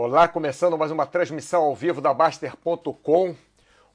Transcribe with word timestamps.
Olá, 0.00 0.28
começando 0.28 0.78
mais 0.78 0.92
uma 0.92 1.04
transmissão 1.04 1.64
ao 1.64 1.74
vivo 1.74 2.00
da 2.00 2.14
Baster.com. 2.14 3.34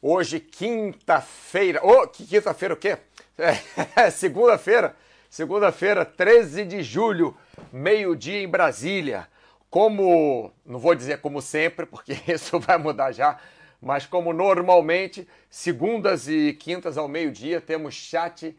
Hoje, 0.02 0.38
quinta-feira. 0.38 1.80
Oh, 1.82 2.06
que 2.06 2.28
quinta-feira 2.28 2.74
o 2.74 2.78
quê? 2.78 2.98
É, 3.96 4.10
segunda-feira. 4.10 4.98
Segunda-feira, 5.30 6.04
13 6.04 6.66
de 6.66 6.84
julho, 6.84 7.38
meio-dia 7.72 8.44
em 8.44 8.50
Brasília. 8.50 9.30
Como, 9.70 10.52
não 10.66 10.78
vou 10.78 10.94
dizer 10.94 11.22
como 11.22 11.42
sempre, 11.42 11.86
porque 11.86 12.20
isso 12.28 12.60
vai 12.60 12.78
mudar 12.78 13.14
já, 13.14 13.40
mas 13.82 14.06
como 14.06 14.34
normalmente, 14.34 15.26
segundas 15.50 16.28
e 16.28 16.52
quintas 16.52 16.98
ao 16.98 17.08
meio-dia, 17.08 17.62
temos 17.62 17.96
chat 17.96 18.54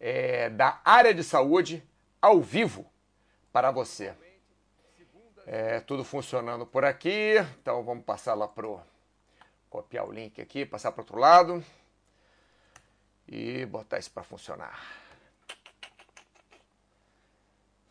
é, 0.00 0.48
da 0.48 0.80
área 0.82 1.12
de 1.12 1.22
saúde 1.22 1.84
ao 2.18 2.40
vivo 2.40 2.86
para 3.52 3.70
você. 3.70 4.14
É, 5.46 5.80
tudo 5.80 6.04
funcionando 6.04 6.64
por 6.66 6.84
aqui. 6.84 7.34
Então 7.60 7.82
vamos 7.82 8.04
passar 8.04 8.34
lá 8.34 8.46
pro 8.46 8.80
copiar 9.68 10.06
o 10.06 10.12
link 10.12 10.40
aqui, 10.40 10.64
passar 10.66 10.92
para 10.92 11.02
outro 11.02 11.18
lado 11.18 11.64
e 13.26 13.64
botar 13.66 13.98
isso 13.98 14.10
para 14.10 14.22
funcionar. 14.22 14.80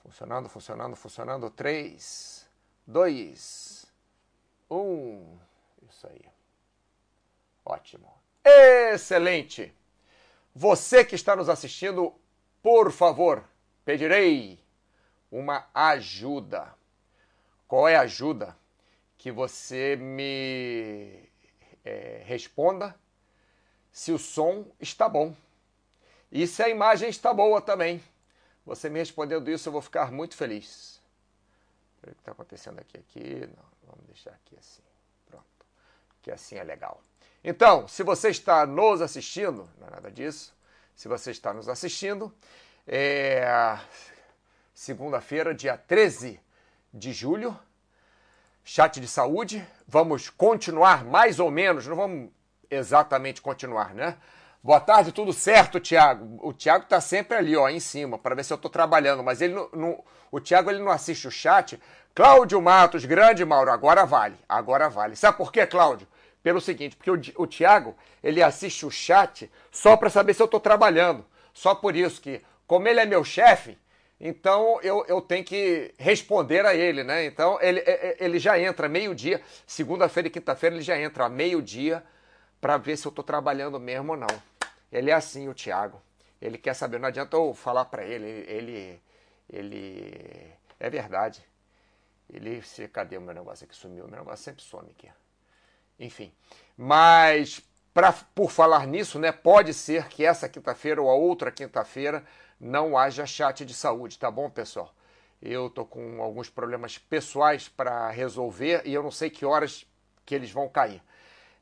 Funcionando, 0.03 0.47
funcionando, 0.49 0.95
funcionando. 0.95 1.49
3, 1.49 2.47
2, 2.87 3.85
1. 4.69 5.39
Isso 5.89 6.07
aí. 6.07 6.25
Ótimo. 7.65 8.13
Excelente. 8.43 9.73
Você 10.53 11.03
que 11.03 11.15
está 11.15 11.35
nos 11.35 11.49
assistindo, 11.49 12.13
por 12.61 12.91
favor, 12.91 13.43
pedirei 13.85 14.59
uma 15.31 15.67
ajuda 15.73 16.75
qual 17.71 17.87
é 17.87 17.95
a 17.95 18.01
ajuda 18.01 18.53
que 19.17 19.31
você 19.31 19.95
me 19.95 21.23
é, 21.85 22.21
responda 22.25 22.93
se 23.93 24.11
o 24.11 24.19
som 24.19 24.69
está 24.77 25.07
bom 25.07 25.33
e 26.29 26.45
se 26.47 26.61
a 26.61 26.67
imagem 26.67 27.07
está 27.07 27.33
boa 27.33 27.61
também. 27.61 28.03
Você 28.65 28.89
me 28.89 28.99
respondendo 28.99 29.49
isso, 29.49 29.69
eu 29.69 29.71
vou 29.71 29.81
ficar 29.81 30.11
muito 30.11 30.35
feliz. 30.35 31.01
O 32.03 32.07
que 32.07 32.11
está 32.11 32.33
acontecendo 32.33 32.77
aqui? 32.77 32.97
Aqui, 32.97 33.49
não, 33.55 33.63
vamos 33.87 34.05
deixar 34.05 34.31
aqui 34.31 34.57
assim. 34.59 34.83
Pronto, 35.29 35.65
que 36.21 36.29
assim 36.29 36.57
é 36.57 36.63
legal. 36.65 37.01
Então, 37.41 37.87
se 37.87 38.03
você 38.03 38.31
está 38.31 38.65
nos 38.65 38.99
assistindo, 38.99 39.69
não 39.79 39.87
é 39.87 39.91
nada 39.91 40.11
disso. 40.11 40.53
Se 40.93 41.07
você 41.07 41.31
está 41.31 41.53
nos 41.53 41.69
assistindo, 41.69 42.35
é 42.85 43.79
segunda-feira, 44.73 45.55
dia 45.55 45.77
13 45.77 46.37
de 46.93 47.13
julho, 47.13 47.57
chat 48.63 48.99
de 48.99 49.07
saúde. 49.07 49.65
Vamos 49.87 50.29
continuar 50.29 51.03
mais 51.05 51.39
ou 51.39 51.49
menos, 51.49 51.87
não 51.87 51.95
vamos 51.95 52.29
exatamente 52.69 53.41
continuar, 53.41 53.93
né? 53.93 54.17
Boa 54.63 54.79
tarde, 54.79 55.11
tudo 55.11 55.33
certo, 55.33 55.79
Tiago? 55.79 56.37
O 56.47 56.53
Tiago 56.53 56.83
está 56.83 57.01
sempre 57.01 57.35
ali, 57.35 57.57
ó, 57.57 57.67
em 57.67 57.79
cima, 57.79 58.19
para 58.19 58.35
ver 58.35 58.45
se 58.45 58.53
eu 58.53 58.55
estou 58.55 58.69
trabalhando, 58.69 59.23
mas 59.23 59.41
ele 59.41 59.55
não, 59.55 59.69
não, 59.73 60.03
o 60.31 60.39
Tiago 60.39 60.69
ele 60.69 60.77
não 60.77 60.91
assiste 60.91 61.27
o 61.27 61.31
chat. 61.31 61.81
Cláudio 62.13 62.61
Matos, 62.61 63.03
grande 63.03 63.43
Mauro, 63.43 63.71
agora 63.71 64.05
vale, 64.05 64.35
agora 64.47 64.87
vale. 64.87 65.15
Sabe 65.15 65.37
por 65.37 65.51
quê, 65.51 65.65
Cláudio? 65.65 66.07
Pelo 66.43 66.61
seguinte, 66.61 66.95
porque 66.95 67.09
o, 67.09 67.43
o 67.43 67.47
Tiago, 67.47 67.95
ele 68.21 68.43
assiste 68.43 68.85
o 68.85 68.91
chat 68.91 69.51
só 69.71 69.97
para 69.97 70.09
saber 70.09 70.35
se 70.35 70.41
eu 70.41 70.45
estou 70.45 70.59
trabalhando. 70.59 71.25
Só 71.53 71.73
por 71.73 71.95
isso 71.95 72.21
que, 72.21 72.41
como 72.67 72.87
ele 72.87 72.99
é 72.99 73.05
meu 73.05 73.23
chefe, 73.23 73.77
então 74.23 74.79
eu, 74.83 75.03
eu 75.07 75.19
tenho 75.19 75.43
que 75.43 75.91
responder 75.97 76.63
a 76.63 76.75
ele, 76.75 77.03
né? 77.03 77.25
Então 77.25 77.57
ele, 77.59 77.79
é, 77.79 77.91
é, 77.91 78.17
ele 78.19 78.37
já 78.37 78.59
entra 78.59 78.87
meio-dia, 78.87 79.41
segunda-feira 79.65 80.27
e 80.27 80.31
quinta-feira 80.31 80.75
ele 80.75 80.83
já 80.83 80.95
entra 80.99 81.27
meio-dia 81.27 82.03
para 82.61 82.77
ver 82.77 82.95
se 82.97 83.07
eu 83.07 83.09
estou 83.09 83.25
trabalhando 83.25 83.79
mesmo 83.79 84.11
ou 84.11 84.17
não. 84.17 84.27
Ele 84.91 85.09
é 85.09 85.13
assim, 85.13 85.49
o 85.49 85.55
Thiago. 85.55 85.99
Ele 86.39 86.59
quer 86.59 86.75
saber, 86.75 86.99
não 86.99 87.07
adianta 87.07 87.35
eu 87.35 87.53
falar 87.55 87.85
para 87.85 88.03
ele, 88.03 88.27
ele, 88.47 89.01
ele. 89.49 90.53
É 90.79 90.87
verdade. 90.87 91.43
Ele. 92.31 92.61
Cadê 92.93 93.17
o 93.17 93.21
meu 93.21 93.33
negócio 93.33 93.65
aqui? 93.65 93.75
Sumiu. 93.75 94.07
Meu 94.07 94.19
negócio 94.19 94.45
sempre 94.45 94.63
some 94.63 94.91
aqui. 94.91 95.09
Enfim. 95.99 96.31
Mas, 96.77 97.61
pra, 97.93 98.13
por 98.13 98.51
falar 98.51 98.85
nisso, 98.85 99.17
né? 99.17 99.31
Pode 99.31 99.73
ser 99.73 100.07
que 100.09 100.23
essa 100.25 100.47
quinta-feira 100.47 101.01
ou 101.01 101.09
a 101.09 101.13
outra 101.13 101.51
quinta-feira 101.51 102.23
não 102.61 102.95
haja 102.95 103.25
chat 103.25 103.65
de 103.65 103.73
saúde, 103.73 104.19
tá 104.19 104.29
bom, 104.29 104.47
pessoal? 104.47 104.93
Eu 105.41 105.67
tô 105.67 105.83
com 105.83 106.21
alguns 106.21 106.47
problemas 106.47 106.99
pessoais 106.99 107.67
para 107.67 108.11
resolver 108.11 108.83
e 108.85 108.93
eu 108.93 109.01
não 109.01 109.09
sei 109.09 109.31
que 109.31 109.43
horas 109.43 109.83
que 110.23 110.35
eles 110.35 110.51
vão 110.51 110.69
cair. 110.69 111.01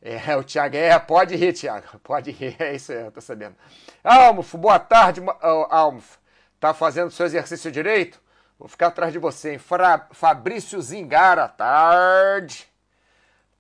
É, 0.02 0.36
o 0.36 0.44
Thiago, 0.44 0.76
é, 0.76 1.00
pode 1.00 1.38
rir, 1.38 1.54
Thiago, 1.54 2.00
pode 2.04 2.32
rir, 2.32 2.58
é 2.60 2.76
isso 2.76 2.92
aí, 2.92 3.00
eu 3.00 3.12
tô 3.12 3.22
sabendo. 3.22 3.56
Almofo, 4.04 4.58
boa 4.58 4.78
tarde, 4.78 5.22
Almofo. 5.42 6.20
Tá 6.60 6.74
fazendo 6.74 7.10
seu 7.10 7.26
exercício 7.26 7.72
direito? 7.72 8.22
Vou 8.60 8.68
ficar 8.68 8.88
atrás 8.88 9.14
de 9.14 9.20
você, 9.20 9.54
hein? 9.54 9.58
Fra 9.58 10.10
Fabrício 10.12 10.82
Zingara, 10.82 11.48
tarde. 11.48 12.68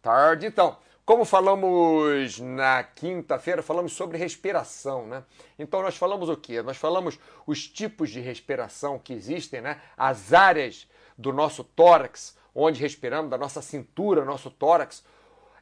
Tarde, 0.01 0.47
então. 0.47 0.77
Como 1.09 1.25
falamos 1.25 2.39
na 2.39 2.83
quinta-feira, 2.83 3.63
falamos 3.63 3.93
sobre 3.93 4.15
respiração, 4.15 5.07
né? 5.07 5.23
Então 5.57 5.81
nós 5.81 5.97
falamos 5.97 6.29
o 6.29 6.37
quê? 6.37 6.61
Nós 6.61 6.77
falamos 6.77 7.17
os 7.47 7.67
tipos 7.67 8.11
de 8.11 8.19
respiração 8.19 8.99
que 8.99 9.11
existem, 9.11 9.59
né? 9.59 9.81
As 9.97 10.33
áreas 10.33 10.87
do 11.17 11.33
nosso 11.33 11.63
tórax, 11.63 12.37
onde 12.53 12.79
respiramos, 12.79 13.31
da 13.31 13.39
nossa 13.39 13.59
cintura, 13.59 14.23
nosso 14.23 14.51
tórax, 14.51 15.03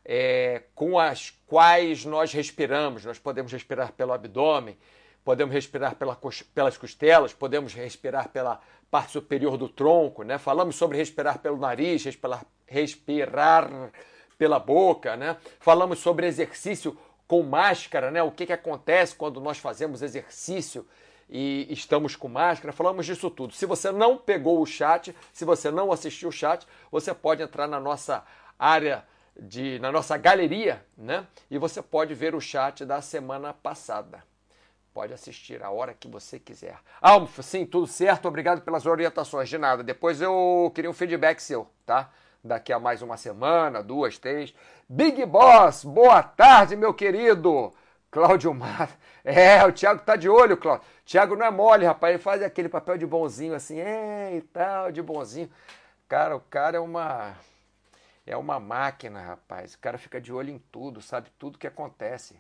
é, 0.03 0.63
com 0.75 0.99
as 0.99 1.29
quais 1.47 2.03
nós 2.03 2.33
respiramos. 2.33 3.05
Nós 3.05 3.17
podemos 3.17 3.49
respirar 3.49 3.93
pelo 3.93 4.11
abdômen, 4.11 4.77
podemos 5.23 5.55
respirar 5.55 5.95
pela, 5.95 6.19
pelas 6.53 6.77
costelas, 6.77 7.31
podemos 7.31 7.73
respirar 7.73 8.27
pela 8.27 8.59
parte 8.91 9.13
superior 9.13 9.55
do 9.55 9.69
tronco, 9.69 10.23
né? 10.23 10.37
Falamos 10.37 10.75
sobre 10.75 10.97
respirar 10.97 11.39
pelo 11.39 11.55
nariz, 11.55 12.03
respirar, 12.03 12.45
respirar 12.65 13.69
pela 14.37 14.59
boca, 14.59 15.15
né? 15.15 15.37
Falamos 15.59 15.99
sobre 15.99 16.27
exercício 16.27 16.97
com 17.27 17.43
máscara, 17.43 18.11
né? 18.11 18.21
O 18.23 18.31
que, 18.31 18.45
que 18.45 18.53
acontece 18.53 19.15
quando 19.15 19.41
nós 19.41 19.57
fazemos 19.57 20.01
exercício 20.01 20.85
e 21.29 21.67
estamos 21.69 22.15
com 22.15 22.27
máscara. 22.27 22.71
Falamos 22.71 23.05
disso 23.05 23.29
tudo. 23.29 23.53
Se 23.53 23.65
você 23.65 23.91
não 23.91 24.17
pegou 24.17 24.61
o 24.61 24.65
chat, 24.65 25.15
se 25.33 25.43
você 25.43 25.69
não 25.69 25.91
assistiu 25.91 26.29
o 26.29 26.31
chat, 26.31 26.65
você 26.91 27.13
pode 27.13 27.43
entrar 27.43 27.67
na 27.67 27.79
nossa 27.79 28.23
área 28.57 29.05
de 29.39 29.77
na 29.79 29.91
nossa 29.91 30.17
galeria, 30.17 30.83
né? 30.97 31.27
E 31.51 31.57
você 31.57 31.81
pode 31.81 32.13
ver 32.13 32.33
o 32.33 32.41
chat 32.41 32.85
da 32.85 33.01
semana 33.01 33.53
passada. 33.53 34.23
Pode 34.93 35.13
assistir 35.13 35.61
a 35.61 35.69
hora 35.69 35.93
que 35.93 36.07
você 36.07 36.39
quiser. 36.39 36.79
Almo, 36.99 37.29
sim, 37.43 37.65
tudo 37.65 37.85
certo. 37.85 38.27
Obrigado 38.27 38.61
pelas 38.61 38.85
orientações. 38.87 39.47
De 39.47 39.57
nada. 39.57 39.83
Depois 39.83 40.21
eu 40.21 40.71
queria 40.73 40.89
um 40.89 40.93
feedback 40.93 41.39
seu, 41.39 41.69
tá? 41.85 42.09
Daqui 42.43 42.71
a 42.71 42.79
mais 42.79 43.01
uma 43.01 43.17
semana, 43.17 43.83
duas, 43.83 44.17
três. 44.17 44.53
Big 44.87 45.25
Boss, 45.25 45.83
boa 45.83 46.23
tarde, 46.23 46.75
meu 46.75 46.93
querido. 46.93 47.73
Cláudio 48.09 48.53
Mar. 48.53 48.89
É, 49.29 49.61
o 49.65 49.73
Thiago 49.73 50.03
tá 50.03 50.15
de 50.15 50.29
olho, 50.29 50.55
Cláudio. 50.55 50.87
Thiago 51.05 51.35
não 51.35 51.45
é 51.45 51.51
mole, 51.51 51.85
rapaz. 51.85 52.13
Ele 52.13 52.23
faz 52.23 52.41
aquele 52.41 52.69
papel 52.69 52.97
de 52.97 53.05
bonzinho 53.05 53.53
assim, 53.53 53.77
é 53.77 54.37
e 54.37 54.41
tal, 54.41 54.89
de 54.89 55.01
bonzinho. 55.01 55.49
Cara, 56.07 56.33
o 56.33 56.39
cara 56.39 56.77
é 56.77 56.79
uma. 56.79 57.35
É 58.25 58.37
uma 58.37 58.57
máquina, 58.57 59.19
rapaz. 59.19 59.73
O 59.73 59.79
cara 59.79 59.97
fica 59.97 60.21
de 60.21 60.31
olho 60.31 60.49
em 60.49 60.59
tudo, 60.71 61.01
sabe 61.01 61.29
tudo 61.37 61.57
que 61.57 61.67
acontece. 61.67 62.39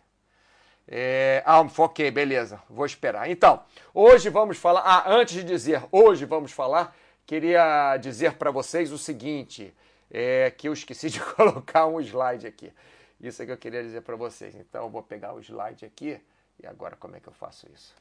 É... 0.87 1.43
Ah, 1.45 1.59
ok, 1.59 2.09
beleza. 2.09 2.61
Vou 2.69 2.85
esperar. 2.85 3.29
Então, 3.29 3.61
hoje 3.93 4.29
vamos 4.29 4.57
falar. 4.57 4.83
Ah, 4.85 5.03
antes 5.07 5.35
de 5.35 5.43
dizer 5.43 5.83
hoje 5.91 6.23
vamos 6.23 6.53
falar, 6.53 6.95
queria 7.27 7.97
dizer 7.97 8.35
para 8.35 8.49
vocês 8.49 8.91
o 8.91 8.97
seguinte 8.97 9.75
é 10.09 10.49
que 10.49 10.69
eu 10.69 10.73
esqueci 10.73 11.09
de 11.11 11.19
colocar 11.19 11.85
um 11.85 11.99
slide 11.99 12.47
aqui. 12.47 12.73
Isso 13.19 13.43
é 13.43 13.45
que 13.45 13.51
eu 13.51 13.57
queria 13.57 13.83
dizer 13.83 14.01
para 14.01 14.15
vocês. 14.15 14.55
Então 14.55 14.85
eu 14.85 14.89
vou 14.89 15.03
pegar 15.03 15.33
o 15.33 15.39
slide 15.39 15.85
aqui 15.85 16.19
e 16.63 16.65
agora 16.65 16.95
como 16.95 17.15
é 17.17 17.19
que 17.19 17.27
eu 17.27 17.33
faço 17.33 17.67
isso? 17.71 17.93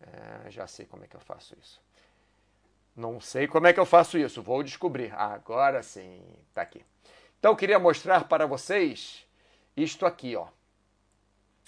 É, 0.00 0.50
já 0.50 0.66
sei 0.66 0.84
como 0.84 1.04
é 1.04 1.06
que 1.06 1.14
eu 1.16 1.20
faço 1.20 1.56
isso. 1.58 1.80
Não 2.94 3.20
sei 3.20 3.46
como 3.46 3.66
é 3.66 3.72
que 3.72 3.80
eu 3.80 3.86
faço 3.86 4.18
isso, 4.18 4.42
vou 4.42 4.62
descobrir. 4.62 5.14
Agora 5.14 5.82
sim, 5.82 6.20
tá 6.52 6.62
aqui. 6.62 6.84
Então 7.38 7.52
eu 7.52 7.56
queria 7.56 7.78
mostrar 7.78 8.24
para 8.24 8.46
vocês 8.46 9.24
isto 9.76 10.04
aqui, 10.04 10.34
ó. 10.34 10.48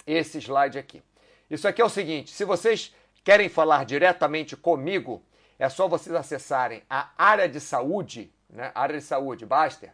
Esse 0.05 0.39
slide 0.39 0.77
aqui. 0.77 1.01
Isso 1.49 1.67
aqui 1.67 1.81
é 1.81 1.85
o 1.85 1.89
seguinte, 1.89 2.31
se 2.31 2.43
vocês 2.43 2.93
querem 3.23 3.47
falar 3.47 3.85
diretamente 3.85 4.57
comigo, 4.57 5.23
é 5.59 5.69
só 5.69 5.87
vocês 5.87 6.15
acessarem 6.15 6.81
a 6.89 7.09
área 7.17 7.47
de 7.47 7.59
saúde 7.59 8.33
né? 8.49 8.71
área 8.73 8.97
de 8.97 9.03
saúde, 9.03 9.45
Baster, 9.45 9.93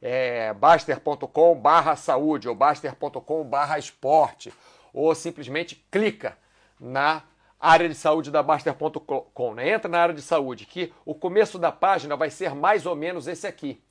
é, 0.00 0.54
baster.com 0.54 1.54
barra 1.60 1.94
saúde 1.94 2.48
ou 2.48 2.54
baster.com 2.54 3.44
barra 3.44 3.78
esporte, 3.78 4.52
ou 4.92 5.14
simplesmente 5.14 5.84
clica 5.90 6.36
na 6.78 7.22
área 7.58 7.88
de 7.88 7.94
saúde 7.94 8.30
da 8.30 8.42
Baster.com, 8.42 9.54
né? 9.54 9.68
entra 9.68 9.88
na 9.88 10.00
área 10.00 10.14
de 10.14 10.22
saúde, 10.22 10.64
que 10.64 10.92
o 11.04 11.14
começo 11.14 11.58
da 11.58 11.70
página 11.70 12.16
vai 12.16 12.30
ser 12.30 12.54
mais 12.54 12.86
ou 12.86 12.96
menos 12.96 13.28
esse 13.28 13.46
aqui. 13.46 13.82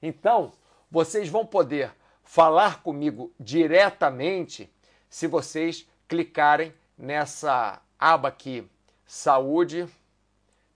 Então, 0.00 0.52
vocês 0.88 1.28
vão 1.28 1.44
poder 1.44 1.90
falar 2.22 2.80
comigo 2.80 3.32
diretamente 3.38 4.72
se 5.10 5.26
vocês 5.26 5.88
clicarem 6.06 6.72
nessa 6.96 7.82
aba 7.98 8.28
aqui, 8.28 8.64
saúde, 9.04 9.88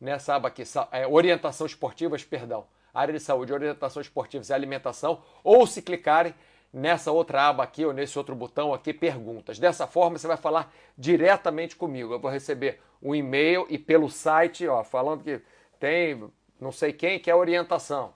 nessa 0.03 0.35
aba 0.35 0.49
aqui, 0.49 0.65
é, 0.91 1.07
orientação 1.07 1.65
esportivas, 1.65 2.25
perdão, 2.25 2.67
área 2.93 3.15
de 3.15 3.21
saúde, 3.21 3.53
orientação 3.53 4.03
esportivas 4.03 4.51
e 4.51 4.53
alimentação, 4.53 5.23
ou 5.45 5.65
se 5.65 5.81
clicarem 5.81 6.35
nessa 6.73 7.13
outra 7.13 7.49
aba 7.49 7.63
aqui 7.63 7.85
ou 7.87 7.93
nesse 7.93 8.19
outro 8.19 8.35
botão 8.35 8.75
aqui, 8.75 8.93
perguntas. 8.93 9.61
Dessa 9.61 9.87
forma, 9.87 10.19
você 10.19 10.27
vai 10.27 10.37
falar 10.37 10.75
diretamente 10.99 11.77
comigo. 11.77 12.13
Eu 12.13 12.19
vou 12.19 12.31
receber 12.31 12.81
um 13.01 13.15
e-mail 13.15 13.65
e 13.71 13.79
pelo 13.79 14.11
site, 14.11 14.67
ó, 14.67 14.83
falando 14.83 15.23
que 15.23 15.41
tem 15.79 16.29
não 16.61 16.73
sei 16.73 16.93
quem 16.93 17.21
que 17.21 17.31
é 17.31 17.35
orientação. 17.35 18.13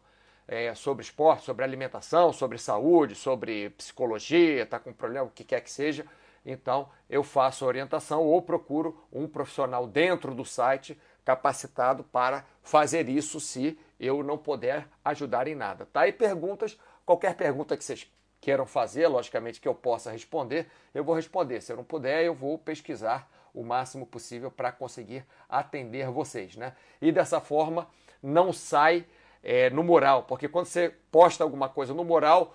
É, 0.48 0.72
sobre 0.76 1.04
esporte, 1.04 1.44
sobre 1.44 1.64
alimentação, 1.64 2.32
sobre 2.32 2.56
saúde, 2.56 3.16
sobre 3.16 3.70
psicologia, 3.70 4.62
está 4.62 4.78
com 4.78 4.92
problema, 4.92 5.26
o 5.26 5.30
que 5.30 5.42
quer 5.42 5.60
que 5.60 5.70
seja. 5.70 6.06
Então, 6.44 6.88
eu 7.10 7.24
faço 7.24 7.66
orientação 7.66 8.22
ou 8.22 8.40
procuro 8.40 9.04
um 9.12 9.26
profissional 9.26 9.88
dentro 9.88 10.32
do 10.32 10.44
site 10.44 10.96
capacitado 11.26 12.04
para 12.04 12.46
fazer 12.62 13.08
isso 13.08 13.40
se 13.40 13.76
eu 13.98 14.22
não 14.22 14.38
puder 14.38 14.86
ajudar 15.04 15.48
em 15.48 15.56
nada. 15.56 15.84
Tá? 15.84 16.06
E 16.06 16.12
perguntas, 16.12 16.78
qualquer 17.04 17.34
pergunta 17.34 17.76
que 17.76 17.84
vocês 17.84 18.08
queiram 18.40 18.64
fazer, 18.64 19.08
logicamente 19.08 19.60
que 19.60 19.66
eu 19.66 19.74
possa 19.74 20.12
responder, 20.12 20.68
eu 20.94 21.02
vou 21.02 21.16
responder. 21.16 21.60
Se 21.60 21.72
eu 21.72 21.76
não 21.76 21.82
puder, 21.82 22.22
eu 22.24 22.32
vou 22.32 22.56
pesquisar 22.56 23.28
o 23.52 23.64
máximo 23.64 24.06
possível 24.06 24.52
para 24.52 24.70
conseguir 24.70 25.26
atender 25.48 26.08
vocês, 26.10 26.56
né? 26.56 26.74
E 27.02 27.10
dessa 27.10 27.40
forma 27.40 27.88
não 28.22 28.52
sai 28.52 29.04
é, 29.42 29.68
no 29.70 29.82
moral, 29.82 30.22
porque 30.24 30.48
quando 30.48 30.66
você 30.66 30.94
posta 31.10 31.42
alguma 31.42 31.68
coisa 31.68 31.92
no 31.92 32.04
moral, 32.04 32.54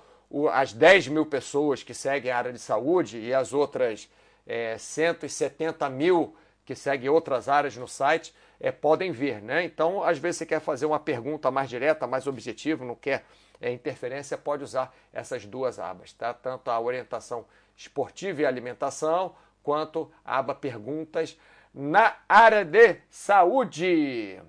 as 0.53 0.71
10 0.71 1.09
mil 1.09 1.25
pessoas 1.25 1.83
que 1.83 1.94
seguem 1.94 2.31
a 2.31 2.38
área 2.38 2.53
de 2.53 2.59
saúde 2.59 3.19
e 3.19 3.33
as 3.33 3.51
outras 3.51 4.09
é, 4.47 4.77
170 4.77 5.89
mil 5.89 6.38
que 6.63 6.75
seguem 6.75 7.09
outras 7.09 7.50
áreas 7.50 7.75
no 7.75 7.88
site 7.88 8.33
é, 8.62 8.72
podem 8.72 9.12
ver, 9.12 9.42
né? 9.42 9.63
Então, 9.66 10.04
às 10.04 10.19
vezes 10.19 10.38
você 10.38 10.46
quer 10.46 10.62
fazer 10.62 10.86
uma 10.86 11.00
pergunta 11.00 11.50
mais 11.50 11.68
direta, 11.68 12.06
mais 12.06 12.28
objetiva, 12.28 12.86
não 12.86 12.94
quer 12.94 13.25
é, 13.60 13.72
interferência, 13.72 14.38
pode 14.38 14.63
usar 14.63 14.96
essas 15.12 15.46
duas 15.46 15.80
abas, 15.80 16.13
tá? 16.13 16.31
Tanto 16.31 16.69
a 16.69 16.80
orientação 16.80 17.44
esportiva 17.75 18.42
e 18.44 18.46
alimentação, 18.46 19.36
quanto 19.63 20.12
a 20.24 20.38
aba 20.38 20.54
perguntas 20.54 21.38
na 21.74 22.16
área 22.30 22.63
de 22.63 22.98
saúde. 23.10 24.40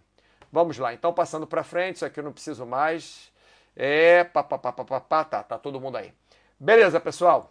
Vamos 0.53 0.77
lá, 0.77 0.93
então 0.93 1.15
passando 1.15 1.47
para 1.47 1.65
frente, 1.65 1.97
isso 1.97 2.05
aqui 2.05 2.21
eu 2.21 2.25
não 2.25 2.33
preciso 2.33 2.67
mais. 2.67 3.33
É, 3.75 4.25
pá, 4.25 4.43
pá, 4.43 4.59
pá, 4.59 4.73
pá, 4.73 5.01
pá, 5.01 5.25
tá, 5.25 5.43
tá 5.43 5.59
todo 5.59 5.81
mundo 5.81 5.97
aí. 5.97 6.13
Beleza, 6.61 7.01
pessoal. 7.01 7.51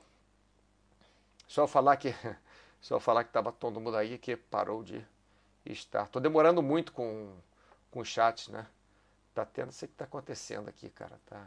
Só 1.48 1.66
falar 1.66 1.98
que 1.98 2.14
só 2.80 3.00
falar 3.00 3.24
que 3.24 3.32
tava 3.32 3.52
todo 3.52 3.82
mundo 3.82 3.98
aí 3.98 4.20
que 4.20 4.36
parou 4.36 4.84
de 4.84 5.04
estar. 5.66 6.08
Tô 6.08 6.20
demorando 6.20 6.62
muito 6.62 6.92
com 6.92 7.34
com 7.92 8.00
o 8.00 8.06
chat, 8.06 8.52
né? 8.52 8.66
Tá 9.36 9.46
tendo, 9.46 9.72
sei 9.72 9.86
o 9.86 9.90
que 9.90 9.98
tá 9.98 10.06
acontecendo 10.06 10.70
aqui, 10.70 10.90
cara, 10.90 11.20
tá. 11.26 11.46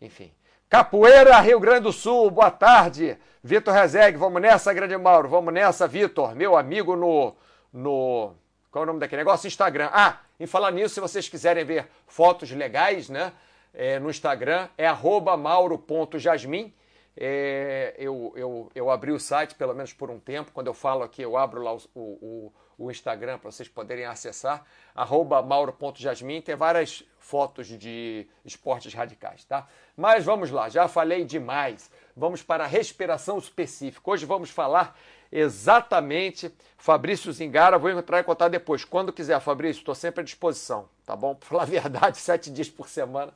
Enfim. 0.00 0.32
Capoeira, 0.68 1.40
Rio 1.40 1.58
Grande 1.58 1.80
do 1.80 1.92
Sul, 1.92 2.30
boa 2.30 2.50
tarde. 2.50 3.18
Vitor 3.42 3.74
Rezegue, 3.74 4.16
vamos 4.18 4.40
nessa, 4.40 4.72
Grande 4.72 4.96
Mauro, 4.96 5.28
vamos 5.28 5.52
nessa, 5.52 5.88
Vitor, 5.88 6.34
meu 6.34 6.56
amigo 6.56 6.94
no 6.94 7.34
no 7.72 8.34
qual 8.70 8.82
é 8.82 8.84
o 8.84 8.86
nome 8.86 9.00
daquele 9.00 9.20
negócio? 9.20 9.46
Instagram. 9.46 9.90
Ah, 9.92 10.20
em 10.40 10.46
falar 10.46 10.70
nisso, 10.70 10.94
se 10.94 11.00
vocês 11.00 11.28
quiserem 11.28 11.64
ver 11.64 11.88
fotos 12.06 12.50
legais, 12.50 13.10
né? 13.10 13.32
É, 13.74 13.98
no 13.98 14.08
Instagram 14.08 14.68
é 14.78 14.90
mauro.jasmin. 15.36 16.74
É, 17.14 17.94
eu, 17.98 18.32
eu, 18.34 18.70
eu 18.74 18.90
abri 18.90 19.12
o 19.12 19.20
site, 19.20 19.54
pelo 19.54 19.74
menos 19.74 19.92
por 19.92 20.10
um 20.10 20.18
tempo. 20.18 20.52
Quando 20.52 20.68
eu 20.68 20.74
falo 20.74 21.02
aqui, 21.02 21.20
eu 21.20 21.36
abro 21.36 21.62
lá 21.62 21.74
o, 21.74 21.80
o, 21.94 22.52
o 22.78 22.90
Instagram 22.90 23.38
para 23.38 23.50
vocês 23.50 23.68
poderem 23.68 24.04
acessar. 24.04 24.64
Mauro.jasmin. 25.46 26.40
Tem 26.40 26.56
várias 26.56 27.04
fotos 27.18 27.66
de 27.66 28.26
esportes 28.44 28.92
radicais, 28.92 29.44
tá? 29.44 29.66
Mas 29.96 30.24
vamos 30.24 30.50
lá, 30.50 30.68
já 30.68 30.88
falei 30.88 31.24
demais. 31.24 31.90
Vamos 32.16 32.42
para 32.42 32.64
a 32.64 32.66
respiração 32.66 33.38
específica. 33.38 34.10
Hoje 34.10 34.26
vamos 34.26 34.50
falar 34.50 34.98
exatamente. 35.30 36.52
Fabrício 36.76 37.32
Zingara, 37.32 37.78
vou 37.78 37.90
entrar 37.90 38.20
em 38.20 38.24
contato 38.24 38.50
depois. 38.50 38.84
Quando 38.84 39.12
quiser, 39.12 39.40
Fabrício, 39.40 39.80
estou 39.80 39.94
sempre 39.94 40.20
à 40.20 40.24
disposição, 40.24 40.88
tá 41.06 41.14
bom? 41.14 41.34
Para 41.34 41.48
falar 41.48 41.62
a 41.62 41.66
verdade, 41.66 42.18
sete 42.20 42.50
dias 42.50 42.68
por 42.68 42.88
semana, 42.88 43.32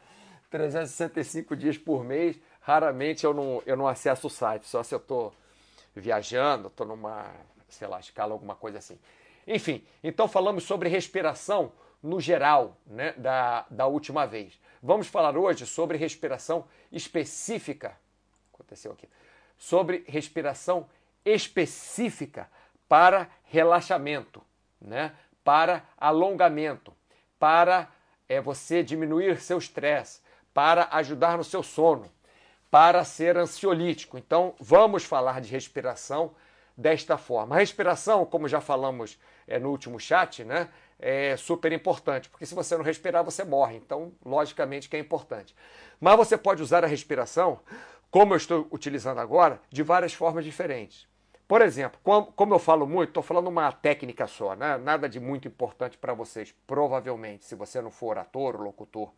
365 0.50 1.56
dias 1.56 1.78
por 1.78 2.04
mês. 2.04 2.36
Raramente 2.60 3.24
eu 3.24 3.32
não, 3.32 3.62
eu 3.64 3.76
não 3.76 3.86
acesso 3.86 4.26
o 4.26 4.30
site, 4.30 4.66
só 4.66 4.82
se 4.82 4.92
eu 4.92 4.98
estou 4.98 5.32
viajando, 5.94 6.66
estou 6.66 6.86
numa, 6.86 7.30
sei 7.68 7.86
lá, 7.86 8.00
escala, 8.00 8.32
alguma 8.32 8.56
coisa 8.56 8.78
assim. 8.78 8.98
Enfim, 9.46 9.84
então 10.02 10.26
falamos 10.26 10.64
sobre 10.64 10.88
respiração 10.88 11.72
no 12.02 12.20
geral, 12.20 12.76
né, 12.86 13.12
da, 13.16 13.66
da 13.70 13.86
última 13.86 14.26
vez. 14.26 14.58
Vamos 14.82 15.06
falar 15.06 15.36
hoje 15.36 15.66
sobre 15.66 15.96
respiração 15.96 16.66
específica. 16.92 17.96
Aconteceu 18.52 18.92
aqui. 18.92 19.08
Sobre 19.56 20.04
respiração 20.06 20.88
específica 21.24 22.48
para 22.88 23.28
relaxamento, 23.44 24.42
né? 24.80 25.12
para 25.42 25.84
alongamento, 25.96 26.92
para 27.38 27.88
é, 28.28 28.40
você 28.40 28.82
diminuir 28.82 29.40
seu 29.40 29.58
estresse, 29.58 30.20
para 30.52 30.88
ajudar 30.92 31.36
no 31.36 31.44
seu 31.44 31.62
sono, 31.62 32.10
para 32.70 33.04
ser 33.04 33.36
ansiolítico. 33.36 34.18
Então, 34.18 34.54
vamos 34.58 35.04
falar 35.04 35.40
de 35.40 35.50
respiração 35.50 36.34
desta 36.76 37.16
forma. 37.16 37.56
A 37.56 37.58
respiração, 37.58 38.26
como 38.26 38.48
já 38.48 38.60
falamos 38.60 39.18
é, 39.46 39.58
no 39.58 39.70
último 39.70 39.98
chat, 39.98 40.44
né, 40.44 40.68
é 40.98 41.36
super 41.36 41.72
importante, 41.72 42.28
porque 42.28 42.46
se 42.46 42.54
você 42.54 42.76
não 42.76 42.84
respirar, 42.84 43.24
você 43.24 43.44
morre. 43.44 43.76
Então, 43.76 44.12
logicamente 44.24 44.88
que 44.88 44.96
é 44.96 44.98
importante. 44.98 45.54
Mas 46.00 46.16
você 46.16 46.36
pode 46.36 46.62
usar 46.62 46.84
a 46.84 46.86
respiração, 46.86 47.60
como 48.10 48.34
eu 48.34 48.36
estou 48.36 48.66
utilizando 48.70 49.18
agora, 49.18 49.60
de 49.70 49.82
várias 49.82 50.12
formas 50.12 50.44
diferentes. 50.44 51.06
Por 51.48 51.62
exemplo, 51.62 52.00
como 52.34 52.54
eu 52.54 52.58
falo 52.58 52.88
muito, 52.88 53.10
estou 53.10 53.22
falando 53.22 53.46
uma 53.46 53.70
técnica 53.70 54.26
só, 54.26 54.56
né? 54.56 54.76
nada 54.78 55.08
de 55.08 55.20
muito 55.20 55.46
importante 55.46 55.96
para 55.96 56.12
vocês, 56.12 56.52
provavelmente, 56.66 57.44
se 57.44 57.54
você 57.54 57.80
não 57.80 57.90
for 57.90 58.18
ator 58.18 58.56
ou 58.56 58.62
locutor. 58.62 59.12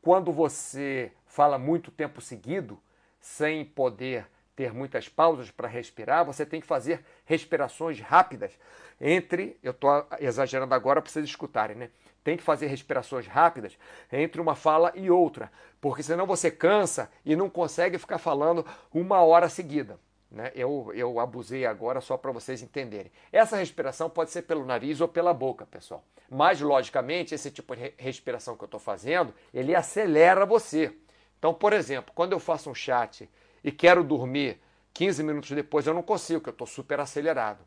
Quando 0.00 0.30
você 0.32 1.10
fala 1.26 1.58
muito 1.58 1.90
tempo 1.90 2.20
seguido, 2.20 2.80
sem 3.20 3.64
poder 3.64 4.28
ter 4.56 4.72
muitas 4.72 5.08
pausas 5.08 5.50
para 5.50 5.68
respirar, 5.68 6.24
você 6.24 6.46
tem 6.46 6.60
que 6.60 6.66
fazer 6.66 7.04
respirações 7.26 8.00
rápidas 8.00 8.52
entre, 8.98 9.58
eu 9.62 9.72
estou 9.72 10.06
exagerando 10.18 10.74
agora 10.74 11.02
para 11.02 11.10
vocês 11.10 11.26
escutarem, 11.26 11.76
né? 11.76 11.90
Tem 12.24 12.36
que 12.36 12.42
fazer 12.42 12.66
respirações 12.66 13.26
rápidas 13.26 13.78
entre 14.10 14.40
uma 14.40 14.56
fala 14.56 14.90
e 14.96 15.10
outra, 15.10 15.52
porque 15.80 16.02
senão 16.02 16.26
você 16.26 16.50
cansa 16.50 17.10
e 17.24 17.36
não 17.36 17.48
consegue 17.48 17.98
ficar 17.98 18.18
falando 18.18 18.66
uma 18.92 19.22
hora 19.22 19.48
seguida. 19.48 20.00
Né? 20.30 20.50
Eu, 20.54 20.90
eu 20.94 21.20
abusei 21.20 21.64
agora 21.66 22.00
só 22.00 22.16
para 22.16 22.32
vocês 22.32 22.62
entenderem. 22.62 23.12
Essa 23.30 23.56
respiração 23.56 24.10
pode 24.10 24.30
ser 24.30 24.42
pelo 24.42 24.64
nariz 24.64 25.00
ou 25.00 25.06
pela 25.06 25.32
boca, 25.32 25.66
pessoal. 25.66 26.02
Mas, 26.28 26.60
logicamente, 26.60 27.32
esse 27.32 27.50
tipo 27.50 27.76
de 27.76 27.92
respiração 27.96 28.56
que 28.56 28.64
eu 28.64 28.66
estou 28.66 28.80
fazendo, 28.80 29.32
ele 29.54 29.74
acelera 29.74 30.44
você. 30.44 30.92
Então, 31.38 31.54
por 31.54 31.72
exemplo, 31.72 32.12
quando 32.12 32.32
eu 32.32 32.40
faço 32.40 32.68
um 32.68 32.74
chat 32.74 33.30
e 33.66 33.72
quero 33.72 34.04
dormir 34.04 34.60
15 34.94 35.24
minutos 35.24 35.50
depois, 35.50 35.88
eu 35.88 35.92
não 35.92 36.02
consigo, 36.02 36.38
porque 36.38 36.50
eu 36.50 36.52
estou 36.52 36.68
super 36.68 37.00
acelerado. 37.00 37.58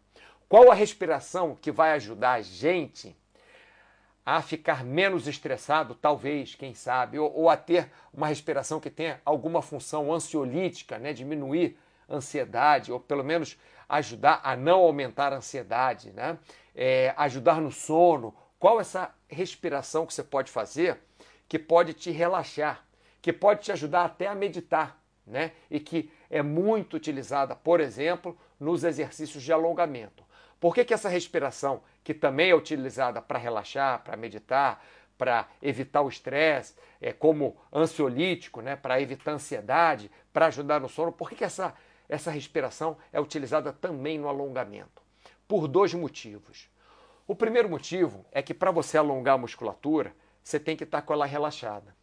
Qual 0.47 0.71
a 0.71 0.73
respiração 0.73 1.57
que 1.61 1.73
vai 1.73 1.91
ajudar 1.91 2.35
a 2.35 2.41
gente 2.41 3.13
a 4.25 4.41
ficar 4.41 4.85
menos 4.85 5.27
estressado, 5.27 5.93
talvez, 5.93 6.55
quem 6.55 6.73
sabe, 6.73 7.19
ou, 7.19 7.29
ou 7.35 7.49
a 7.49 7.57
ter 7.57 7.91
uma 8.13 8.27
respiração 8.27 8.79
que 8.79 8.89
tenha 8.89 9.19
alguma 9.25 9.61
função 9.61 10.13
ansiolítica, 10.13 10.97
né? 10.97 11.11
diminuir 11.11 11.77
ansiedade, 12.09 12.93
ou 12.93 12.99
pelo 13.01 13.23
menos 13.23 13.57
ajudar 13.89 14.39
a 14.41 14.55
não 14.55 14.79
aumentar 14.79 15.33
a 15.33 15.37
ansiedade, 15.37 16.11
né? 16.11 16.37
É, 16.73 17.13
ajudar 17.17 17.59
no 17.59 17.71
sono. 17.71 18.33
Qual 18.57 18.79
essa 18.79 19.13
respiração 19.27 20.05
que 20.05 20.13
você 20.13 20.23
pode 20.23 20.49
fazer 20.49 20.97
que 21.47 21.59
pode 21.59 21.93
te 21.93 22.09
relaxar, 22.09 22.85
que 23.21 23.33
pode 23.33 23.63
te 23.63 23.71
ajudar 23.71 24.05
até 24.05 24.27
a 24.27 24.35
meditar, 24.35 24.98
né? 25.29 25.51
E 25.69 25.79
que 25.79 26.11
é 26.29 26.41
muito 26.41 26.97
utilizada, 26.97 27.55
por 27.55 27.79
exemplo, 27.79 28.37
nos 28.59 28.83
exercícios 28.83 29.43
de 29.43 29.53
alongamento. 29.53 30.23
Por 30.59 30.75
que, 30.75 30.83
que 30.83 30.93
essa 30.93 31.07
respiração, 31.07 31.81
que 32.03 32.13
também 32.13 32.49
é 32.49 32.55
utilizada 32.55 33.21
para 33.21 33.39
relaxar, 33.39 34.03
para 34.03 34.17
meditar, 34.17 34.83
para 35.17 35.47
evitar 35.61 36.01
o 36.01 36.09
estresse, 36.09 36.75
é 36.99 37.13
como 37.13 37.55
ansiolítico, 37.71 38.61
né, 38.61 38.75
para 38.75 38.99
evitar 38.99 39.31
ansiedade, 39.31 40.11
para 40.33 40.47
ajudar 40.47 40.79
no 40.79 40.89
sono, 40.89 41.11
por 41.11 41.29
que, 41.29 41.35
que 41.35 41.43
essa 41.43 41.73
essa 42.09 42.31
respiração 42.31 42.97
é 43.13 43.21
utilizada 43.21 43.71
também 43.71 44.17
no 44.17 44.27
alongamento, 44.27 45.03
por 45.47 45.67
dois 45.67 45.93
motivos. 45.93 46.67
O 47.27 47.35
primeiro 47.35 47.69
motivo 47.69 48.25
é 48.31 48.41
que 48.41 48.55
para 48.55 48.71
você 48.71 48.97
alongar 48.97 49.35
a 49.35 49.37
musculatura, 49.37 50.13
você 50.43 50.59
tem 50.59 50.75
que 50.75 50.83
estar 50.83 51.03
com 51.03 51.13
ela 51.13 51.27
relaxada. 51.27 51.95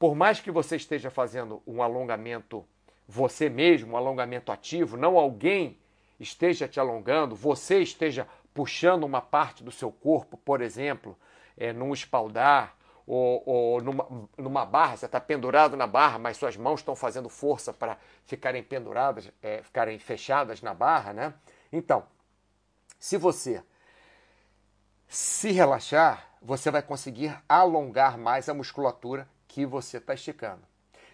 Por 0.00 0.14
mais 0.14 0.40
que 0.40 0.50
você 0.50 0.76
esteja 0.76 1.10
fazendo 1.10 1.62
um 1.66 1.82
alongamento 1.82 2.66
você 3.06 3.50
mesmo, 3.50 3.92
um 3.92 3.96
alongamento 3.98 4.50
ativo, 4.50 4.96
não 4.96 5.18
alguém 5.18 5.78
esteja 6.18 6.66
te 6.66 6.80
alongando, 6.80 7.36
você 7.36 7.82
esteja 7.82 8.26
puxando 8.54 9.04
uma 9.04 9.20
parte 9.20 9.62
do 9.62 9.70
seu 9.70 9.92
corpo, 9.92 10.38
por 10.38 10.62
exemplo, 10.62 11.18
é, 11.54 11.70
num 11.70 11.92
espaldar 11.92 12.74
ou, 13.06 13.42
ou 13.44 13.82
numa, 13.82 14.28
numa, 14.38 14.64
barra, 14.64 14.96
você 14.96 15.04
está 15.04 15.20
pendurado 15.20 15.76
na 15.76 15.86
barra, 15.86 16.18
mas 16.18 16.38
suas 16.38 16.56
mãos 16.56 16.80
estão 16.80 16.96
fazendo 16.96 17.28
força 17.28 17.70
para 17.70 17.98
ficarem 18.24 18.62
penduradas, 18.62 19.30
é, 19.42 19.62
ficarem 19.62 19.98
fechadas 19.98 20.62
na 20.62 20.72
barra, 20.72 21.12
né? 21.12 21.34
Então, 21.70 22.04
se 22.98 23.18
você 23.18 23.62
se 25.06 25.50
relaxar, 25.50 26.26
você 26.40 26.70
vai 26.70 26.80
conseguir 26.80 27.38
alongar 27.46 28.16
mais 28.16 28.48
a 28.48 28.54
musculatura 28.54 29.28
que 29.50 29.66
você 29.66 29.96
está 29.96 30.14
esticando. 30.14 30.62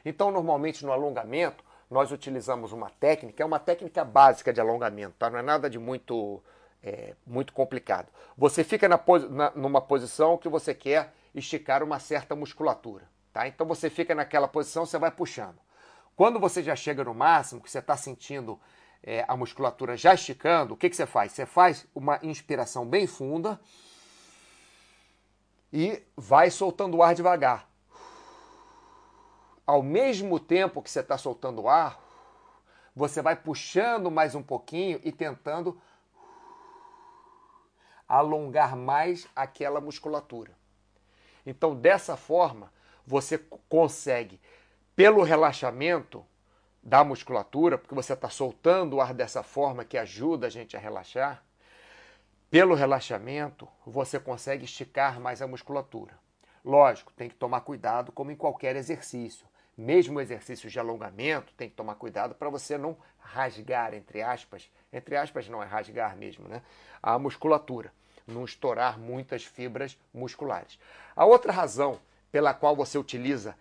Então, 0.05 0.31
normalmente 0.31 0.85
no 0.85 0.93
alongamento, 0.93 1.65
nós 1.91 2.13
utilizamos 2.13 2.71
uma 2.71 2.91
técnica, 2.91 3.43
é 3.43 3.47
uma 3.47 3.59
técnica 3.59 4.05
básica 4.05 4.53
de 4.53 4.61
alongamento, 4.61 5.15
tá? 5.19 5.31
não 5.31 5.39
é 5.39 5.43
nada 5.43 5.71
de 5.71 5.79
muito, 5.79 6.43
é, 6.83 7.15
muito 7.27 7.53
complicado. 7.53 8.09
Você 8.37 8.63
fica 8.63 8.89
na, 8.89 9.01
na, 9.31 9.51
numa 9.53 9.81
posição 9.81 10.37
que 10.37 10.49
você 10.49 10.75
quer 10.75 11.15
esticar 11.35 11.83
uma 11.83 11.99
certa 11.99 12.37
musculatura. 12.37 13.09
Tá? 13.33 13.49
Então 13.49 13.67
você 13.67 13.89
fica 13.89 14.15
naquela 14.15 14.47
posição, 14.47 14.85
você 14.85 14.99
vai 14.99 15.11
puxando. 15.11 15.59
Quando 16.15 16.39
você 16.39 16.63
já 16.63 16.77
chega 16.77 17.05
no 17.05 17.15
máximo, 17.15 17.61
que 17.61 17.71
você 17.71 17.79
está 17.79 17.97
sentindo 17.97 18.61
é, 19.03 19.25
a 19.27 19.37
musculatura 19.37 19.97
já 19.97 20.13
esticando, 20.13 20.75
o 20.75 20.77
que, 20.77 20.91
que 20.91 20.97
você 20.97 21.07
faz? 21.07 21.33
Você 21.33 21.47
faz 21.47 21.87
uma 21.95 22.19
inspiração 22.23 22.87
bem 22.87 23.07
funda 23.07 23.59
e 25.73 26.03
vai 26.17 26.51
soltando 26.51 26.99
o 26.99 27.03
ar 27.03 27.15
devagar 27.15 27.67
ao 29.67 29.83
mesmo 29.83 30.39
tempo 30.39 30.81
que 30.81 30.91
você 30.91 31.01
está 31.01 31.19
soltando 31.19 31.63
o 31.63 31.69
ar, 31.69 32.01
você 32.95 33.21
vai 33.21 33.35
puxando 33.35 34.11
mais 34.11 34.35
um 34.35 34.43
pouquinho 34.43 35.01
e 35.03 35.11
tentando 35.11 35.81
alongar 38.09 38.77
mais 38.77 39.27
aquela 39.35 39.81
musculatura. 39.81 40.53
Então, 41.45 41.75
dessa 41.75 42.17
forma, 42.17 42.73
você 43.05 43.39
consegue, 43.69 44.41
pelo 44.95 45.23
relaxamento 45.23 46.25
da 46.83 47.03
musculatura, 47.03 47.77
porque 47.77 47.95
você 47.95 48.13
está 48.13 48.31
soltando 48.31 48.97
o 48.97 49.01
ar 49.01 49.13
dessa 49.13 49.43
forma 49.43 49.85
que 49.85 49.99
ajuda 49.99 50.47
a 50.47 50.51
gente 50.51 50.77
a 50.77 50.81
relaxar, 50.81 51.43
pelo 52.49 52.77
relaxamento, 52.77 53.69
você 53.85 54.21
consegue 54.21 54.65
esticar 54.65 55.21
mais 55.21 55.43
a 55.43 55.49
musculatura. 55.49 56.17
Lógico, 56.65 57.13
tem 57.13 57.29
que 57.29 57.35
tomar 57.35 57.61
cuidado, 57.63 58.13
como 58.13 58.31
em 58.31 58.37
qualquer 58.37 58.77
exercício 58.77 59.47
mesmo 59.77 60.21
exercícios 60.21 60.73
de 60.73 60.79
alongamento, 60.79 61.53
tem 61.57 61.69
que 61.69 61.75
tomar 61.75 61.97
cuidado 61.97 62.35
para 62.35 62.49
você 62.49 62.79
não 62.79 62.97
rasgar, 63.19 63.93
entre 63.95 64.23
aspas, 64.23 64.71
entre 64.93 65.17
aspas 65.17 65.49
não 65.49 65.63
é 65.63 65.67
rasgar 65.67 66.17
mesmo, 66.17 66.49
né? 66.49 66.63
A 67.03 67.19
musculatura, 67.19 67.93
não 68.27 68.45
estourar 68.45 68.99
muitas 68.99 69.45
fibras 69.45 69.99
musculares. 70.15 70.79
A 71.15 71.25
outra 71.25 71.53
razão 71.53 72.01
pela 72.33 72.55
qual 72.55 72.75
você 72.75 72.97
utiliza 72.97 73.57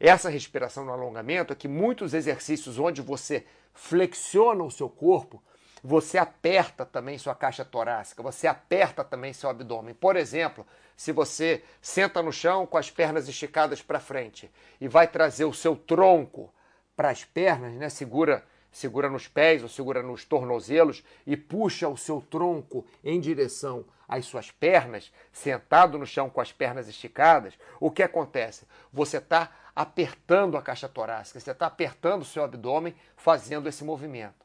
essa 0.00 0.30
respiração 0.30 0.84
no 0.84 0.92
alongamento 0.92 1.52
é 1.52 1.56
que 1.56 1.68
muitos 1.68 2.14
exercícios 2.14 2.78
onde 2.78 3.02
você 3.02 3.44
flexiona 3.74 4.62
o 4.62 4.70
seu 4.70 4.88
corpo, 4.88 5.42
você 5.82 6.18
aperta 6.18 6.84
também 6.84 7.18
sua 7.18 7.34
caixa 7.34 7.64
torácica, 7.64 8.22
você 8.22 8.46
aperta 8.46 9.04
também 9.04 9.32
seu 9.32 9.48
abdômen. 9.48 9.94
Por 9.94 10.16
exemplo, 10.16 10.66
se 10.96 11.12
você 11.12 11.62
senta 11.80 12.22
no 12.22 12.32
chão 12.32 12.66
com 12.66 12.76
as 12.76 12.90
pernas 12.90 13.28
esticadas 13.28 13.80
para 13.80 14.00
frente 14.00 14.50
e 14.80 14.88
vai 14.88 15.06
trazer 15.06 15.44
o 15.44 15.54
seu 15.54 15.76
tronco 15.76 16.52
para 16.96 17.10
as 17.10 17.24
pernas, 17.24 17.74
né? 17.74 17.88
segura, 17.88 18.44
segura 18.72 19.08
nos 19.08 19.28
pés 19.28 19.62
ou 19.62 19.68
segura 19.68 20.02
nos 20.02 20.24
tornozelos 20.24 21.04
e 21.26 21.36
puxa 21.36 21.88
o 21.88 21.96
seu 21.96 22.20
tronco 22.20 22.84
em 23.04 23.20
direção 23.20 23.84
às 24.08 24.24
suas 24.24 24.50
pernas, 24.50 25.12
sentado 25.30 25.98
no 25.98 26.06
chão 26.06 26.30
com 26.30 26.40
as 26.40 26.50
pernas 26.50 26.88
esticadas, 26.88 27.54
o 27.78 27.90
que 27.90 28.02
acontece? 28.02 28.66
Você 28.92 29.18
está 29.18 29.52
apertando 29.76 30.56
a 30.56 30.62
caixa 30.62 30.88
torácica, 30.88 31.38
você 31.38 31.52
está 31.52 31.66
apertando 31.66 32.22
o 32.22 32.24
seu 32.24 32.42
abdômen 32.42 32.96
fazendo 33.16 33.68
esse 33.68 33.84
movimento. 33.84 34.44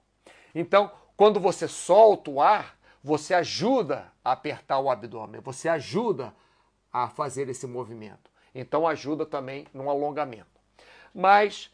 Então, 0.53 0.91
quando 1.15 1.39
você 1.39 1.67
solta 1.67 2.31
o 2.31 2.41
ar, 2.41 2.77
você 3.03 3.33
ajuda 3.33 4.11
a 4.23 4.31
apertar 4.31 4.79
o 4.79 4.89
abdômen, 4.89 5.41
você 5.41 5.67
ajuda 5.67 6.33
a 6.91 7.09
fazer 7.09 7.49
esse 7.49 7.67
movimento. 7.67 8.31
Então 8.55 8.87
ajuda 8.87 9.25
também 9.25 9.67
no 9.73 9.89
alongamento. 9.89 10.47
Mas 11.13 11.71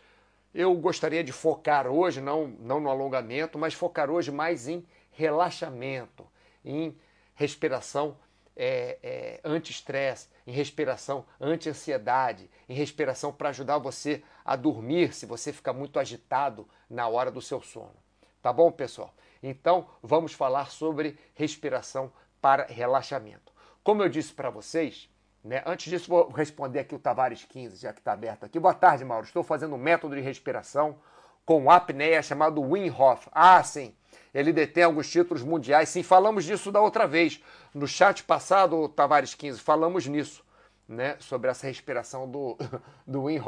eu 0.54 0.74
gostaria 0.76 1.24
de 1.24 1.32
focar 1.32 1.88
hoje, 1.88 2.22
não, 2.22 2.48
não 2.60 2.80
no 2.80 2.90
alongamento, 2.90 3.60
mas 3.60 3.74
focar 3.74 4.10
hoje 4.10 4.32
mais 4.32 4.68
em 4.68 4.86
relaxamento, 5.12 6.26
em 6.64 6.98
respiração 7.36 8.18
é, 8.56 8.98
é, 9.02 9.40
anti-estresse, 9.44 10.28
em 10.46 10.52
respiração 10.52 11.26
anti-ansiedade, 11.40 12.50
em 12.68 12.74
respiração 12.74 13.32
para 13.32 13.50
ajudar 13.50 13.78
você 13.78 14.24
a 14.44 14.56
dormir 14.56 15.14
se 15.14 15.26
você 15.26 15.54
fica 15.54 15.72
muito 15.72 16.00
agitado 16.00 16.68
na 16.90 17.08
hora 17.08 17.32
do 17.32 17.42
seu 17.42 17.62
sono. 17.62 17.96
Tá 18.42 18.52
bom, 18.52 18.72
pessoal? 18.72 19.14
Então, 19.42 19.88
vamos 20.04 20.34
falar 20.34 20.70
sobre 20.70 21.18
respiração 21.34 22.12
para 22.42 22.66
relaxamento. 22.66 23.52
Como 23.84 24.04
eu 24.04 24.10
disse 24.10 24.34
para 24.34 24.50
vocês, 24.50 25.10
né, 25.44 25.64
antes 25.66 25.90
disso 25.90 26.10
vou 26.10 26.30
responder 26.30 26.80
aqui 26.80 26.94
o 26.94 27.00
Tavares 27.00 27.46
15, 27.46 27.78
já 27.78 27.94
que 27.94 28.00
está 28.00 28.12
aberto 28.12 28.44
aqui. 28.44 28.60
Boa 28.60 28.74
tarde, 28.74 29.06
Mauro. 29.06 29.26
Estou 29.26 29.44
fazendo 29.44 29.76
um 29.76 29.78
método 29.78 30.16
de 30.16 30.22
respiração 30.22 30.98
com 31.46 31.72
apneia 31.72 32.22
chamado 32.22 32.62
Wim. 32.62 32.94
Ah, 33.32 33.64
sim. 33.64 33.96
Ele 34.34 34.54
detém 34.54 34.84
alguns 34.84 35.10
títulos 35.10 35.42
mundiais. 35.42 35.90
Sim, 35.90 36.04
falamos 36.04 36.44
disso 36.44 36.72
da 36.72 36.82
outra 36.82 37.08
vez. 37.08 37.42
No 37.74 37.88
chat 37.88 38.24
passado, 38.24 38.88
Tavares 38.90 39.34
15, 39.34 39.60
falamos 39.60 40.06
nisso, 40.06 40.44
né? 40.88 41.16
Sobre 41.20 41.50
essa 41.50 41.66
respiração 41.66 42.30
do, 42.30 42.58
do 43.08 43.24
Wim. 43.24 43.42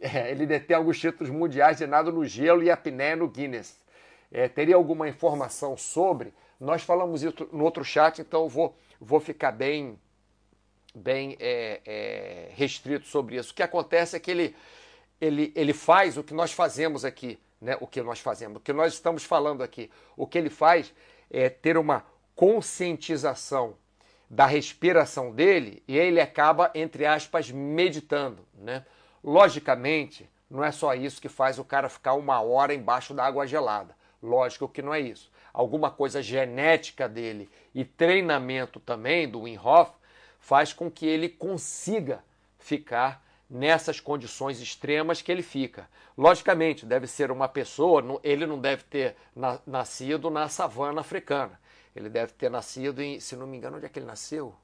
É, 0.00 0.30
ele 0.30 0.46
detém 0.46 0.74
alguns 0.74 0.98
títulos 0.98 1.30
mundiais 1.30 1.76
de 1.76 1.86
nado 1.86 2.10
no 2.10 2.24
gelo 2.24 2.62
e 2.62 2.70
apneia 2.70 3.14
no 3.14 3.28
Guinness 3.28 3.81
é, 4.32 4.48
teria 4.48 4.74
alguma 4.74 5.08
informação 5.08 5.76
sobre, 5.76 6.32
nós 6.58 6.82
falamos 6.82 7.22
isso 7.22 7.48
no 7.52 7.64
outro 7.64 7.84
chat, 7.84 8.20
então 8.20 8.48
vou, 8.48 8.74
vou 9.00 9.20
ficar 9.20 9.52
bem, 9.52 9.98
bem 10.94 11.36
é, 11.38 11.80
é, 11.84 12.48
restrito 12.54 13.06
sobre 13.06 13.36
isso. 13.36 13.52
O 13.52 13.54
que 13.54 13.62
acontece 13.62 14.16
é 14.16 14.20
que 14.20 14.30
ele, 14.30 14.56
ele, 15.20 15.52
ele 15.54 15.74
faz 15.74 16.16
o 16.16 16.24
que 16.24 16.32
nós 16.32 16.52
fazemos 16.52 17.04
aqui, 17.04 17.38
né? 17.60 17.76
o 17.80 17.86
que 17.86 18.00
nós 18.00 18.20
fazemos, 18.20 18.56
o 18.56 18.60
que 18.60 18.72
nós 18.72 18.94
estamos 18.94 19.24
falando 19.24 19.62
aqui. 19.62 19.90
O 20.16 20.26
que 20.26 20.38
ele 20.38 20.50
faz 20.50 20.94
é 21.30 21.50
ter 21.50 21.76
uma 21.76 22.04
conscientização 22.34 23.74
da 24.30 24.46
respiração 24.46 25.30
dele 25.30 25.82
e 25.86 25.98
ele 25.98 26.20
acaba, 26.20 26.70
entre 26.74 27.04
aspas, 27.04 27.50
meditando. 27.50 28.46
Né? 28.54 28.84
Logicamente, 29.22 30.28
não 30.50 30.64
é 30.64 30.72
só 30.72 30.94
isso 30.94 31.20
que 31.20 31.28
faz 31.28 31.58
o 31.58 31.64
cara 31.64 31.88
ficar 31.90 32.14
uma 32.14 32.40
hora 32.40 32.72
embaixo 32.72 33.12
da 33.12 33.24
água 33.24 33.46
gelada. 33.46 33.94
Lógico 34.22 34.68
que 34.68 34.82
não 34.82 34.94
é 34.94 35.00
isso. 35.00 35.30
Alguma 35.52 35.90
coisa 35.90 36.22
genética 36.22 37.08
dele 37.08 37.48
e 37.74 37.84
treinamento 37.84 38.78
também 38.78 39.28
do 39.28 39.42
Wim 39.42 39.58
Hof 39.58 39.90
faz 40.38 40.72
com 40.72 40.90
que 40.90 41.06
ele 41.06 41.28
consiga 41.28 42.22
ficar 42.58 43.22
nessas 43.50 44.00
condições 44.00 44.60
extremas 44.60 45.20
que 45.20 45.30
ele 45.30 45.42
fica. 45.42 45.88
Logicamente, 46.16 46.86
deve 46.86 47.06
ser 47.06 47.30
uma 47.30 47.48
pessoa, 47.48 48.20
ele 48.22 48.46
não 48.46 48.58
deve 48.58 48.84
ter 48.84 49.16
nascido 49.66 50.30
na 50.30 50.48
savana 50.48 51.00
africana. 51.00 51.60
Ele 51.94 52.08
deve 52.08 52.32
ter 52.32 52.50
nascido 52.50 53.02
em, 53.02 53.20
se 53.20 53.36
não 53.36 53.46
me 53.46 53.56
engano, 53.56 53.76
onde 53.76 53.86
é 53.86 53.88
que 53.88 53.98
ele 53.98 54.06
nasceu? 54.06 54.54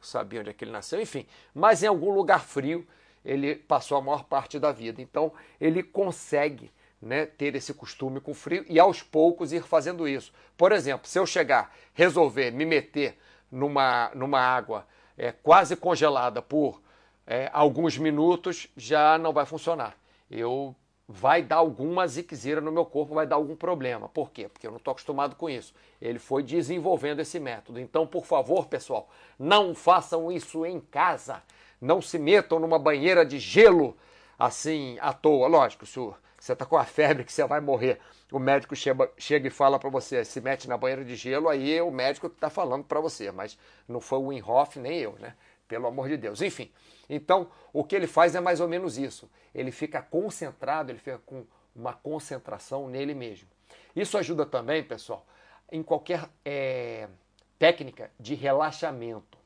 sabia 0.00 0.40
onde 0.40 0.50
é 0.50 0.52
que 0.52 0.64
ele 0.64 0.72
nasceu, 0.72 1.00
enfim, 1.00 1.26
mas 1.54 1.82
em 1.82 1.86
algum 1.86 2.10
lugar 2.10 2.40
frio 2.40 2.86
ele 3.24 3.54
passou 3.54 3.98
a 3.98 4.00
maior 4.00 4.24
parte 4.24 4.58
da 4.58 4.72
vida. 4.72 5.02
Então, 5.02 5.30
ele 5.60 5.82
consegue 5.82 6.70
né, 7.00 7.24
ter 7.24 7.54
esse 7.54 7.72
costume 7.72 8.20
com 8.20 8.34
frio 8.34 8.64
e 8.68 8.78
aos 8.78 9.02
poucos 9.02 9.52
ir 9.52 9.62
fazendo 9.62 10.06
isso. 10.06 10.32
Por 10.56 10.72
exemplo, 10.72 11.08
se 11.08 11.18
eu 11.18 11.24
chegar, 11.24 11.74
resolver 11.94 12.50
me 12.50 12.64
meter 12.64 13.18
numa, 13.50 14.10
numa 14.14 14.40
água 14.40 14.86
é, 15.16 15.32
quase 15.32 15.76
congelada 15.76 16.42
por 16.42 16.80
é, 17.26 17.48
alguns 17.52 17.96
minutos, 17.96 18.68
já 18.76 19.16
não 19.16 19.32
vai 19.32 19.46
funcionar. 19.46 19.96
Eu 20.30 20.74
vai 21.08 21.42
dar 21.42 21.56
alguma 21.56 22.06
ziquezira 22.06 22.60
no 22.60 22.70
meu 22.70 22.84
corpo, 22.84 23.14
vai 23.14 23.26
dar 23.26 23.34
algum 23.34 23.56
problema. 23.56 24.08
Por 24.08 24.30
quê? 24.30 24.48
Porque 24.48 24.64
eu 24.64 24.70
não 24.70 24.78
estou 24.78 24.92
acostumado 24.92 25.34
com 25.34 25.50
isso. 25.50 25.74
Ele 26.00 26.20
foi 26.20 26.42
desenvolvendo 26.42 27.18
esse 27.18 27.40
método. 27.40 27.80
Então, 27.80 28.06
por 28.06 28.24
favor, 28.24 28.66
pessoal, 28.66 29.08
não 29.36 29.74
façam 29.74 30.30
isso 30.30 30.64
em 30.64 30.78
casa. 30.78 31.42
Não 31.80 32.00
se 32.00 32.16
metam 32.16 32.60
numa 32.60 32.78
banheira 32.78 33.26
de 33.26 33.40
gelo 33.40 33.96
assim 34.38 34.98
à 35.00 35.12
toa. 35.12 35.48
Lógico, 35.48 35.84
senhor 35.84 36.16
você 36.40 36.54
está 36.54 36.66
com 36.66 36.76
a 36.76 36.84
febre 36.84 37.22
que 37.22 37.32
você 37.32 37.44
vai 37.44 37.60
morrer. 37.60 38.00
O 38.32 38.38
médico 38.38 38.74
chega, 38.74 39.10
chega 39.16 39.46
e 39.46 39.50
fala 39.50 39.78
para 39.78 39.90
você, 39.90 40.24
se 40.24 40.40
mete 40.40 40.66
na 40.66 40.76
banheira 40.76 41.04
de 41.04 41.14
gelo, 41.14 41.48
aí 41.48 41.76
é 41.76 41.82
o 41.82 41.90
médico 41.90 42.28
que 42.28 42.36
está 42.36 42.50
falando 42.50 42.84
para 42.84 42.98
você, 42.98 43.30
mas 43.30 43.58
não 43.86 44.00
foi 44.00 44.18
o 44.18 44.26
Wim 44.28 44.42
Hof 44.42 44.76
nem 44.76 44.98
eu, 44.98 45.12
né? 45.20 45.34
pelo 45.70 45.86
amor 45.86 46.08
de 46.08 46.16
Deus. 46.16 46.42
Enfim, 46.42 46.68
então 47.08 47.48
o 47.72 47.84
que 47.84 47.94
ele 47.94 48.08
faz 48.08 48.34
é 48.34 48.40
mais 48.40 48.58
ou 48.58 48.66
menos 48.66 48.98
isso. 48.98 49.30
Ele 49.54 49.70
fica 49.70 50.02
concentrado, 50.02 50.90
ele 50.90 50.98
fica 50.98 51.18
com 51.18 51.46
uma 51.74 51.92
concentração 51.92 52.88
nele 52.88 53.14
mesmo. 53.14 53.48
Isso 53.94 54.18
ajuda 54.18 54.44
também, 54.44 54.82
pessoal, 54.82 55.24
em 55.70 55.80
qualquer 55.80 56.28
é, 56.44 57.08
técnica 57.56 58.10
de 58.18 58.34
relaxamento. 58.34 59.38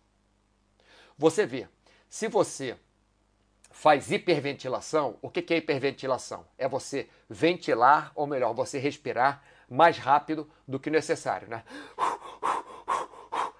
Você 1.18 1.44
vê, 1.44 1.68
se 2.08 2.26
você 2.26 2.74
faz 3.74 4.12
hiperventilação, 4.12 5.18
o 5.20 5.28
que 5.28 5.52
é 5.52 5.56
hiperventilação? 5.56 6.46
É 6.56 6.68
você 6.68 7.08
ventilar, 7.28 8.12
ou 8.14 8.24
melhor, 8.24 8.54
você 8.54 8.78
respirar 8.78 9.42
mais 9.68 9.98
rápido 9.98 10.48
do 10.66 10.78
que 10.78 10.88
necessário, 10.88 11.48
né? 11.48 11.64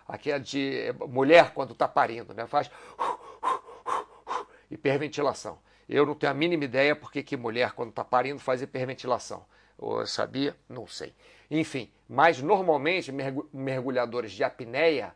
Aquela 0.07 0.39
de 0.39 0.95
mulher 1.09 1.51
quando 1.53 1.73
está 1.73 1.89
parindo, 1.89 2.33
né? 2.33 2.47
Faz 2.47 2.71
hiperventilação. 4.71 5.59
Eu 5.89 6.07
não 6.07 6.15
tenho 6.15 6.31
a 6.31 6.35
mínima 6.35 6.65
ideia 6.65 6.95
porque 6.95 7.21
que 7.21 7.37
mulher 7.37 7.73
quando 7.73 7.91
está 7.91 8.05
parindo 8.05 8.39
faz 8.39 8.63
hiperventilação. 8.63 9.45
Eu 9.77 10.07
sabia? 10.07 10.57
Não 10.69 10.87
sei. 10.87 11.13
Enfim, 11.51 11.91
mas 12.09 12.41
normalmente 12.41 13.13
mergulhadores 13.53 14.31
de 14.31 14.45
apneia, 14.45 15.13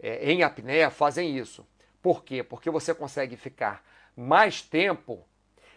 é, 0.00 0.32
em 0.32 0.42
apneia, 0.42 0.90
fazem 0.90 1.38
isso. 1.38 1.64
Por 2.02 2.24
quê? 2.24 2.42
Porque 2.42 2.68
você 2.68 2.92
consegue 2.92 3.36
ficar 3.36 3.84
mais 4.16 4.62
tempo 4.62 5.24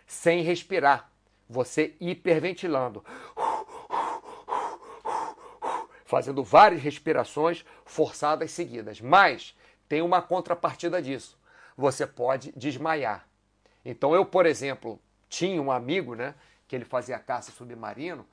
sem 0.06 0.42
respirar, 0.42 1.10
você 1.50 1.96
hiperventilando, 2.00 3.04
fazendo 6.06 6.44
várias 6.44 6.82
respirações 6.82 7.66
forçadas 7.84 8.52
seguidas. 8.52 9.02
Mas 9.02 9.56
tem 9.88 10.02
uma 10.02 10.22
contrapartida 10.22 11.02
disso. 11.02 11.38
Você 11.78 12.06
pode 12.06 12.52
desmaiar. 12.56 13.28
Então 13.84 14.16
eu, 14.16 14.26
por 14.26 14.46
exemplo, 14.46 15.00
tinha 15.28 15.62
um 15.62 15.72
amigo, 15.72 16.16
né, 16.16 16.36
que 16.68 16.76
ele 16.76 16.86
fazia 16.86 17.20
caça 17.20 17.52
submarino, 17.52 18.26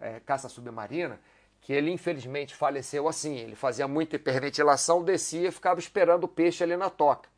é, 0.00 0.20
caça 0.20 0.48
submarina, 0.48 1.20
que 1.60 1.72
ele 1.72 1.90
infelizmente 1.90 2.54
faleceu 2.54 3.08
assim. 3.08 3.36
Ele 3.36 3.54
fazia 3.54 3.86
muita 3.86 4.16
hiperventilação, 4.16 5.02
descia 5.02 5.48
e 5.48 5.52
ficava 5.52 5.80
esperando 5.80 6.24
o 6.24 6.28
peixe 6.28 6.62
ali 6.62 6.76
na 6.76 6.90
toca 6.90 7.28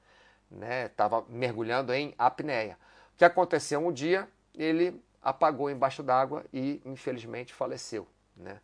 estava 0.50 1.20
né, 1.20 1.26
mergulhando 1.28 1.92
em 1.92 2.14
apneia. 2.18 2.78
O 3.14 3.18
que 3.18 3.24
aconteceu 3.24 3.80
um 3.84 3.92
dia, 3.92 4.28
ele 4.54 5.02
apagou 5.22 5.70
embaixo 5.70 6.02
d'água 6.02 6.44
e 6.52 6.80
infelizmente 6.84 7.52
faleceu. 7.52 8.06
Né? 8.36 8.60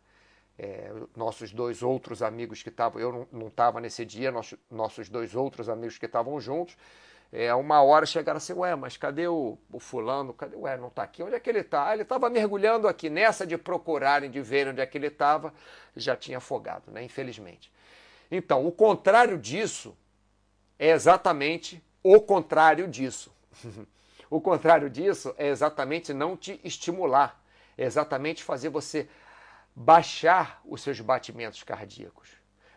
É, 0.57 0.91
nossos 1.15 1.51
dois 1.51 1.83
outros 1.83 2.21
amigos 2.21 2.63
que 2.63 2.69
estavam, 2.69 3.01
eu 3.01 3.27
não 3.31 3.47
estava 3.47 3.81
nesse 3.81 4.05
dia, 4.05 4.31
nossos, 4.31 4.57
nossos 4.71 5.09
dois 5.09 5.35
outros 5.35 5.67
amigos 5.67 5.97
que 5.97 6.05
estavam 6.05 6.39
juntos, 6.39 6.77
é, 7.31 7.53
uma 7.53 7.81
hora 7.81 8.05
chegaram 8.05 8.37
assim, 8.37 8.53
ué, 8.53 8.75
mas 8.75 8.95
cadê 8.95 9.27
o, 9.27 9.57
o 9.71 9.79
fulano? 9.79 10.33
Cadê? 10.33 10.55
Ué, 10.55 10.77
não 10.77 10.87
está 10.87 11.03
aqui? 11.03 11.21
Onde 11.21 11.35
é 11.35 11.39
que 11.39 11.49
ele 11.49 11.59
está? 11.59 11.89
Ah, 11.89 11.93
ele 11.93 12.03
estava 12.03 12.29
mergulhando 12.29 12.87
aqui, 12.87 13.09
nessa 13.09 13.45
de 13.45 13.57
procurarem, 13.57 14.31
de 14.31 14.41
ver 14.41 14.69
onde 14.69 14.79
é 14.79 14.85
que 14.85 14.97
ele 14.97 15.07
estava, 15.07 15.53
já 15.95 16.15
tinha 16.15 16.37
afogado, 16.37 16.91
né? 16.91 17.03
infelizmente. 17.03 17.71
Então, 18.31 18.65
o 18.65 18.71
contrário 18.71 19.37
disso 19.37 19.95
é 20.77 20.89
exatamente 20.89 21.83
o 22.03 22.21
contrário 22.21 22.87
disso. 22.87 23.33
o 24.29 24.41
contrário 24.41 24.89
disso 24.89 25.33
é 25.37 25.47
exatamente 25.47 26.13
não 26.13 26.35
te 26.35 26.59
estimular, 26.63 27.41
é 27.77 27.85
exatamente 27.85 28.43
fazer 28.43 28.69
você 28.69 29.07
baixar 29.75 30.61
os 30.65 30.81
seus 30.81 30.99
batimentos 30.99 31.63
cardíacos. 31.63 32.29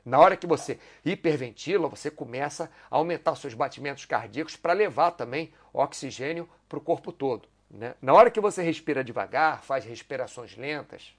Na 0.05 0.19
hora 0.19 0.37
que 0.37 0.47
você 0.47 0.79
hiperventila, 1.05 1.89
você 1.89 2.11
começa 2.11 2.71
a 2.91 2.97
aumentar 2.97 3.33
os 3.33 3.41
seus 3.41 3.55
batimentos 3.55 4.07
cardíacos 4.07 4.57
para 4.57 4.73
levar 4.73 5.11
também 5.11 5.53
oxigênio 5.73 6.49
para 6.69 6.79
o 6.79 6.83
corpo 6.83 7.13
todo. 7.13 7.47
Né? 7.71 7.95
Na 8.01 8.15
hora 8.15 8.31
que 8.31 8.41
você 8.41 8.63
respira 8.63 9.05
devagar, 9.05 9.63
faz 9.63 9.85
respirações 9.85 10.57
lentas, 10.57 11.15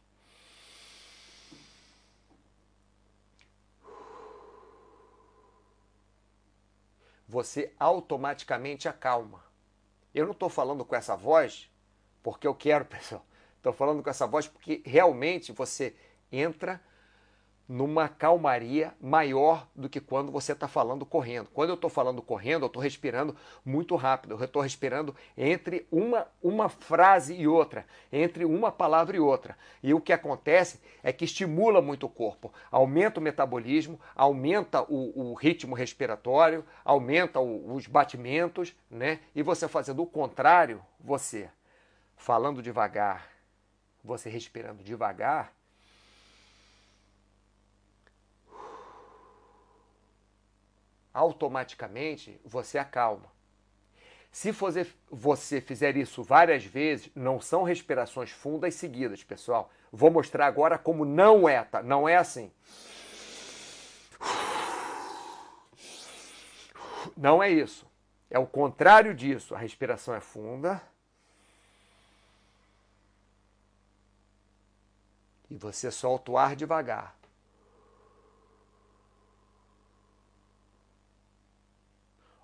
você 7.30 7.72
automaticamente 7.80 8.90
acalma. 8.90 9.46
Eu 10.16 10.26
não 10.26 10.32
estou 10.32 10.50
falando 10.50 10.84
com 10.84 10.96
essa 10.96 11.16
voz 11.16 11.70
porque 12.24 12.48
eu 12.48 12.56
quero, 12.56 12.84
pessoal. 12.90 13.24
Estou 13.56 13.72
falando 13.72 14.02
com 14.02 14.10
essa 14.10 14.26
voz 14.26 14.48
porque 14.48 14.82
realmente 14.84 15.52
você 15.52 15.96
entra 16.32 16.82
numa 17.70 18.10
calmaria 18.10 18.96
maior 19.00 19.68
do 19.76 19.88
que 19.88 20.00
quando 20.00 20.32
você 20.32 20.54
está 20.54 20.68
falando 20.68 21.06
correndo. 21.06 21.50
Quando 21.54 21.70
eu 21.70 21.76
estou 21.76 21.88
falando 21.88 22.20
correndo, 22.20 22.64
eu 22.64 22.68
estou 22.68 22.82
respirando 22.82 23.36
muito 23.64 23.96
rápido. 23.96 24.34
Eu 24.34 24.44
estou 24.44 24.64
respirando 24.64 25.16
entre 25.38 25.86
uma, 25.92 26.26
uma 26.42 26.68
frase 26.68 27.36
e 27.36 27.48
outra, 27.48 27.86
entre 28.12 28.44
uma 28.44 28.72
palavra 28.72 29.16
e 29.16 29.20
outra. 29.20 29.56
E 29.84 29.94
o 29.94 30.02
que 30.02 30.12
acontece 30.12 30.82
é 31.04 31.14
que 31.14 31.26
estimula 31.26 31.80
muito 31.80 32.08
o 32.08 32.10
corpo, 32.10 32.52
aumenta 32.72 33.20
o 33.20 33.24
metabolismo, 33.24 34.00
aumenta 34.16 34.82
o, 34.82 35.32
o 35.32 35.34
ritmo 35.36 35.76
respiratório, 35.76 36.66
aumenta 36.84 37.40
o, 37.40 37.76
os 37.76 37.86
batimentos, 37.86 38.76
né? 38.90 39.20
E 39.36 39.44
você 39.44 39.68
fazendo 39.68 40.02
o 40.02 40.08
contrário, 40.08 40.82
você 41.00 41.48
falando 42.18 42.64
devagar, 42.64 43.30
você 44.04 44.28
respirando 44.28 44.84
devagar, 44.84 45.54
automaticamente 51.14 52.40
você 52.44 52.78
acalma. 52.78 53.32
Se 54.32 54.52
você 55.10 55.60
fizer 55.60 55.98
isso 55.98 56.24
várias 56.24 56.64
vezes, 56.64 57.10
não 57.16 57.42
são 57.42 57.64
respirações 57.64 58.30
fundas 58.30 58.76
seguidas, 58.76 59.24
pessoal. 59.24 59.72
Vou 59.92 60.12
mostrar 60.12 60.46
agora 60.46 60.78
como 60.78 61.04
não 61.04 61.50
é, 61.50 61.64
tá? 61.64 61.82
Não 61.82 62.08
é 62.08 62.16
assim. 62.16 62.52
Não 67.18 67.42
é 67.42 67.50
isso. 67.50 67.90
É 68.30 68.38
o 68.38 68.46
contrário 68.46 69.16
disso. 69.16 69.56
A 69.56 69.58
respiração 69.58 70.14
é 70.14 70.20
funda. 70.22 70.82
E 75.50 75.58
você 75.58 75.90
solta 75.90 76.32
o 76.32 76.38
ar 76.38 76.56
devagar. 76.56 77.19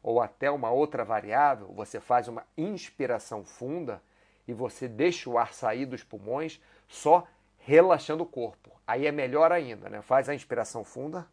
Ou 0.06 0.22
até 0.22 0.52
uma 0.52 0.70
outra 0.70 1.04
variável, 1.04 1.74
você 1.74 2.00
faz 2.00 2.28
uma 2.28 2.46
inspiração 2.56 3.44
funda 3.44 4.00
e 4.48 4.54
você 4.54 4.88
deixa 4.88 5.28
o 5.28 5.36
ar 5.36 5.52
sair 5.52 5.88
dos 5.88 6.04
pulmões 6.04 6.62
só 6.88 7.28
relaxando 7.58 8.22
o 8.22 8.28
corpo. 8.28 8.70
Aí 8.86 9.08
é 9.08 9.12
melhor 9.12 9.52
ainda, 9.52 9.90
né? 9.90 10.04
Faz 10.04 10.30
a 10.30 10.36
inspiração 10.36 10.84
funda. 10.84 11.28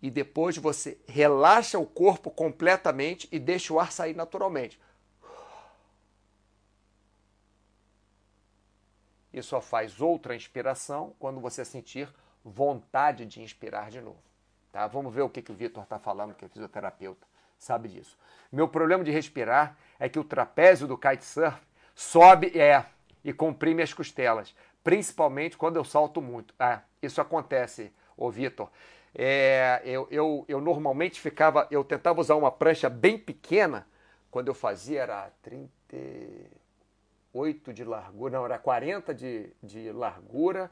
E 0.00 0.10
depois 0.10 0.56
você 0.56 0.98
relaxa 1.06 1.78
o 1.78 1.84
corpo 1.84 2.30
completamente 2.30 3.28
e 3.30 3.38
deixa 3.38 3.70
o 3.70 3.78
ar 3.78 3.92
sair 3.92 4.16
naturalmente. 4.16 4.80
E 9.30 9.42
só 9.42 9.60
faz 9.60 10.00
outra 10.00 10.34
inspiração 10.34 11.14
quando 11.18 11.38
você 11.38 11.66
sentir 11.66 12.08
vontade 12.42 13.26
de 13.26 13.42
inspirar 13.42 13.90
de 13.90 14.00
novo. 14.00 14.33
Tá? 14.74 14.86
Vamos 14.88 15.14
ver 15.14 15.22
o 15.22 15.28
que, 15.28 15.40
que 15.40 15.52
o 15.52 15.54
Vitor 15.54 15.84
está 15.84 16.00
falando, 16.00 16.34
que 16.34 16.44
é 16.44 16.48
fisioterapeuta, 16.48 17.24
sabe 17.56 17.88
disso. 17.88 18.18
Meu 18.50 18.66
problema 18.66 19.04
de 19.04 19.12
respirar 19.12 19.78
é 20.00 20.08
que 20.08 20.18
o 20.18 20.24
trapézio 20.24 20.88
do 20.88 20.98
kitesurf 20.98 21.56
sobe 21.94 22.58
é, 22.58 22.84
e 23.22 23.32
comprime 23.32 23.84
as 23.84 23.94
costelas, 23.94 24.52
principalmente 24.82 25.56
quando 25.56 25.76
eu 25.76 25.84
salto 25.84 26.20
muito. 26.20 26.52
Ah, 26.58 26.80
isso 27.00 27.20
acontece, 27.20 27.92
ô 28.16 28.32
Vitor. 28.32 28.68
É, 29.14 29.80
eu, 29.84 30.08
eu, 30.10 30.44
eu 30.48 30.60
normalmente 30.60 31.20
ficava, 31.20 31.68
eu 31.70 31.84
tentava 31.84 32.20
usar 32.20 32.34
uma 32.34 32.50
prancha 32.50 32.90
bem 32.90 33.16
pequena, 33.16 33.86
quando 34.28 34.48
eu 34.48 34.54
fazia 34.54 35.02
era 35.02 35.30
38 35.40 37.72
de 37.72 37.84
largura, 37.84 38.32
não, 38.32 38.44
era 38.44 38.58
40 38.58 39.14
de, 39.14 39.52
de 39.62 39.92
largura, 39.92 40.68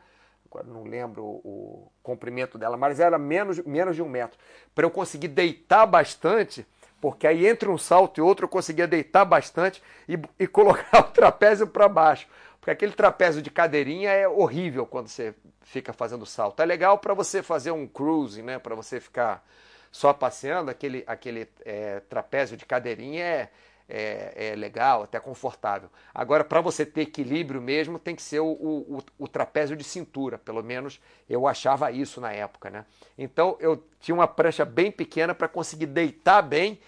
não 0.64 0.84
lembro 0.84 1.24
o, 1.24 1.90
comprimento 2.02 2.58
dela, 2.58 2.76
mas 2.76 2.98
era 2.98 3.18
menos, 3.18 3.58
menos 3.60 3.94
de 3.96 4.02
um 4.02 4.08
metro. 4.08 4.38
Para 4.74 4.84
eu 4.84 4.90
conseguir 4.90 5.28
deitar 5.28 5.86
bastante, 5.86 6.66
porque 7.00 7.26
aí 7.26 7.46
entre 7.46 7.68
um 7.68 7.78
salto 7.78 8.18
e 8.18 8.20
outro 8.20 8.44
eu 8.44 8.48
conseguia 8.48 8.86
deitar 8.86 9.24
bastante 9.24 9.82
e, 10.08 10.18
e 10.38 10.46
colocar 10.46 10.98
o 11.00 11.12
trapézio 11.12 11.66
para 11.66 11.88
baixo. 11.88 12.26
Porque 12.60 12.70
aquele 12.70 12.92
trapézio 12.92 13.42
de 13.42 13.50
cadeirinha 13.50 14.10
é 14.10 14.28
horrível 14.28 14.86
quando 14.86 15.08
você 15.08 15.34
fica 15.62 15.92
fazendo 15.92 16.24
salto. 16.24 16.60
É 16.60 16.64
legal 16.64 16.98
para 16.98 17.14
você 17.14 17.42
fazer 17.42 17.72
um 17.72 17.88
cruising, 17.88 18.42
né? 18.42 18.58
para 18.58 18.74
você 18.74 19.00
ficar 19.00 19.44
só 19.90 20.12
passeando. 20.12 20.70
Aquele, 20.70 21.02
aquele 21.06 21.48
é, 21.64 22.00
trapézio 22.00 22.56
de 22.56 22.64
cadeirinha 22.64 23.24
é, 23.24 23.50
é, 23.88 24.52
é 24.52 24.56
legal, 24.56 25.02
até 25.02 25.18
confortável. 25.20 25.90
Agora, 26.14 26.44
para 26.44 26.60
você 26.60 26.84
ter 26.86 27.02
equilíbrio 27.02 27.60
mesmo, 27.60 27.98
tem 27.98 28.14
que 28.14 28.22
ser 28.22 28.40
o, 28.40 28.46
o, 28.46 29.02
o, 29.18 29.28
trapézio 29.28 29.76
de 29.76 29.84
cintura, 29.84 30.38
pelo 30.38 30.62
menos 30.62 31.00
eu 31.28 31.46
achava 31.46 31.90
isso 31.90 32.20
na 32.20 32.32
época, 32.32 32.70
né? 32.70 32.84
Então 33.18 33.56
eu 33.60 33.82
tinha 34.00 34.14
uma 34.14 34.28
prancha 34.28 34.64
bem 34.64 34.90
pequena 34.90 35.34
para 35.34 35.48
conseguir 35.48 35.86
deitar 35.86 36.42
bem 36.42 36.80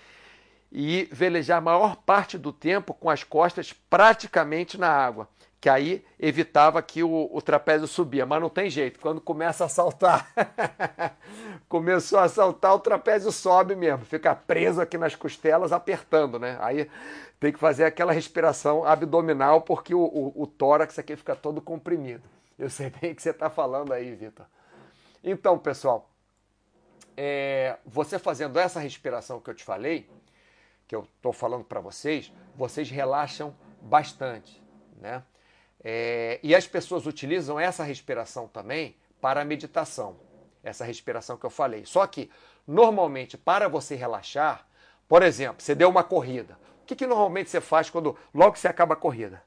e 0.73 1.09
velejar 1.13 1.59
a 1.59 1.61
maior 1.61 1.97
parte 1.97 2.37
do 2.37 2.53
tempo 2.53 2.93
com 2.93 3.09
as 3.09 3.23
costas 3.23 3.73
praticamente 3.73 4.77
na 4.77 4.89
água 4.89 5.29
que 5.65 5.69
aí 5.71 6.05
evitava 6.21 6.83
que 6.83 7.03
o, 7.03 7.31
o, 7.33 7.41
trapézio 7.41 7.89
subia, 7.89 8.27
mas 8.27 8.39
não 8.39 8.51
tem 8.51 8.69
jeito, 8.69 9.01
quando 9.01 9.19
começa 9.19 9.65
a 9.65 9.69
saltar, 9.69 10.31
começou 11.71 12.19
a 12.19 12.29
saltar, 12.29 12.75
o 12.75 12.79
trapézio 12.79 13.33
sobe 13.33 13.75
mesmo, 13.75 14.05
fica 14.05 14.35
preso 14.35 14.83
aqui 14.83 14.99
nas 14.99 15.15
costelas, 15.15 15.73
apertando, 15.73 16.39
né? 16.39 16.59
Aí 16.61 16.91
tem 17.41 17.51
que 17.51 17.59
fazer 17.59 17.87
aquela 17.87 18.13
respiração 18.13 18.85
abdominal, 18.85 19.63
porque 19.63 19.95
o, 19.95 20.03
o, 20.03 20.43
o 20.43 20.47
tórax 20.47 20.99
aqui 20.99 21.17
fica 21.17 21.35
todo 21.35 21.63
comprimido. 21.63 22.25
Eu 22.59 22.69
sei 22.69 22.91
bem 23.01 23.13
o 23.13 23.17
que 23.17 23.23
você 23.23 23.31
está 23.31 23.49
falando 23.49 23.91
aí, 23.91 24.15
Vitor. 24.15 24.45
Então, 25.25 25.59
pessoal, 25.59 26.11
é, 27.17 27.79
você 27.87 28.19
fazendo 28.19 28.59
essa 28.59 28.81
respiração 28.81 29.41
que 29.41 29.49
eu 29.49 29.55
te 29.55 29.65
falei, 29.65 30.11
que 30.87 30.95
eu 30.95 31.09
estou 31.17 31.33
falando 31.33 31.65
para 31.65 31.81
vocês, 31.81 32.31
vocês 32.55 32.91
relaxam 32.91 33.57
bastante, 33.81 34.63
né? 35.01 35.23
É, 35.85 36.41
e 36.43 36.55
as 36.55 36.67
pessoas 36.67 37.07
utilizam 37.07 37.61
essa 37.61 37.85
respiração 37.85 38.49
também 38.49 38.97
para 39.21 39.43
a 39.43 39.45
meditação, 39.45 40.17
essa 40.63 40.85
respiração 40.85 41.37
que 41.37 41.45
eu 41.45 41.51
falei. 41.51 41.85
Só 41.85 42.07
que, 42.07 42.31
normalmente, 42.67 43.37
para 43.37 43.69
você 43.69 43.95
relaxar, 43.95 44.67
por 45.07 45.23
exemplo, 45.23 45.63
você 45.63 45.75
deu 45.75 45.91
uma 45.91 46.03
corrida. 46.03 46.59
O 46.83 46.87
que, 46.87 46.97
que 46.97 47.07
normalmente 47.07 47.51
você 47.51 47.61
faz 47.61 47.91
quando 47.91 48.17
logo 48.33 48.53
que 48.53 48.59
você 48.59 48.69
acaba 48.69 48.95
a 48.95 48.97
corrida? 48.97 49.43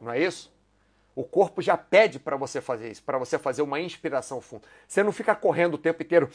Não 0.00 0.12
é 0.12 0.20
isso? 0.20 0.54
O 1.14 1.24
corpo 1.24 1.62
já 1.62 1.78
pede 1.78 2.18
para 2.18 2.36
você 2.36 2.60
fazer 2.60 2.90
isso, 2.90 3.02
para 3.02 3.16
você 3.16 3.38
fazer 3.38 3.62
uma 3.62 3.80
inspiração 3.80 4.40
funda. 4.40 4.68
Você 4.86 5.02
não 5.02 5.12
fica 5.12 5.34
correndo 5.34 5.74
o 5.74 5.78
tempo 5.78 6.02
inteiro. 6.02 6.30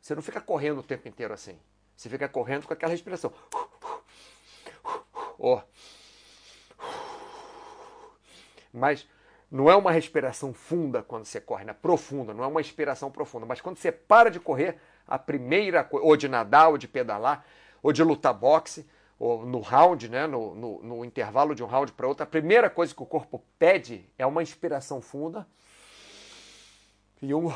Você 0.00 0.14
não 0.14 0.22
fica 0.22 0.40
correndo 0.40 0.78
o 0.78 0.82
tempo 0.82 1.08
inteiro 1.08 1.34
assim. 1.34 1.58
Você 1.96 2.08
fica 2.08 2.28
correndo 2.28 2.66
com 2.66 2.72
aquela 2.72 2.92
respiração. 2.92 3.32
Oh. 5.38 5.60
Mas 8.72 9.06
não 9.50 9.70
é 9.70 9.76
uma 9.76 9.92
respiração 9.92 10.52
funda 10.52 11.02
quando 11.02 11.24
você 11.24 11.40
corre, 11.40 11.64
né? 11.64 11.72
profunda, 11.72 12.34
não 12.34 12.42
é 12.42 12.46
uma 12.46 12.60
inspiração 12.60 13.10
profunda. 13.10 13.46
Mas 13.46 13.60
quando 13.60 13.76
você 13.76 13.92
para 13.92 14.30
de 14.30 14.40
correr, 14.40 14.78
a 15.06 15.18
primeira 15.18 15.84
coisa, 15.84 16.04
ou 16.04 16.16
de 16.16 16.28
nadar, 16.28 16.70
ou 16.70 16.78
de 16.78 16.88
pedalar, 16.88 17.44
ou 17.82 17.92
de 17.92 18.02
lutar 18.02 18.34
boxe, 18.34 18.84
ou 19.18 19.46
no 19.46 19.60
round, 19.60 20.08
né? 20.08 20.26
no, 20.26 20.54
no, 20.54 20.82
no 20.82 21.04
intervalo 21.04 21.54
de 21.54 21.62
um 21.62 21.66
round 21.66 21.92
para 21.92 22.08
outro, 22.08 22.24
a 22.24 22.26
primeira 22.26 22.68
coisa 22.68 22.94
que 22.94 23.02
o 23.02 23.06
corpo 23.06 23.44
pede 23.58 24.04
é 24.18 24.26
uma 24.26 24.42
inspiração 24.42 25.00
funda 25.00 25.46
e 27.22 27.32
um 27.32 27.52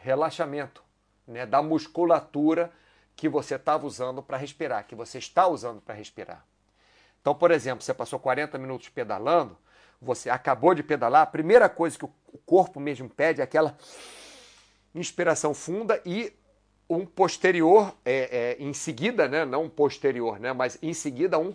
relaxamento 0.00 0.82
né? 1.26 1.44
da 1.44 1.60
musculatura 1.60 2.72
que 3.16 3.28
você 3.28 3.56
estava 3.56 3.86
usando 3.86 4.22
para 4.22 4.36
respirar, 4.36 4.86
que 4.86 4.94
você 4.94 5.18
está 5.18 5.46
usando 5.46 5.80
para 5.80 5.94
respirar. 5.94 6.44
Então, 7.22 7.34
por 7.34 7.52
exemplo, 7.52 7.82
você 7.82 7.94
passou 7.94 8.18
40 8.18 8.58
minutos 8.58 8.88
pedalando, 8.88 9.56
você 10.00 10.28
acabou 10.28 10.74
de 10.74 10.82
pedalar, 10.82 11.22
a 11.22 11.26
primeira 11.26 11.68
coisa 11.68 11.96
que 11.96 12.04
o 12.04 12.10
corpo 12.44 12.80
mesmo 12.80 13.08
pede 13.08 13.40
é 13.40 13.44
aquela 13.44 13.78
inspiração 14.92 15.54
funda 15.54 16.02
e 16.04 16.32
um 16.90 17.06
posterior, 17.06 17.94
é, 18.04 18.56
é, 18.58 18.62
em 18.62 18.74
seguida, 18.74 19.28
né, 19.28 19.44
não 19.44 19.68
posterior, 19.68 20.40
né, 20.40 20.52
mas 20.52 20.76
em 20.82 20.92
seguida 20.92 21.38
um 21.38 21.54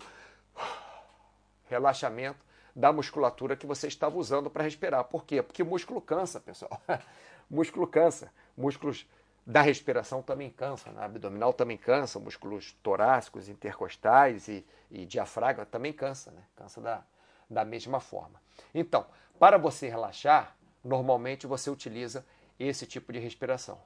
relaxamento 1.70 2.40
da 2.74 2.94
musculatura 2.94 3.56
que 3.56 3.66
você 3.66 3.88
estava 3.88 4.18
usando 4.18 4.50
para 4.50 4.64
respirar. 4.64 5.04
Por 5.04 5.26
quê? 5.26 5.42
Porque 5.42 5.64
músculo 5.64 6.00
cansa, 6.00 6.40
pessoal. 6.40 6.82
músculo 7.50 7.86
cansa. 7.88 8.32
Músculos 8.56 9.06
da 9.48 9.62
respiração 9.62 10.22
também 10.22 10.50
cansa, 10.50 10.92
né? 10.92 11.06
abdominal 11.06 11.54
também 11.54 11.78
cansa, 11.78 12.20
músculos 12.20 12.74
torácicos, 12.84 13.48
intercostais 13.48 14.50
e, 14.50 14.66
e 14.92 15.06
diafragma 15.06 15.66
também 15.66 15.94
cansa, 15.94 16.32
né? 16.32 16.44
cansa 16.54 16.82
da, 16.82 17.02
da 17.50 17.64
mesma 17.64 18.02
forma. 18.02 18.42
Então, 18.76 19.08
para 19.40 19.58
você 19.58 19.88
relaxar, 19.88 20.54
normalmente 20.84 21.48
você 21.48 21.70
utiliza 21.70 22.26
esse 22.60 22.86
tipo 22.86 23.14
de 23.14 23.20
respiração. 23.20 23.80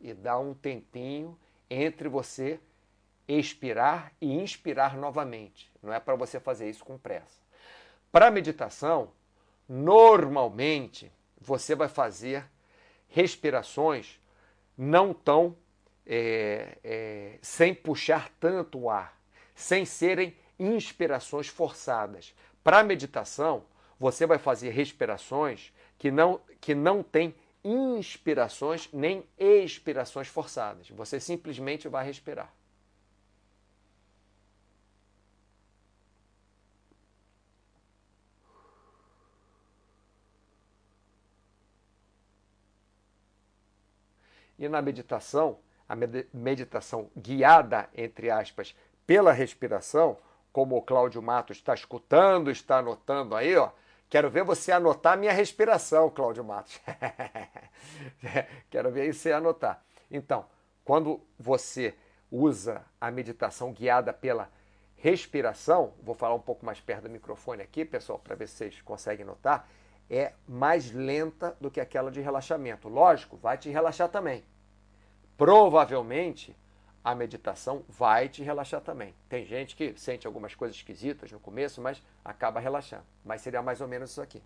E 0.00 0.12
dá 0.12 0.36
um 0.36 0.52
tempinho 0.52 1.38
entre 1.70 2.08
você 2.08 2.58
expirar 3.28 4.12
e 4.20 4.32
inspirar 4.32 4.96
novamente. 4.96 5.70
Não 5.80 5.92
é 5.92 6.00
para 6.00 6.16
você 6.16 6.40
fazer 6.40 6.68
isso 6.68 6.84
com 6.84 6.98
pressa. 6.98 7.43
Para 8.14 8.30
meditação, 8.30 9.10
normalmente 9.68 11.10
você 11.36 11.74
vai 11.74 11.88
fazer 11.88 12.48
respirações 13.08 14.20
não 14.78 15.12
tão 15.12 15.56
é, 16.06 16.78
é, 16.84 17.38
sem 17.42 17.74
puxar 17.74 18.30
tanto 18.38 18.78
o 18.78 18.88
ar, 18.88 19.20
sem 19.52 19.84
serem 19.84 20.32
inspirações 20.60 21.48
forçadas. 21.48 22.32
Para 22.62 22.84
meditação, 22.84 23.64
você 23.98 24.28
vai 24.28 24.38
fazer 24.38 24.70
respirações 24.70 25.72
que 25.98 26.08
não, 26.08 26.40
que 26.60 26.72
não 26.72 27.02
têm 27.02 27.34
inspirações 27.64 28.88
nem 28.92 29.26
expirações 29.36 30.28
forçadas. 30.28 30.88
Você 30.90 31.18
simplesmente 31.18 31.88
vai 31.88 32.06
respirar. 32.06 32.54
E 44.58 44.68
na 44.68 44.80
meditação, 44.80 45.58
a 45.88 45.94
meditação 46.32 47.10
guiada, 47.16 47.88
entre 47.94 48.30
aspas, 48.30 48.74
pela 49.06 49.32
respiração, 49.32 50.16
como 50.52 50.76
o 50.76 50.82
Cláudio 50.82 51.20
Matos 51.20 51.56
está 51.56 51.74
escutando, 51.74 52.50
está 52.50 52.78
anotando 52.78 53.34
aí, 53.34 53.56
ó. 53.56 53.70
Quero 54.08 54.30
ver 54.30 54.44
você 54.44 54.70
anotar 54.70 55.18
minha 55.18 55.32
respiração, 55.32 56.08
Cláudio 56.08 56.44
Matos. 56.44 56.80
Quero 58.70 58.92
ver 58.92 59.12
você 59.12 59.32
anotar. 59.32 59.82
Então, 60.10 60.46
quando 60.84 61.20
você 61.38 61.94
usa 62.30 62.84
a 63.00 63.10
meditação 63.10 63.72
guiada 63.72 64.12
pela 64.12 64.50
respiração, 64.96 65.92
vou 66.02 66.14
falar 66.14 66.34
um 66.34 66.40
pouco 66.40 66.64
mais 66.64 66.80
perto 66.80 67.02
do 67.02 67.10
microfone 67.10 67.62
aqui, 67.62 67.84
pessoal, 67.84 68.18
para 68.18 68.34
ver 68.34 68.46
se 68.46 68.56
vocês 68.56 68.80
conseguem 68.82 69.26
notar 69.26 69.68
é 70.10 70.32
mais 70.46 70.90
lenta 70.92 71.56
do 71.60 71.70
que 71.70 71.80
aquela 71.80 72.10
de 72.10 72.20
relaxamento. 72.20 72.88
Lógico, 72.88 73.36
vai 73.36 73.56
te 73.56 73.70
relaxar 73.70 74.08
também. 74.08 74.44
Provavelmente 75.36 76.56
a 77.02 77.14
meditação 77.14 77.84
vai 77.88 78.28
te 78.28 78.42
relaxar 78.42 78.80
também. 78.80 79.14
Tem 79.28 79.44
gente 79.44 79.76
que 79.76 79.94
sente 79.98 80.26
algumas 80.26 80.54
coisas 80.54 80.76
esquisitas 80.76 81.30
no 81.30 81.38
começo, 81.38 81.80
mas 81.80 82.02
acaba 82.24 82.60
relaxando. 82.60 83.04
Mas 83.24 83.42
seria 83.42 83.62
mais 83.62 83.80
ou 83.80 83.88
menos 83.88 84.10
isso 84.10 84.22
aqui. 84.22 84.42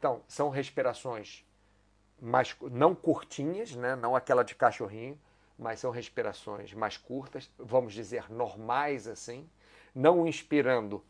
Então, 0.00 0.22
são 0.26 0.48
respirações 0.48 1.44
mais 2.18 2.56
não 2.70 2.94
curtinhas, 2.94 3.76
né? 3.76 3.94
não 3.94 4.16
aquela 4.16 4.42
de 4.42 4.54
cachorrinho, 4.54 5.20
mas 5.58 5.78
são 5.78 5.90
respirações 5.90 6.72
mais 6.72 6.96
curtas, 6.96 7.50
vamos 7.58 7.92
dizer 7.92 8.32
normais 8.32 9.06
assim, 9.06 9.46
não 9.94 10.26
inspirando 10.26 11.04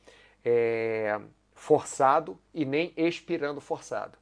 é, 0.45 1.21
forçado 1.53 2.37
e 2.53 2.65
nem 2.65 2.93
expirando 2.97 3.61
forçado. 3.61 4.19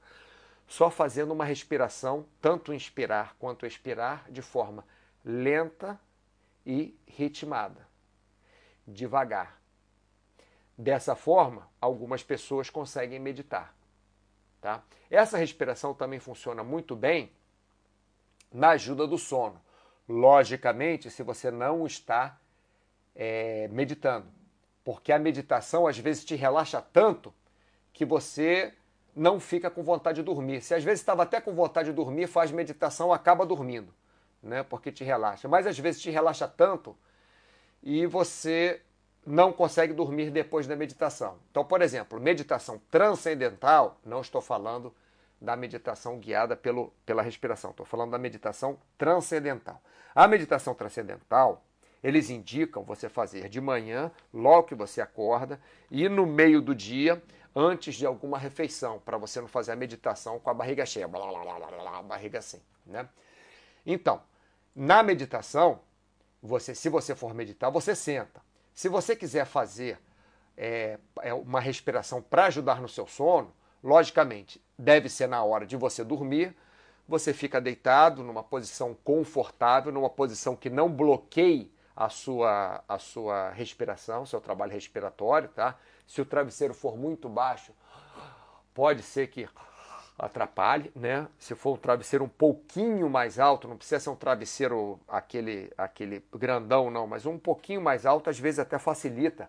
Só 0.66 0.90
fazendo 0.90 1.32
uma 1.32 1.46
respiração, 1.46 2.26
tanto 2.38 2.74
inspirar 2.74 3.36
quanto 3.38 3.64
expirar, 3.64 4.30
de 4.30 4.42
forma 4.42 4.84
lenta 5.24 5.98
e 6.66 6.94
ritmada, 7.06 7.88
devagar. 8.86 9.58
Dessa 10.76 11.16
forma, 11.16 11.66
algumas 11.80 12.22
pessoas 12.22 12.68
conseguem 12.68 13.18
meditar. 13.18 13.77
Tá? 14.60 14.82
Essa 15.10 15.38
respiração 15.38 15.94
também 15.94 16.18
funciona 16.18 16.64
muito 16.64 16.96
bem 16.96 17.30
na 18.52 18.70
ajuda 18.70 19.06
do 19.06 19.18
sono. 19.18 19.60
Logicamente, 20.08 21.10
se 21.10 21.22
você 21.22 21.50
não 21.50 21.86
está 21.86 22.38
é, 23.14 23.68
meditando. 23.68 24.26
Porque 24.82 25.12
a 25.12 25.18
meditação 25.18 25.86
às 25.86 25.98
vezes 25.98 26.24
te 26.24 26.34
relaxa 26.34 26.80
tanto 26.80 27.32
que 27.92 28.04
você 28.04 28.74
não 29.14 29.38
fica 29.38 29.70
com 29.70 29.82
vontade 29.82 30.16
de 30.16 30.22
dormir. 30.22 30.62
Se 30.62 30.74
às 30.74 30.84
vezes 30.84 31.00
estava 31.00 31.24
até 31.24 31.40
com 31.40 31.52
vontade 31.52 31.90
de 31.90 31.94
dormir, 31.94 32.26
faz 32.26 32.50
meditação, 32.50 33.12
acaba 33.12 33.44
dormindo, 33.44 33.92
né? 34.42 34.62
Porque 34.62 34.92
te 34.92 35.04
relaxa. 35.04 35.48
Mas 35.48 35.66
às 35.66 35.78
vezes 35.78 36.00
te 36.00 36.10
relaxa 36.10 36.48
tanto 36.48 36.96
e 37.82 38.06
você 38.06 38.80
não 39.28 39.52
consegue 39.52 39.92
dormir 39.92 40.30
depois 40.30 40.66
da 40.66 40.74
meditação. 40.74 41.38
Então, 41.50 41.62
por 41.62 41.82
exemplo, 41.82 42.18
meditação 42.18 42.80
transcendental, 42.90 44.00
não 44.04 44.22
estou 44.22 44.40
falando 44.40 44.92
da 45.40 45.54
meditação 45.54 46.18
guiada 46.18 46.56
pelo, 46.56 46.92
pela 47.04 47.22
respiração, 47.22 47.70
estou 47.70 47.84
falando 47.84 48.10
da 48.10 48.18
meditação 48.18 48.78
transcendental. 48.96 49.80
A 50.14 50.26
meditação 50.26 50.74
transcendental, 50.74 51.62
eles 52.02 52.30
indicam 52.30 52.82
você 52.82 53.08
fazer 53.08 53.50
de 53.50 53.60
manhã, 53.60 54.10
logo 54.32 54.68
que 54.68 54.74
você 54.74 55.00
acorda, 55.00 55.60
e 55.90 56.08
no 56.08 56.26
meio 56.26 56.62
do 56.62 56.74
dia, 56.74 57.22
antes 57.54 57.96
de 57.96 58.06
alguma 58.06 58.38
refeição, 58.38 58.98
para 58.98 59.18
você 59.18 59.42
não 59.42 59.48
fazer 59.48 59.72
a 59.72 59.76
meditação 59.76 60.40
com 60.40 60.48
a 60.48 60.54
barriga 60.54 60.86
cheia, 60.86 61.06
blá, 61.06 61.20
blá, 61.26 61.44
blá, 61.44 61.66
blá, 61.70 62.02
barriga 62.02 62.38
assim. 62.38 62.60
Né? 62.86 63.06
Então, 63.84 64.22
na 64.74 65.02
meditação, 65.02 65.80
você, 66.42 66.74
se 66.74 66.88
você 66.88 67.14
for 67.14 67.34
meditar, 67.34 67.70
você 67.70 67.94
senta. 67.94 68.47
Se 68.78 68.88
você 68.88 69.16
quiser 69.16 69.44
fazer 69.44 69.98
é, 70.56 71.00
é 71.20 71.34
uma 71.34 71.58
respiração 71.58 72.22
para 72.22 72.44
ajudar 72.44 72.80
no 72.80 72.88
seu 72.88 73.08
sono, 73.08 73.52
logicamente, 73.82 74.62
deve 74.78 75.08
ser 75.08 75.26
na 75.26 75.42
hora 75.42 75.66
de 75.66 75.76
você 75.76 76.04
dormir. 76.04 76.54
Você 77.08 77.34
fica 77.34 77.60
deitado 77.60 78.22
numa 78.22 78.40
posição 78.40 78.96
confortável, 79.02 79.90
numa 79.90 80.08
posição 80.08 80.54
que 80.54 80.70
não 80.70 80.88
bloqueie 80.88 81.72
a 81.96 82.08
sua, 82.08 82.84
a 82.86 83.00
sua 83.00 83.50
respiração, 83.50 84.24
seu 84.24 84.40
trabalho 84.40 84.70
respiratório, 84.70 85.48
tá? 85.48 85.76
Se 86.06 86.20
o 86.20 86.24
travesseiro 86.24 86.72
for 86.72 86.96
muito 86.96 87.28
baixo, 87.28 87.72
pode 88.72 89.02
ser 89.02 89.26
que 89.26 89.48
atrapalhe, 90.18 90.90
né? 90.96 91.28
Se 91.38 91.54
for 91.54 91.74
um 91.74 91.76
travesseiro 91.76 92.24
um 92.24 92.28
pouquinho 92.28 93.08
mais 93.08 93.38
alto, 93.38 93.68
não 93.68 93.76
precisa 93.76 94.00
ser 94.00 94.10
um 94.10 94.16
travesseiro 94.16 94.98
aquele, 95.06 95.72
aquele 95.78 96.24
grandão, 96.34 96.90
não, 96.90 97.06
mas 97.06 97.24
um 97.24 97.38
pouquinho 97.38 97.80
mais 97.80 98.04
alto, 98.04 98.28
às 98.28 98.38
vezes 98.38 98.58
até 98.58 98.78
facilita 98.78 99.48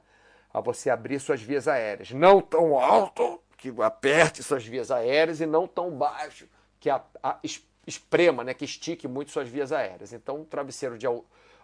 a 0.53 0.61
você 0.61 0.89
abrir 0.89 1.19
suas 1.19 1.41
vias 1.41 1.67
aéreas. 1.67 2.11
Não 2.11 2.39
tão 2.39 2.77
alto 2.77 3.41
que 3.57 3.73
aperte 3.81 4.43
suas 4.43 4.65
vias 4.65 4.91
aéreas 4.91 5.41
e 5.41 5.45
não 5.45 5.67
tão 5.67 5.91
baixo 5.91 6.47
que 6.79 6.89
a, 6.89 7.03
a, 7.21 7.39
esprema, 7.87 8.43
né? 8.43 8.53
Que 8.53 8.65
estique 8.65 9.07
muito 9.07 9.31
suas 9.31 9.49
vias 9.49 9.71
aéreas. 9.71 10.13
Então, 10.13 10.41
um 10.41 10.45
travesseiro 10.45 10.97
de 10.97 11.07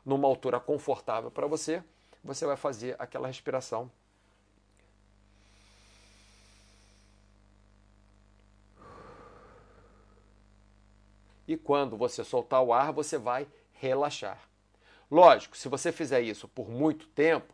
numa 0.04 0.28
altura 0.28 0.60
confortável 0.60 1.32
para 1.32 1.48
você, 1.48 1.82
você 2.24 2.46
vai 2.46 2.58
fazer 2.58 2.96
aquela 2.98 3.28
respiração 3.28 3.90
e 11.48 11.56
quando 11.56 11.98
você 11.98 12.24
soltar 12.24 12.62
o 12.62 12.74
ar, 12.74 12.92
você 12.92 13.18
vai 13.18 13.48
relaxar. 13.74 14.40
Lógico, 15.10 15.56
se 15.56 15.70
você 15.70 15.92
fizer 15.92 16.22
isso 16.22 16.48
por 16.48 16.70
muito 16.70 17.08
tempo 17.08 17.54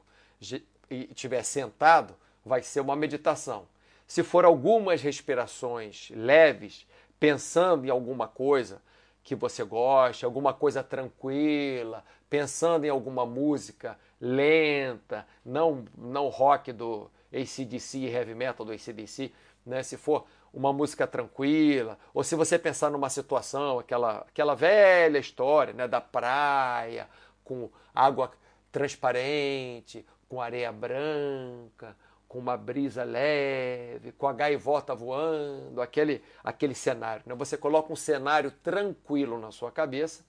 e 0.90 1.10
estiver 1.10 1.44
sentado, 1.44 2.16
vai 2.46 2.64
ser 2.64 2.80
uma 2.80 2.96
meditação. 2.96 3.68
Se 4.08 4.24
for 4.24 4.46
algumas 4.46 5.02
respirações 5.02 6.10
leves, 6.14 6.86
pensando 7.20 7.86
em 7.86 7.90
alguma 7.90 8.28
coisa 8.28 8.82
que 9.24 9.36
você 9.36 9.64
goste, 9.64 10.26
alguma 10.26 10.54
coisa 10.54 10.84
tranquila, 10.84 12.04
pensando 12.30 12.86
em 12.86 12.90
alguma 12.90 13.26
música 13.26 13.98
lenta, 14.20 15.26
não 15.46 15.86
não 15.98 16.28
rock 16.30 16.72
do 16.72 17.10
ACDC, 17.32 18.06
heavy 18.06 18.36
metal 18.36 18.66
do 18.66 18.72
ACDC, 18.72 19.32
né? 19.66 19.84
Se 19.84 19.98
for 19.98 20.26
uma 20.54 20.74
música 20.74 21.08
tranquila, 21.08 21.98
ou 22.14 22.24
se 22.24 22.36
você 22.36 22.60
pensar 22.60 22.90
numa 22.90 23.10
situação, 23.10 23.80
aquela, 23.80 24.26
aquela 24.28 24.56
velha 24.56 25.18
história 25.18 25.74
né, 25.74 25.88
da 25.88 26.02
praia, 26.02 27.08
com 27.44 27.70
água 27.94 28.32
transparente, 28.72 30.06
com 30.28 30.42
areia 30.42 30.72
branca, 30.72 31.96
com 32.28 32.40
uma 32.40 32.56
brisa 32.56 33.04
leve, 33.04 34.14
com 34.14 34.28
a 34.28 34.34
gaivota 34.34 34.96
voando, 34.96 35.82
aquele, 35.82 36.24
aquele 36.42 36.74
cenário. 36.74 37.24
Né? 37.26 37.36
Você 37.36 37.58
coloca 37.58 37.92
um 37.92 37.96
cenário 37.96 38.52
tranquilo 38.52 39.38
na 39.38 39.52
sua 39.52 39.70
cabeça 39.70 40.24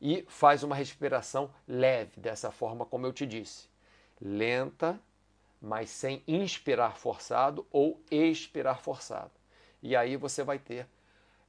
e 0.00 0.24
faz 0.28 0.62
uma 0.62 0.76
respiração 0.76 1.50
leve, 1.66 2.20
dessa 2.20 2.52
forma 2.52 2.86
como 2.86 3.06
eu 3.06 3.12
te 3.12 3.26
disse. 3.26 3.68
Lenta, 4.20 5.00
mas 5.60 5.90
sem 5.90 6.22
inspirar 6.28 6.96
forçado 6.96 7.66
ou 7.72 8.00
expirar 8.10 8.80
forçado. 8.80 9.32
E 9.84 9.94
aí 9.94 10.16
você 10.16 10.42
vai 10.42 10.58
ter 10.58 10.88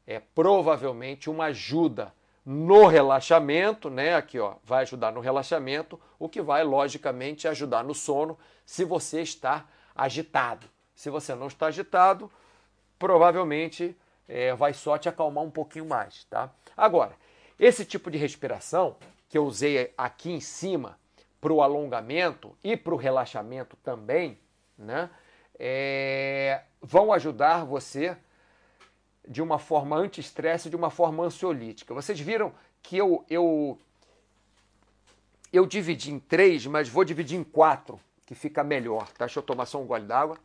é, 0.06 0.20
provavelmente 0.20 1.30
uma 1.30 1.46
ajuda 1.46 2.14
no 2.46 2.86
relaxamento, 2.86 3.90
né? 3.90 4.14
Aqui, 4.14 4.38
ó, 4.38 4.56
vai 4.62 4.82
ajudar 4.82 5.14
no 5.14 5.22
relaxamento, 5.22 5.98
o 6.20 6.28
que 6.28 6.42
vai 6.42 6.62
logicamente 6.62 7.48
ajudar 7.48 7.82
no 7.82 7.96
sono 7.96 8.38
se 8.66 8.84
você 8.84 9.22
está 9.22 9.66
agitado. 9.96 10.68
Se 10.94 11.10
você 11.10 11.34
não 11.34 11.48
está 11.48 11.68
agitado, 11.68 12.30
provavelmente 13.00 13.96
é, 14.28 14.54
vai 14.54 14.74
só 14.74 14.98
te 14.98 15.08
acalmar 15.08 15.46
um 15.46 15.50
pouquinho 15.50 15.86
mais, 15.86 16.26
tá? 16.26 16.52
Agora, 16.76 17.16
esse 17.58 17.86
tipo 17.86 18.12
de 18.12 18.18
respiração 18.18 18.98
que 19.30 19.38
eu 19.38 19.46
usei 19.46 19.94
aqui 19.98 20.30
em 20.30 20.42
cima 20.42 21.00
para 21.40 21.54
o 21.54 21.62
alongamento 21.62 22.54
e 22.62 22.76
para 22.76 22.94
o 22.94 22.98
relaxamento 22.98 23.78
também, 23.78 24.38
né? 24.78 25.10
É, 25.58 26.62
vão 26.82 27.14
ajudar 27.14 27.64
você 27.64 28.18
de 29.28 29.42
uma 29.42 29.58
forma 29.58 29.96
anti-estresse, 29.96 30.70
de 30.70 30.76
uma 30.76 30.90
forma 30.90 31.24
ansiolítica. 31.24 31.94
Vocês 31.94 32.20
viram 32.20 32.54
que 32.82 32.98
eu, 32.98 33.26
eu, 33.30 33.80
eu 35.52 35.66
dividi 35.66 36.12
em 36.12 36.20
três, 36.20 36.66
mas 36.66 36.88
vou 36.88 37.04
dividir 37.04 37.38
em 37.38 37.44
quatro, 37.44 38.00
que 38.26 38.36
fica 38.36 38.64
melhor. 38.64 39.08
Tá? 39.14 39.26
Deixa 39.26 39.40
eu 39.40 39.44
tomar 39.44 39.66
só 39.66 39.82
um 39.82 39.86
gole 39.86 40.06
d'água. 40.06 40.38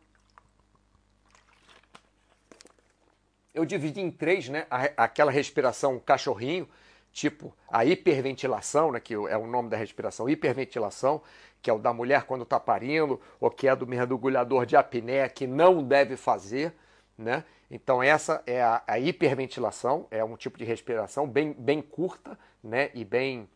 Eu 3.53 3.65
dividi 3.65 3.99
em 3.99 4.09
três, 4.09 4.47
né? 4.47 4.65
Aquela 4.95 5.29
respiração 5.29 5.99
cachorrinho, 5.99 6.67
tipo 7.11 7.55
a 7.69 7.83
hiperventilação, 7.85 8.91
né? 8.91 8.99
Que 8.99 9.13
é 9.13 9.37
o 9.37 9.47
nome 9.47 9.69
da 9.69 9.77
respiração, 9.77 10.29
hiperventilação, 10.29 11.21
que 11.61 11.69
é 11.69 11.73
o 11.73 11.79
da 11.79 11.93
mulher 11.93 12.23
quando 12.23 12.43
está 12.43 12.59
parindo, 12.59 13.19
ou 13.39 13.49
que 13.49 13.67
é 13.67 13.75
do 13.75 13.85
mergulhador 13.85 14.65
de 14.65 14.75
apneia, 14.75 15.27
que 15.29 15.45
não 15.45 15.83
deve 15.83 16.15
fazer, 16.17 16.73
né? 17.17 17.43
Então 17.69 18.03
essa 18.03 18.43
é 18.45 18.61
a, 18.61 18.83
a, 18.85 18.99
hiperventilação, 18.99 20.05
é 20.11 20.21
um 20.23 20.35
tipo 20.35 20.57
de 20.57 20.65
respiração 20.65 21.25
bem, 21.25 21.53
bem 21.53 21.81
curta 21.81 22.37
né? 22.61 22.91
e, 22.93 23.05
bem, 23.05 23.49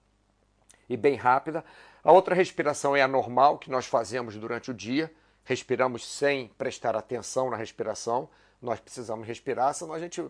e 0.87 0.95
bem 0.95 1.15
rápida. 1.15 1.65
A 2.01 2.13
outra 2.13 2.33
respiração 2.33 2.95
é 2.95 3.01
a 3.01 3.07
normal, 3.09 3.57
que 3.57 3.69
nós 3.69 3.85
fazemos 3.85 4.37
durante 4.37 4.71
o 4.71 4.73
dia. 4.73 5.11
Respiramos 5.43 6.07
sem 6.07 6.47
prestar 6.57 6.95
atenção 6.95 7.49
na 7.49 7.57
respiração. 7.57 8.29
Nós 8.61 8.79
precisamos 8.79 9.27
respirar, 9.27 9.73
senão 9.73 9.93
a 9.93 9.99
gente 9.99 10.23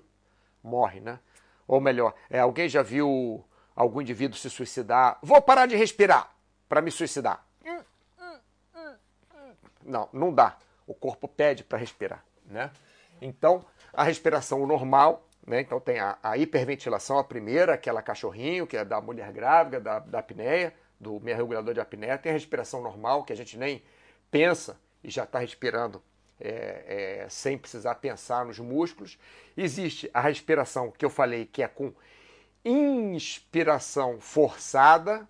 morre, 0.63 0.99
né? 0.99 1.19
Ou 1.67 1.81
melhor, 1.81 2.13
é, 2.29 2.39
alguém 2.39 2.69
já 2.69 2.81
viu 2.81 3.43
algum 3.75 4.01
indivíduo 4.01 4.37
se 4.37 4.49
suicidar? 4.49 5.17
Vou 5.21 5.41
parar 5.41 5.65
de 5.65 5.75
respirar 5.75 6.29
para 6.69 6.81
me 6.81 6.91
suicidar. 6.91 7.45
Não, 9.83 10.09
não 10.11 10.33
dá. 10.33 10.57
O 10.87 10.93
corpo 10.93 11.27
pede 11.27 11.63
para 11.63 11.77
respirar, 11.77 12.23
né? 12.45 12.71
Então, 13.21 13.63
a 13.93 14.03
respiração 14.03 14.65
normal, 14.65 15.27
né? 15.45 15.61
Então 15.61 15.79
tem 15.79 15.99
a, 15.99 16.17
a, 16.21 16.37
hiperventilação, 16.37 17.19
a 17.19 17.23
primeira, 17.23 17.73
aquela 17.75 18.01
cachorrinho, 18.01 18.65
que 18.65 18.75
é 18.75 18.83
da 18.83 18.99
mulher 18.99 19.31
grávida, 19.31 19.79
da, 19.79 19.99
da 19.99 20.19
apneia, 20.19 20.73
do 20.99 21.19
mergulhador 21.19 21.73
de 21.73 21.79
apneia. 21.79 22.17
Tem 22.17 22.31
a 22.31 22.33
respiração 22.33 22.81
normal, 22.81 23.23
que 23.23 23.31
a 23.31 23.35
gente 23.35 23.57
nem 23.57 23.83
pensa 24.31 24.79
e 25.03 25.09
já 25.09 25.23
está 25.23 25.39
respirando 25.39 26.01
é, 26.39 27.23
é, 27.23 27.29
sem 27.29 27.57
precisar 27.57 27.95
pensar 27.95 28.45
nos 28.45 28.59
músculos. 28.59 29.17
Existe 29.55 30.09
a 30.13 30.21
respiração 30.21 30.91
que 30.91 31.05
eu 31.05 31.09
falei, 31.09 31.45
que 31.45 31.63
é 31.63 31.67
com 31.67 31.93
inspiração 32.63 34.19
forçada 34.19 35.27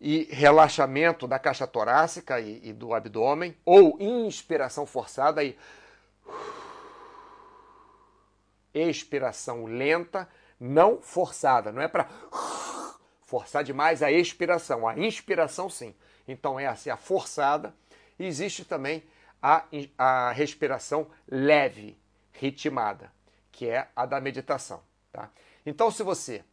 e 0.00 0.28
relaxamento 0.30 1.26
da 1.28 1.38
caixa 1.38 1.66
torácica 1.66 2.40
e, 2.40 2.60
e 2.68 2.72
do 2.72 2.94
abdômen, 2.94 3.56
ou 3.64 3.96
inspiração 4.00 4.86
forçada 4.86 5.44
e 5.44 5.56
expiração 8.74 9.66
lenta, 9.66 10.28
não 10.58 11.00
forçada. 11.00 11.70
Não 11.70 11.82
é 11.82 11.88
para 11.88 12.08
forçar 13.22 13.62
demais 13.62 14.02
a 14.02 14.10
expiração. 14.10 14.88
A 14.88 14.98
inspiração, 14.98 15.68
sim. 15.68 15.94
Então, 16.26 16.58
essa 16.58 16.88
é 16.88 16.92
a 16.92 16.96
forçada. 16.96 17.74
existe 18.18 18.64
também 18.64 19.02
a, 19.42 19.64
a 19.98 20.32
respiração 20.32 21.08
leve, 21.28 21.98
ritmada, 22.32 23.12
que 23.50 23.68
é 23.68 23.88
a 23.96 24.06
da 24.06 24.20
meditação. 24.20 24.80
Tá? 25.12 25.28
Então, 25.66 25.90
se 25.90 26.02
você 26.02 26.44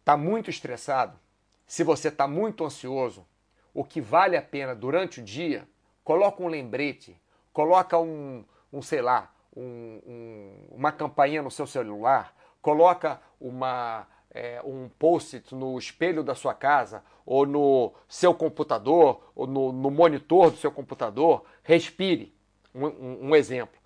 está 0.00 0.16
muito 0.16 0.50
estressado, 0.50 1.18
se 1.66 1.82
você 1.82 2.08
está 2.08 2.28
muito 2.28 2.64
ansioso, 2.64 3.26
o 3.72 3.82
que 3.82 4.00
vale 4.00 4.36
a 4.36 4.42
pena 4.42 4.74
durante 4.74 5.20
o 5.20 5.24
dia, 5.24 5.66
coloca 6.04 6.42
um 6.42 6.48
lembrete, 6.48 7.18
coloca 7.52 7.98
um, 7.98 8.44
um 8.72 8.82
sei 8.82 9.00
lá, 9.00 9.32
um, 9.56 10.00
um, 10.06 10.66
uma 10.72 10.92
campainha 10.92 11.42
no 11.42 11.50
seu 11.50 11.66
celular, 11.66 12.34
coloca 12.60 13.20
uma, 13.40 14.06
é, 14.34 14.60
um 14.64 14.88
post-it 14.98 15.54
no 15.54 15.78
espelho 15.78 16.24
da 16.24 16.34
sua 16.34 16.52
casa, 16.52 17.04
ou 17.24 17.46
no 17.46 17.94
seu 18.08 18.34
computador, 18.34 19.22
ou 19.34 19.46
no, 19.46 19.72
no 19.72 19.90
monitor 19.90 20.50
do 20.50 20.56
seu 20.56 20.72
computador, 20.72 21.44
respire. 21.62 22.34
Um, 22.74 22.86
um, 22.86 23.28
um, 23.28 23.36
exemplo. 23.36 23.78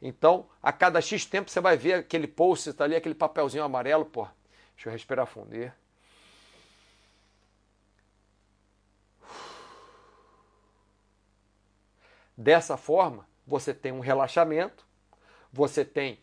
Então, 0.00 0.46
a 0.62 0.72
cada 0.72 0.98
X 1.02 1.26
tempo 1.26 1.50
você 1.50 1.60
vai 1.60 1.76
ver 1.76 1.92
aquele 1.92 2.26
post-it 2.26 2.82
ali, 2.82 2.96
aquele 2.96 3.14
papelzinho 3.14 3.62
amarelo, 3.62 4.06
pô, 4.06 4.26
deixa 4.74 4.88
eu 4.88 4.92
respirar 4.92 5.26
fundo. 5.26 5.54
Dessa 12.34 12.78
forma, 12.78 13.28
você 13.46 13.74
tem 13.74 13.92
um 13.92 14.00
relaxamento, 14.00 14.86
você 15.52 15.84
tem 15.84 16.18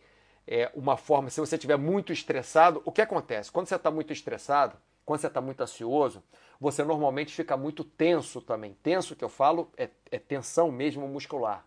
é, 0.50 0.70
uma 0.74 0.96
forma, 0.96 1.28
se 1.28 1.38
você 1.38 1.56
estiver 1.56 1.76
muito 1.76 2.10
estressado, 2.10 2.80
o 2.86 2.90
que 2.90 3.02
acontece? 3.02 3.52
Quando 3.52 3.66
você 3.66 3.74
está 3.74 3.90
muito 3.90 4.14
estressado, 4.14 4.78
quando 5.04 5.20
você 5.20 5.26
está 5.26 5.42
muito 5.42 5.60
ansioso, 5.60 6.22
você 6.58 6.82
normalmente 6.82 7.34
fica 7.34 7.54
muito 7.54 7.84
tenso 7.84 8.40
também. 8.40 8.74
Tenso 8.82 9.14
que 9.14 9.22
eu 9.22 9.28
falo 9.28 9.70
é, 9.76 9.90
é 10.10 10.18
tensão 10.18 10.72
mesmo 10.72 11.06
muscular. 11.06 11.66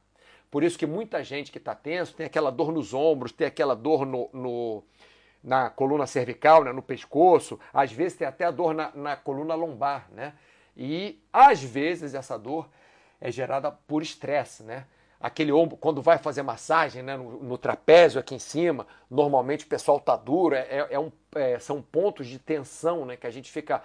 Por 0.49 0.63
isso 0.63 0.79
que 0.79 0.87
muita 0.87 1.23
gente 1.23 1.51
que 1.51 1.59
está 1.59 1.75
tenso 1.75 2.15
tem 2.15 2.25
aquela 2.25 2.51
dor 2.51 2.71
nos 2.71 2.91
ombros, 2.91 3.31
tem 3.31 3.45
aquela 3.45 3.75
dor 3.75 4.03
no, 4.03 4.29
no 4.33 4.83
na 5.43 5.69
coluna 5.69 6.07
cervical, 6.07 6.63
né, 6.63 6.71
no 6.71 6.81
pescoço, 6.81 7.59
às 7.71 7.91
vezes 7.91 8.17
tem 8.17 8.27
até 8.27 8.45
a 8.45 8.51
dor 8.51 8.73
na, 8.73 8.91
na 8.95 9.15
coluna 9.15 9.55
lombar, 9.55 10.07
né? 10.11 10.33
E 10.75 11.19
às 11.31 11.63
vezes 11.63 12.15
essa 12.15 12.37
dor 12.37 12.67
é 13.19 13.31
gerada 13.31 13.71
por 13.71 14.01
estresse, 14.01 14.63
né? 14.63 14.85
Aquele 15.21 15.51
ombro, 15.51 15.77
quando 15.77 16.01
vai 16.01 16.17
fazer 16.17 16.41
massagem 16.41 17.03
né, 17.03 17.15
no, 17.15 17.43
no 17.43 17.57
trapézio 17.57 18.19
aqui 18.19 18.33
em 18.33 18.39
cima, 18.39 18.87
normalmente 19.09 19.65
o 19.65 19.67
pessoal 19.67 19.99
tá 19.99 20.15
duro, 20.15 20.55
é, 20.55 20.87
é, 20.89 20.99
um, 20.99 21.11
é, 21.35 21.59
são 21.59 21.81
pontos 21.81 22.27
de 22.27 22.39
tensão 22.39 23.05
né, 23.05 23.15
que 23.15 23.27
a 23.27 23.31
gente 23.31 23.51
fica 23.51 23.83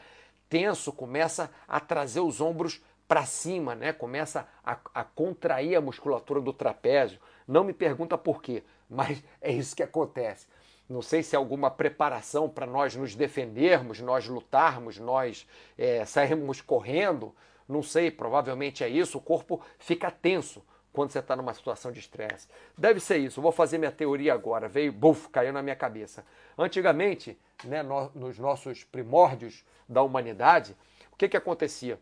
tenso, 0.49 0.93
começa 0.93 1.51
a 1.69 1.79
trazer 1.79 2.21
os 2.21 2.41
ombros 2.41 2.81
para 3.07 3.27
cima, 3.27 3.75
né, 3.75 3.93
começa 3.93 4.49
a, 4.65 4.79
a 4.95 5.05
contrair 5.05 5.77
a 5.77 5.81
musculatura 5.81 6.41
do 6.41 6.53
trapézio. 6.53 7.21
Não 7.47 7.63
me 7.63 7.73
pergunta 7.73 8.17
por 8.17 8.41
quê, 8.41 8.65
mas 8.89 9.23
é 9.41 9.53
isso 9.53 9.77
que 9.77 9.83
acontece. 9.83 10.47
Não 10.89 11.03
sei 11.03 11.23
se 11.23 11.35
é 11.35 11.39
alguma 11.39 11.69
preparação 11.69 12.49
para 12.49 12.65
nós 12.65 12.95
nos 12.95 13.15
defendermos, 13.15 14.01
nós 14.01 14.27
lutarmos, 14.27 14.99
nós 14.99 15.47
é, 15.77 16.05
sairmos 16.05 16.61
correndo. 16.61 17.35
Não 17.69 17.83
sei, 17.83 18.09
provavelmente 18.09 18.85
é 18.85 18.89
isso. 18.89 19.19
O 19.19 19.21
corpo 19.21 19.61
fica 19.81 20.13
tenso 20.13 20.63
quando 20.97 21.11
você 21.11 21.19
está 21.19 21.37
numa 21.37 21.53
situação 21.53 21.93
de 21.93 22.01
estresse. 22.01 22.49
Deve 22.77 23.01
ser 23.01 23.19
isso. 23.19 23.43
vou 23.43 23.53
fazer 23.53 23.77
minha 23.77 23.93
teoria 23.93 24.33
agora. 24.33 24.67
Veio, 24.67 24.91
buf, 24.91 25.29
caiu 25.29 25.53
na 25.53 25.63
minha 25.63 25.77
cabeça. 25.77 26.25
Antigamente, 26.57 27.39
né, 27.65 27.83
no, 27.83 28.11
nos 28.15 28.39
nossos 28.39 28.83
primórdios 28.83 29.63
da 29.87 30.01
humanidade, 30.01 30.75
o 31.13 31.17
que, 31.17 31.29
que 31.29 31.37
acontecia? 31.37 32.01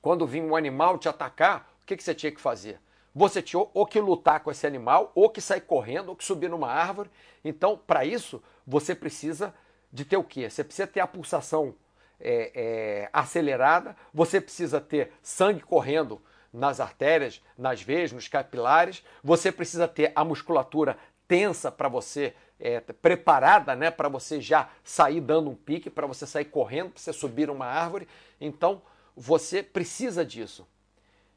Quando 0.00 0.28
vinha 0.28 0.44
um 0.44 0.54
animal 0.54 0.96
te 0.96 1.08
atacar, 1.08 1.68
o 1.82 1.86
que, 1.86 1.96
que 1.96 2.04
você 2.04 2.14
tinha 2.14 2.30
que 2.30 2.40
fazer? 2.40 2.80
Você 3.12 3.42
tinha 3.42 3.66
ou 3.74 3.84
que 3.84 3.98
lutar 3.98 4.38
com 4.44 4.50
esse 4.52 4.64
animal, 4.64 5.10
ou 5.12 5.28
que 5.28 5.40
sair 5.40 5.62
correndo, 5.62 6.10
ou 6.10 6.14
que 6.14 6.24
subir 6.24 6.48
numa 6.48 6.70
árvore. 6.70 7.10
Então, 7.44 7.76
para 7.84 8.04
isso, 8.04 8.40
você 8.64 8.94
precisa 8.94 9.52
de 9.92 10.04
ter 10.04 10.16
o 10.16 10.22
quê? 10.22 10.48
Você 10.48 10.62
precisa 10.62 10.86
ter 10.86 11.00
a 11.00 11.06
pulsação 11.08 11.74
é, 12.20 12.52
é, 12.54 13.10
acelerada, 13.12 13.96
você 14.14 14.40
precisa 14.40 14.80
ter 14.80 15.12
sangue 15.20 15.62
correndo 15.62 16.22
nas 16.52 16.80
artérias, 16.80 17.42
nas 17.56 17.82
veias, 17.82 18.12
nos 18.12 18.28
capilares. 18.28 19.04
Você 19.22 19.52
precisa 19.52 19.86
ter 19.86 20.12
a 20.14 20.24
musculatura 20.24 20.98
tensa 21.26 21.70
para 21.70 21.88
você, 21.88 22.34
é, 22.58 22.80
preparada 22.80 23.76
né, 23.76 23.90
para 23.90 24.08
você 24.08 24.40
já 24.40 24.68
sair 24.82 25.20
dando 25.20 25.50
um 25.50 25.54
pique, 25.54 25.90
para 25.90 26.06
você 26.06 26.26
sair 26.26 26.46
correndo, 26.46 26.90
para 26.90 27.02
você 27.02 27.12
subir 27.12 27.50
uma 27.50 27.66
árvore. 27.66 28.08
Então, 28.40 28.80
você 29.16 29.62
precisa 29.62 30.24
disso. 30.24 30.66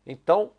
Então, 0.05 0.51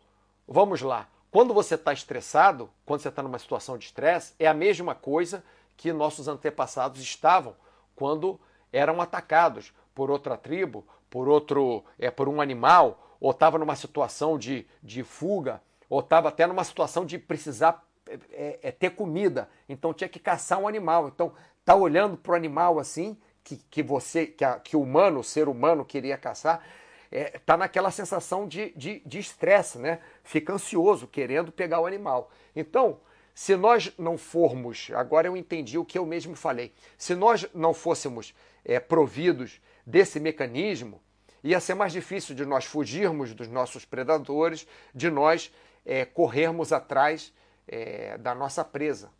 vamos 0.47 0.81
lá. 0.81 1.07
Quando 1.31 1.53
você 1.53 1.75
está 1.75 1.91
estressado, 1.91 2.69
quando 2.85 3.01
você 3.01 3.09
está 3.09 3.23
numa 3.23 3.39
situação 3.39 3.77
de 3.77 3.85
estresse, 3.85 4.33
é 4.37 4.45
a 4.47 4.53
mesma 4.53 4.93
coisa 4.93 5.43
que 5.75 5.91
nossos 5.91 6.27
antepassados 6.27 7.01
estavam 7.01 7.55
quando 7.95 8.39
eram 8.71 9.01
atacados 9.01 9.73
por 9.95 10.11
outra 10.11 10.37
tribo, 10.37 10.85
por 11.13 11.29
outro, 11.29 11.83
é, 11.99 12.09
por 12.09 12.27
um 12.27 12.41
animal, 12.41 13.15
ou 13.19 13.29
estava 13.29 13.59
numa 13.59 13.75
situação 13.75 14.35
de, 14.35 14.65
de 14.81 15.03
fuga, 15.03 15.61
ou 15.87 15.99
estava 15.99 16.29
até 16.29 16.47
numa 16.47 16.63
situação 16.63 17.05
de 17.05 17.19
precisar 17.19 17.85
é, 18.31 18.57
é, 18.63 18.71
ter 18.71 18.89
comida, 18.89 19.47
então 19.69 19.93
tinha 19.93 20.09
que 20.09 20.17
caçar 20.17 20.57
um 20.57 20.67
animal. 20.67 21.07
Então, 21.07 21.31
tá 21.63 21.75
olhando 21.75 22.17
para 22.17 22.31
o 22.31 22.35
animal 22.35 22.79
assim, 22.79 23.15
que, 23.43 23.57
que 23.57 23.83
você, 23.83 24.25
que, 24.25 24.43
a, 24.43 24.59
que 24.59 24.75
o 24.75 24.81
humano, 24.81 25.19
o 25.19 25.23
ser 25.23 25.47
humano 25.47 25.85
queria 25.85 26.17
caçar, 26.17 26.65
é, 27.11 27.37
tá 27.45 27.55
naquela 27.55 27.91
sensação 27.91 28.47
de 28.47 28.73
estresse, 29.05 29.77
de, 29.77 29.83
de 29.83 29.87
né? 29.87 29.99
Fica 30.23 30.51
ansioso, 30.51 31.05
querendo 31.05 31.51
pegar 31.51 31.79
o 31.79 31.85
animal. 31.85 32.31
Então, 32.55 32.97
se 33.35 33.55
nós 33.55 33.93
não 33.99 34.17
formos, 34.17 34.89
agora 34.95 35.27
eu 35.27 35.37
entendi 35.37 35.77
o 35.77 35.85
que 35.85 35.99
eu 35.99 36.07
mesmo 36.07 36.35
falei, 36.35 36.73
se 36.97 37.13
nós 37.13 37.47
não 37.53 37.71
fôssemos 37.71 38.33
é, 38.65 38.79
providos 38.79 39.61
desse 39.85 40.19
mecanismo, 40.19 41.01
ia 41.43 41.59
ser 41.59 41.73
mais 41.73 41.91
difícil 41.91 42.35
de 42.35 42.45
nós 42.45 42.65
fugirmos 42.65 43.33
dos 43.33 43.47
nossos 43.47 43.83
predadores, 43.83 44.67
de 44.93 45.09
nós 45.09 45.51
é, 45.85 46.05
corrermos 46.05 46.71
atrás 46.71 47.33
é, 47.67 48.17
da 48.17 48.33
nossa 48.33 48.63
presa. 48.63 49.11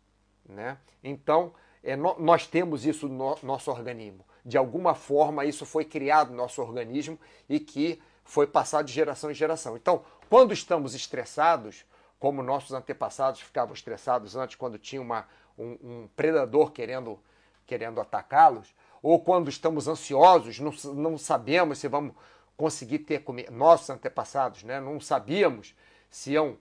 Né? 0.48 0.78
Então, 1.02 1.52
é, 1.82 1.96
no, 1.96 2.18
nós 2.18 2.46
temos 2.46 2.86
isso 2.86 3.08
no 3.08 3.36
nosso 3.42 3.70
organismo. 3.70 4.24
De 4.44 4.56
alguma 4.56 4.94
forma, 4.94 5.44
isso 5.44 5.64
foi 5.66 5.84
criado 5.84 6.30
no 6.30 6.36
nosso 6.36 6.60
organismo 6.62 7.18
e 7.48 7.60
que 7.60 8.00
foi 8.24 8.46
passado 8.46 8.86
de 8.86 8.92
geração 8.92 9.30
em 9.30 9.34
geração. 9.34 9.76
Então, 9.76 10.02
quando 10.28 10.52
estamos 10.52 10.94
estressados, 10.94 11.84
como 12.18 12.42
nossos 12.42 12.72
antepassados 12.72 13.40
ficavam 13.40 13.74
estressados 13.74 14.34
antes, 14.34 14.56
quando 14.56 14.78
tinha 14.78 15.00
uma, 15.00 15.26
um, 15.58 15.78
um 15.82 16.08
predador 16.16 16.72
querendo, 16.72 17.20
querendo 17.66 18.00
atacá-los, 18.00 18.74
ou 19.04 19.20
quando 19.20 19.50
estamos 19.50 19.86
ansiosos, 19.86 20.58
não, 20.58 20.72
não 20.94 21.18
sabemos 21.18 21.78
se 21.78 21.86
vamos 21.88 22.14
conseguir 22.56 23.00
ter 23.00 23.22
comida. 23.22 23.50
Nossos 23.50 23.90
antepassados 23.90 24.64
né, 24.64 24.80
não 24.80 24.98
sabíamos 24.98 25.76
se 26.08 26.32
iam 26.32 26.56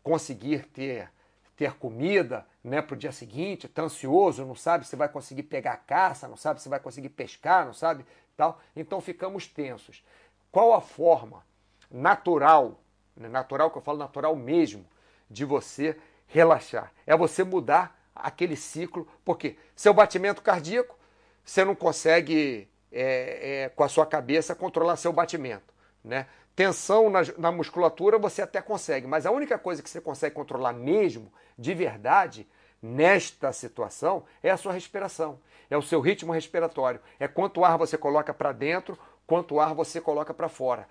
conseguir 0.00 0.64
ter, 0.66 1.10
ter 1.56 1.74
comida 1.74 2.46
né, 2.62 2.80
para 2.80 2.94
o 2.94 2.96
dia 2.96 3.10
seguinte, 3.10 3.66
está 3.66 3.82
ansioso, 3.82 4.46
não 4.46 4.54
sabe 4.54 4.86
se 4.86 4.94
vai 4.94 5.08
conseguir 5.08 5.42
pegar 5.42 5.76
caça, 5.78 6.28
não 6.28 6.36
sabe 6.36 6.62
se 6.62 6.68
vai 6.68 6.78
conseguir 6.78 7.08
pescar, 7.08 7.66
não 7.66 7.74
sabe 7.74 8.06
tal. 8.36 8.60
Então 8.76 9.00
ficamos 9.00 9.48
tensos. 9.48 10.04
Qual 10.52 10.72
a 10.72 10.80
forma 10.80 11.44
natural, 11.90 12.78
né, 13.16 13.28
natural 13.28 13.72
que 13.72 13.78
eu 13.78 13.82
falo 13.82 13.98
natural 13.98 14.36
mesmo, 14.36 14.86
de 15.28 15.44
você 15.44 15.98
relaxar? 16.28 16.92
É 17.04 17.16
você 17.16 17.42
mudar 17.42 18.00
aquele 18.14 18.54
ciclo, 18.54 19.08
porque 19.24 19.56
seu 19.74 19.92
batimento 19.92 20.42
cardíaco 20.42 21.01
você 21.44 21.64
não 21.64 21.74
consegue, 21.74 22.68
é, 22.90 23.64
é, 23.64 23.68
com 23.70 23.84
a 23.84 23.88
sua 23.88 24.06
cabeça, 24.06 24.54
controlar 24.54 24.96
seu 24.96 25.12
batimento. 25.12 25.72
Né? 26.04 26.26
Tensão 26.54 27.08
na, 27.08 27.20
na, 27.38 27.52
musculatura 27.52 28.18
você 28.18 28.42
até 28.42 28.60
consegue, 28.60 29.06
mas 29.06 29.24
a 29.24 29.30
única 29.30 29.58
coisa 29.58 29.82
que 29.82 29.88
você 29.88 30.00
consegue 30.00 30.34
controlar 30.34 30.72
mesmo, 30.72 31.32
de 31.56 31.72
verdade, 31.74 32.46
nesta 32.80 33.52
situação, 33.52 34.24
é 34.42 34.50
a 34.50 34.56
sua 34.56 34.72
respiração, 34.72 35.38
é 35.70 35.76
o 35.76 35.82
seu 35.82 36.00
ritmo 36.00 36.32
respiratório, 36.32 37.00
é 37.18 37.28
quanto 37.28 37.64
ar 37.64 37.78
você 37.78 37.96
coloca 37.96 38.34
para 38.34 38.52
dentro, 38.52 38.98
quanto 39.26 39.60
ar 39.60 39.74
você 39.74 40.00
coloca 40.00 40.34
para 40.34 40.48
fora. 40.48 40.86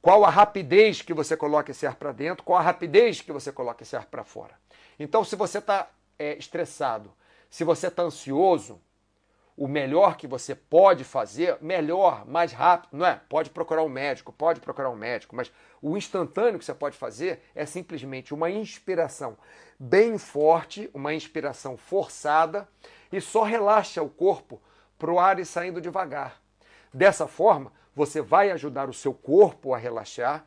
Qual 0.00 0.24
a 0.24 0.30
rapidez 0.30 1.02
que 1.02 1.12
você 1.12 1.36
coloca 1.36 1.72
esse 1.72 1.86
ar 1.86 1.96
para 1.96 2.12
dentro, 2.12 2.44
qual 2.44 2.58
a 2.58 2.62
rapidez 2.62 3.20
que 3.20 3.32
você 3.32 3.50
coloca 3.50 3.82
esse 3.82 3.96
ar 3.96 4.06
para 4.06 4.22
fora. 4.22 4.54
Então, 4.98 5.24
se 5.24 5.34
você 5.34 5.58
está 5.58 5.90
é, 6.18 6.38
estressado, 6.38 7.12
se 7.50 7.64
você 7.64 7.88
está 7.88 8.04
ansioso, 8.04 8.80
o 9.56 9.66
melhor 9.66 10.16
que 10.16 10.26
você 10.26 10.54
pode 10.54 11.02
fazer, 11.02 11.56
melhor, 11.62 12.26
mais 12.26 12.52
rápido, 12.52 12.90
não 12.98 13.06
é? 13.06 13.20
Pode 13.28 13.48
procurar 13.48 13.82
um 13.82 13.88
médico, 13.88 14.32
pode 14.32 14.60
procurar 14.60 14.90
um 14.90 14.96
médico, 14.96 15.34
mas 15.34 15.50
o 15.80 15.96
instantâneo 15.96 16.58
que 16.58 16.64
você 16.64 16.74
pode 16.74 16.96
fazer 16.96 17.42
é 17.54 17.64
simplesmente 17.64 18.34
uma 18.34 18.50
inspiração 18.50 19.38
bem 19.78 20.18
forte, 20.18 20.90
uma 20.92 21.14
inspiração 21.14 21.76
forçada 21.76 22.68
e 23.10 23.20
só 23.20 23.44
relaxa 23.44 24.02
o 24.02 24.10
corpo 24.10 24.60
para 24.98 25.10
o 25.10 25.18
ar 25.18 25.38
ir 25.38 25.46
saindo 25.46 25.80
devagar. 25.80 26.40
Dessa 26.92 27.26
forma, 27.26 27.72
você 27.94 28.20
vai 28.20 28.50
ajudar 28.50 28.90
o 28.90 28.94
seu 28.94 29.14
corpo 29.14 29.72
a 29.72 29.78
relaxar 29.78 30.44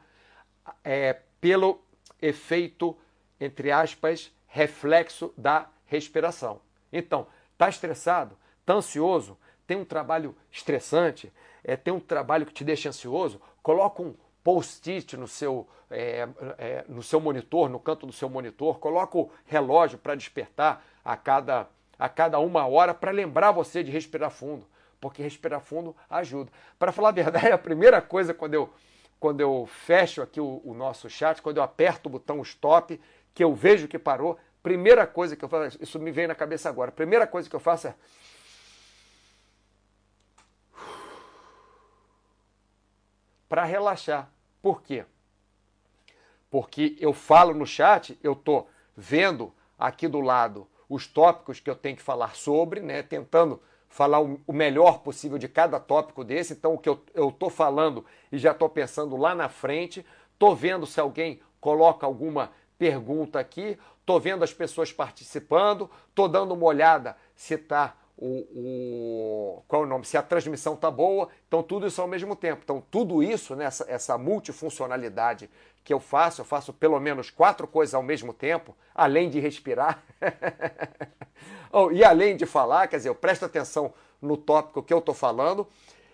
é, 0.83 1.17
pelo 1.41 1.81
efeito, 2.21 2.95
entre 3.39 3.71
aspas, 3.71 4.31
reflexo 4.45 5.33
da 5.35 5.67
respiração. 5.85 6.61
Então, 6.93 7.27
está 7.53 7.69
estressado? 7.69 8.37
Está 8.69 8.75
ansioso, 8.75 9.35
tem 9.65 9.77
um 9.77 9.85
trabalho 9.85 10.35
estressante, 10.51 11.33
é, 11.63 11.75
tem 11.75 11.91
um 11.91 11.99
trabalho 11.99 12.45
que 12.45 12.53
te 12.53 12.63
deixa 12.63 12.89
ansioso, 12.89 13.41
coloca 13.63 14.01
um 14.03 14.13
post-it 14.43 15.17
no 15.17 15.27
seu 15.27 15.67
é, 15.91 16.27
é, 16.59 16.85
no 16.87 17.01
seu 17.01 17.19
monitor, 17.19 17.67
no 17.67 17.79
canto 17.79 18.05
do 18.05 18.13
seu 18.13 18.29
monitor, 18.29 18.77
coloca 18.77 19.17
o 19.17 19.31
relógio 19.43 19.97
para 19.97 20.13
despertar 20.13 20.85
a 21.03 21.17
cada, 21.17 21.67
a 21.97 22.07
cada 22.07 22.37
uma 22.37 22.67
hora 22.67 22.93
para 22.93 23.09
lembrar 23.09 23.51
você 23.51 23.83
de 23.83 23.89
respirar 23.89 24.29
fundo, 24.29 24.67
porque 25.01 25.23
respirar 25.23 25.61
fundo 25.61 25.95
ajuda. 26.07 26.51
Para 26.77 26.91
falar 26.91 27.09
a 27.09 27.13
verdade, 27.13 27.47
a 27.51 27.57
primeira 27.57 28.03
coisa 28.03 28.35
quando 28.35 28.53
eu, 28.53 28.69
quando 29.19 29.41
eu 29.41 29.67
fecho 29.67 30.21
aqui 30.21 30.39
o, 30.39 30.61
o 30.63 30.75
nosso 30.75 31.09
chat, 31.09 31.41
quando 31.41 31.57
eu 31.57 31.63
aperto 31.63 32.07
o 32.07 32.11
botão 32.11 32.39
stop, 32.43 33.01
que 33.33 33.43
eu 33.43 33.55
vejo 33.55 33.87
que 33.87 33.97
parou, 33.97 34.37
primeira 34.61 35.07
coisa 35.07 35.35
que 35.35 35.43
eu 35.43 35.49
faço, 35.49 35.79
isso 35.81 35.99
me 35.99 36.11
vem 36.11 36.27
na 36.27 36.35
cabeça 36.35 36.69
agora, 36.69 36.91
primeira 36.91 37.25
coisa 37.25 37.49
que 37.49 37.55
eu 37.55 37.59
faço 37.59 37.87
é 37.87 37.95
para 43.49 43.65
relaxar. 43.65 44.31
Por 44.61 44.81
quê? 44.81 45.03
porque 46.49 46.97
eu 46.99 47.13
falo 47.13 47.53
no 47.53 47.65
chat, 47.65 48.17
eu 48.23 48.33
estou 48.33 48.69
vendo 48.95 49.53
aqui 49.77 50.07
do 50.07 50.19
lado 50.19 50.67
os 50.89 51.05
tópicos 51.05 51.59
que 51.59 51.69
eu 51.69 51.75
tenho 51.75 51.95
que 51.95 52.01
falar 52.01 52.35
sobre, 52.35 52.81
né, 52.81 53.03
tentando 53.03 53.61
falar 53.87 54.19
o 54.19 54.53
melhor 54.53 54.99
possível 54.99 55.37
de 55.37 55.47
cada 55.47 55.79
tópico 55.79 56.23
desse. 56.23 56.53
Então, 56.53 56.73
o 56.73 56.77
que 56.77 56.89
eu 56.89 57.03
estou 57.15 57.49
falando 57.49 58.05
e 58.31 58.37
já 58.37 58.51
estou 58.51 58.69
pensando 58.69 59.15
lá 59.15 59.35
na 59.35 59.49
frente, 59.49 60.05
estou 60.33 60.55
vendo 60.55 60.85
se 60.85 60.99
alguém 60.99 61.39
coloca 61.61 62.05
alguma 62.05 62.51
pergunta 62.77 63.39
aqui, 63.39 63.77
estou 63.99 64.19
vendo 64.19 64.43
as 64.43 64.53
pessoas 64.53 64.91
participando, 64.91 65.89
estou 66.07 66.27
dando 66.27 66.53
uma 66.53 66.65
olhada 66.65 67.15
se 67.35 67.53
está 67.53 67.95
o, 68.21 68.45
o, 68.53 69.63
qual 69.65 69.83
é 69.83 69.85
o 69.85 69.87
nome, 69.87 70.03
se 70.05 70.17
a 70.17 70.21
transmissão 70.21 70.73
está 70.73 70.91
boa, 70.91 71.29
então 71.47 71.63
tudo 71.63 71.87
isso 71.87 72.01
ao 72.01 72.07
mesmo 72.07 72.35
tempo. 72.35 72.61
Então, 72.63 72.83
tudo 72.91 73.23
isso, 73.23 73.55
né, 73.55 73.63
essa, 73.63 73.85
essa 73.87 74.17
multifuncionalidade 74.17 75.49
que 75.85 75.93
eu 75.93 76.01
faço, 76.01 76.41
eu 76.41 76.45
faço 76.45 76.73
pelo 76.73 76.99
menos 76.99 77.31
quatro 77.31 77.65
coisas 77.65 77.95
ao 77.95 78.03
mesmo 78.03 78.33
tempo, 78.33 78.75
além 78.93 79.29
de 79.29 79.39
respirar. 79.39 80.03
oh, 81.71 81.91
e 81.91 82.03
além 82.03 82.35
de 82.35 82.45
falar, 82.45 82.87
quer 82.89 82.97
dizer, 82.97 83.07
eu 83.07 83.15
presto 83.15 83.45
atenção 83.45 83.93
no 84.21 84.35
tópico 84.35 84.83
que 84.83 84.93
eu 84.93 84.99
estou 84.99 85.15
falando, 85.15 85.65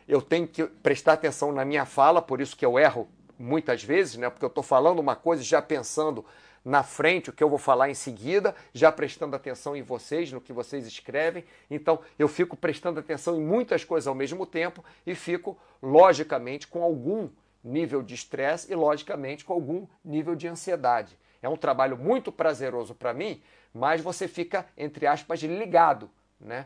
eu 0.08 0.22
tenho 0.22 0.48
que 0.48 0.64
prestar 0.64 1.14
atenção 1.14 1.52
na 1.52 1.66
minha 1.66 1.86
fala, 1.86 2.22
por 2.22 2.40
isso 2.40 2.56
que 2.56 2.64
eu 2.64 2.78
erro 2.78 3.10
muitas 3.38 3.84
vezes, 3.84 4.16
né? 4.16 4.30
Porque 4.30 4.46
eu 4.46 4.50
estou 4.50 4.64
falando 4.64 5.00
uma 5.00 5.16
coisa 5.16 5.42
já 5.42 5.60
pensando 5.60 6.24
na 6.66 6.82
frente 6.82 7.30
o 7.30 7.34
que 7.34 7.44
eu 7.44 7.50
vou 7.50 7.60
falar 7.60 7.92
em 7.92 7.94
seguida, 7.94 8.56
já 8.74 8.92
prestando 8.92 9.36
atenção 9.36 9.76
em 9.76 9.84
vocês, 9.84 10.32
no 10.32 10.42
que 10.42 10.52
vocês 10.52 10.88
escrevem. 10.88 11.46
Então, 11.70 12.00
eu 12.18 12.28
fico 12.28 12.58
prestando 12.58 13.00
atenção 13.00 13.38
em 13.38 13.46
muitas 13.46 13.86
coisas 13.86 14.08
ao 14.08 14.16
mesmo 14.16 14.48
tempo 14.48 14.84
e 15.06 15.14
fico, 15.14 15.56
logicamente, 15.80 16.68
com 16.68 16.82
algum 16.82 17.30
nível 17.64 18.02
de 18.02 18.16
estresse 18.16 18.72
e, 18.72 18.76
logicamente, 18.76 19.46
com 19.46 19.54
algum 19.54 19.86
nível 20.04 20.36
de 20.36 20.48
ansiedade. 20.48 21.16
É 21.40 21.48
um 21.48 21.56
trabalho 21.56 21.96
muito 21.96 22.32
prazeroso 22.32 22.96
para 22.96 23.14
mim, 23.14 23.44
mas 23.72 24.02
você 24.02 24.28
fica, 24.28 24.66
entre 24.76 25.06
aspas, 25.06 25.42
ligado, 25.42 26.10
né? 26.40 26.66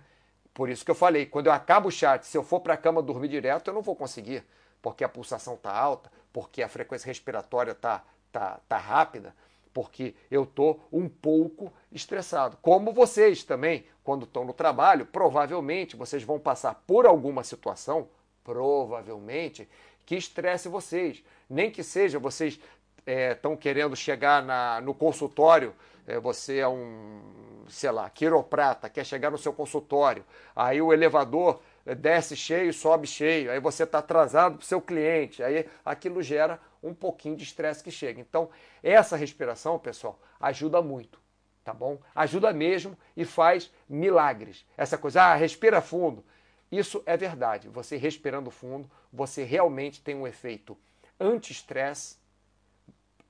Por 0.54 0.70
isso 0.70 0.84
que 0.84 0.92
eu 0.92 0.96
falei, 0.96 1.26
quando 1.26 1.48
eu 1.48 1.54
acabo 1.54 1.90
o 1.90 1.92
chat, 1.92 2.26
se 2.26 2.38
eu 2.38 2.44
for 2.44 2.62
para 2.62 2.74
a 2.74 2.78
cama 2.78 3.02
dormir 3.02 3.28
direto, 3.28 3.70
eu 3.70 3.74
não 3.74 3.82
vou 3.82 3.96
conseguir, 3.96 4.44
porque 4.82 5.04
a 5.04 5.10
pulsação 5.10 5.56
está 5.56 5.72
alta, 5.72 6.12
porque 6.32 6.62
a 6.62 6.70
frequência 6.70 7.08
respiratória 7.08 7.72
está 7.72 8.04
tá, 8.32 8.60
tá 8.68 8.78
rápida, 8.78 9.34
porque 9.74 10.16
eu 10.30 10.44
estou 10.44 10.80
um 10.92 11.08
pouco 11.08 11.72
estressado. 11.92 12.58
Como 12.62 12.92
vocês 12.92 13.44
também, 13.44 13.86
quando 14.04 14.24
estão 14.24 14.44
no 14.44 14.54
trabalho, 14.54 15.06
provavelmente 15.06 15.96
vocês 15.96 16.24
vão 16.24 16.40
passar 16.40 16.84
por 16.88 17.06
alguma 17.06 17.44
situação, 17.44 18.08
provavelmente, 18.44 19.68
que 20.06 20.16
estresse 20.16 20.68
vocês. 20.68 21.24
Nem 21.50 21.72
que 21.72 21.84
seja 21.84 22.20
vocês 22.20 22.60
estão 23.06 23.54
é, 23.54 23.58
querendo 23.58 23.96
chegar 23.96 24.44
na, 24.44 24.82
no 24.82 24.94
consultório, 24.94 25.74
é, 26.08 26.20
você 26.20 26.60
é 26.60 26.68
um, 26.68 27.22
sei 27.68 27.92
lá, 27.92 28.10
quiroprata, 28.10 28.90
quer 28.90 29.06
chegar 29.06 29.32
no 29.32 29.38
seu 29.38 29.54
consultório, 29.54 30.26
aí 30.56 30.82
o 30.82 30.92
elevador 30.92 31.60
desce 31.96 32.36
cheio, 32.36 32.74
sobe 32.74 33.08
cheio, 33.08 33.52
aí 33.52 33.60
você 33.60 33.84
está 33.84 34.00
atrasado 34.00 34.58
para 34.58 34.64
o 34.64 34.66
seu 34.66 34.82
cliente, 34.82 35.42
aí 35.42 35.66
aquilo 35.84 36.22
gera 36.22 36.60
um 36.82 36.94
pouquinho 36.94 37.36
de 37.36 37.44
estresse 37.44 37.84
que 37.84 37.92
chega. 37.92 38.20
Então, 38.22 38.50
essa 38.82 39.16
respiração, 39.16 39.78
pessoal, 39.78 40.20
ajuda 40.40 40.82
muito, 40.82 41.20
tá 41.64 41.74
bom? 41.74 42.00
Ajuda 42.16 42.54
mesmo 42.54 42.98
e 43.16 43.26
faz 43.26 43.72
milagres. 43.88 44.66
Essa 44.78 44.98
coisa, 44.98 45.24
ah, 45.24 45.36
respira 45.36 45.82
fundo. 45.82 46.24
Isso 46.72 47.02
é 47.06 47.18
verdade. 47.18 47.68
Você 47.70 47.98
respirando 47.98 48.52
fundo, 48.52 48.90
você 49.12 49.44
realmente 49.44 50.02
tem 50.02 50.16
um 50.16 50.28
efeito 50.28 50.78
anti-estresse 51.20 52.18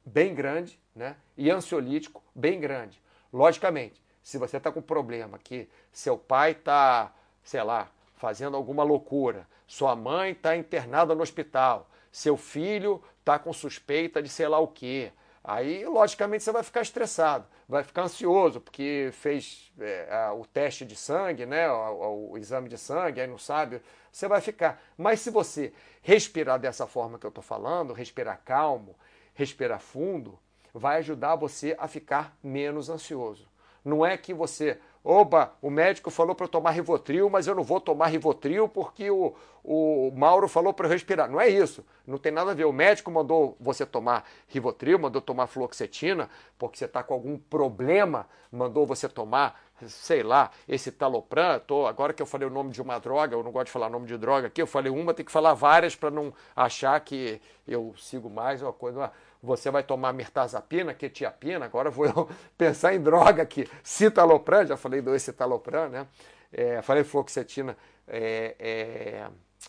bem 0.05 0.33
grande 0.35 0.79
né? 0.95 1.15
e 1.37 1.49
ansiolítico 1.49 2.21
bem 2.35 2.59
grande. 2.59 3.01
Logicamente, 3.31 4.01
se 4.21 4.37
você 4.37 4.57
está 4.57 4.71
com 4.71 4.81
problema 4.81 5.39
que 5.39 5.69
seu 5.91 6.17
pai 6.17 6.51
está, 6.51 7.13
sei 7.43 7.63
lá, 7.63 7.89
fazendo 8.19 8.55
alguma 8.55 8.83
loucura, 8.83 9.47
sua 9.65 9.95
mãe 9.95 10.33
está 10.33 10.55
internada 10.55 11.15
no 11.15 11.23
hospital, 11.23 11.89
seu 12.11 12.37
filho 12.37 13.01
está 13.19 13.39
com 13.39 13.51
suspeita 13.51 14.21
de 14.21 14.29
sei 14.29 14.47
lá 14.47 14.59
o 14.59 14.67
quê, 14.67 15.11
Aí, 15.43 15.85
logicamente, 15.85 16.43
você 16.43 16.51
vai 16.51 16.63
ficar 16.63 16.81
estressado, 16.81 17.47
vai 17.67 17.83
ficar 17.83 18.03
ansioso, 18.03 18.59
porque 18.59 19.09
fez 19.13 19.71
é, 19.79 20.29
o 20.37 20.45
teste 20.45 20.85
de 20.85 20.95
sangue, 20.95 21.45
né, 21.45 21.67
o, 21.71 22.31
o, 22.31 22.37
exame 22.37 22.67
de 22.67 22.77
sangue, 22.77 23.21
aí 23.21 23.27
não 23.27 23.37
sabe, 23.37 23.81
você 24.11 24.27
vai 24.27 24.41
ficar. 24.41 24.81
Mas 24.97 25.21
se 25.21 25.29
você 25.29 25.73
respirar 26.01 26.59
dessa 26.59 26.85
forma 26.85 27.17
que 27.17 27.25
eu 27.25 27.29
estou 27.29 27.43
falando, 27.43 27.93
respirar 27.93 28.41
calmo, 28.43 28.95
respirar 29.33 29.79
fundo, 29.79 30.37
vai 30.73 30.97
ajudar 30.97 31.35
você 31.35 31.75
a 31.79 31.87
ficar 31.87 32.37
menos 32.43 32.89
ansioso. 32.89 33.47
Não 33.83 34.05
é 34.05 34.17
que 34.17 34.33
você 34.33 34.79
Oba, 35.03 35.53
o 35.61 35.69
médico 35.69 36.11
falou 36.11 36.35
para 36.35 36.43
eu 36.43 36.49
tomar 36.49 36.71
Rivotril, 36.71 37.29
mas 37.29 37.47
eu 37.47 37.55
não 37.55 37.63
vou 37.63 37.79
tomar 37.79 38.07
Rivotril 38.07 38.67
porque 38.67 39.09
o, 39.09 39.33
o 39.63 40.11
Mauro 40.13 40.47
falou 40.47 40.73
para 40.73 40.87
eu 40.87 40.91
respirar. 40.91 41.29
Não 41.29 41.39
é 41.39 41.47
isso. 41.47 41.85
Não 42.05 42.17
tem 42.17 42.31
nada 42.31 42.51
a 42.51 42.53
ver. 42.53 42.65
O 42.65 42.73
médico 42.73 43.09
mandou 43.09 43.55
você 43.61 43.85
tomar 43.85 44.25
Rivotril, 44.47 44.99
mandou 44.99 45.21
tomar 45.21 45.47
fluoxetina, 45.47 46.29
porque 46.57 46.77
você 46.77 46.85
está 46.85 47.01
com 47.01 47.13
algum 47.13 47.37
problema, 47.37 48.27
mandou 48.51 48.85
você 48.85 49.07
tomar, 49.07 49.61
sei 49.87 50.21
lá, 50.21 50.51
esse 50.67 50.91
talopram. 50.91 51.59
Tô, 51.61 51.87
agora 51.87 52.11
que 52.11 52.21
eu 52.21 52.25
falei 52.25 52.47
o 52.47 52.51
nome 52.51 52.71
de 52.71 52.81
uma 52.81 52.99
droga, 52.99 53.35
eu 53.35 53.43
não 53.43 53.51
gosto 53.53 53.67
de 53.67 53.71
falar 53.71 53.89
nome 53.89 54.05
de 54.05 54.17
droga 54.17 54.47
aqui, 54.47 54.61
eu 54.61 54.67
falei 54.67 54.91
uma, 54.91 55.13
tem 55.13 55.25
que 55.25 55.31
falar 55.31 55.53
várias 55.53 55.95
para 55.95 56.11
não 56.11 56.33
achar 56.53 56.99
que 56.99 57.41
eu 57.65 57.93
sigo 57.97 58.29
mais 58.29 58.61
uma 58.61 58.73
coisa 58.73 59.11
você 59.41 59.71
vai 59.71 59.83
tomar 59.83 60.13
mirtazapina, 60.13 60.93
quetiapina, 60.93 61.65
agora 61.65 61.89
vou 61.89 62.05
eu 62.07 62.29
pensar 62.57 62.93
em 62.93 63.01
droga 63.01 63.43
aqui, 63.43 63.69
citalopram, 63.83 64.65
já 64.65 64.77
falei 64.77 65.01
do 65.01 65.17
citalopram, 65.17 65.89
né? 65.89 66.07
É, 66.51 66.81
falei 66.81 67.03
fluoxetina. 67.03 67.77
É, 68.07 68.55
é... 68.59 69.27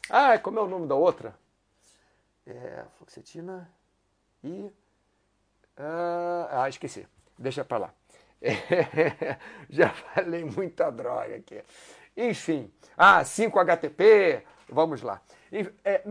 Ah, 0.08 0.38
como 0.38 0.58
é 0.58 0.62
o 0.62 0.68
nome 0.68 0.86
da 0.86 0.94
outra? 0.94 1.34
É, 2.46 2.84
fluoxetina 2.96 3.70
e... 4.42 4.72
Ah, 5.76 6.66
esqueci. 6.68 7.06
Deixa 7.38 7.64
para 7.64 7.78
lá. 7.78 7.94
É, 8.42 9.36
já 9.68 9.90
falei 9.90 10.44
muita 10.44 10.90
droga 10.90 11.36
aqui. 11.36 11.62
Enfim, 12.16 12.70
ah, 12.96 13.22
5-HTP, 13.22 14.42
vamos 14.68 15.02
lá. 15.02 15.20
É, 15.84 16.02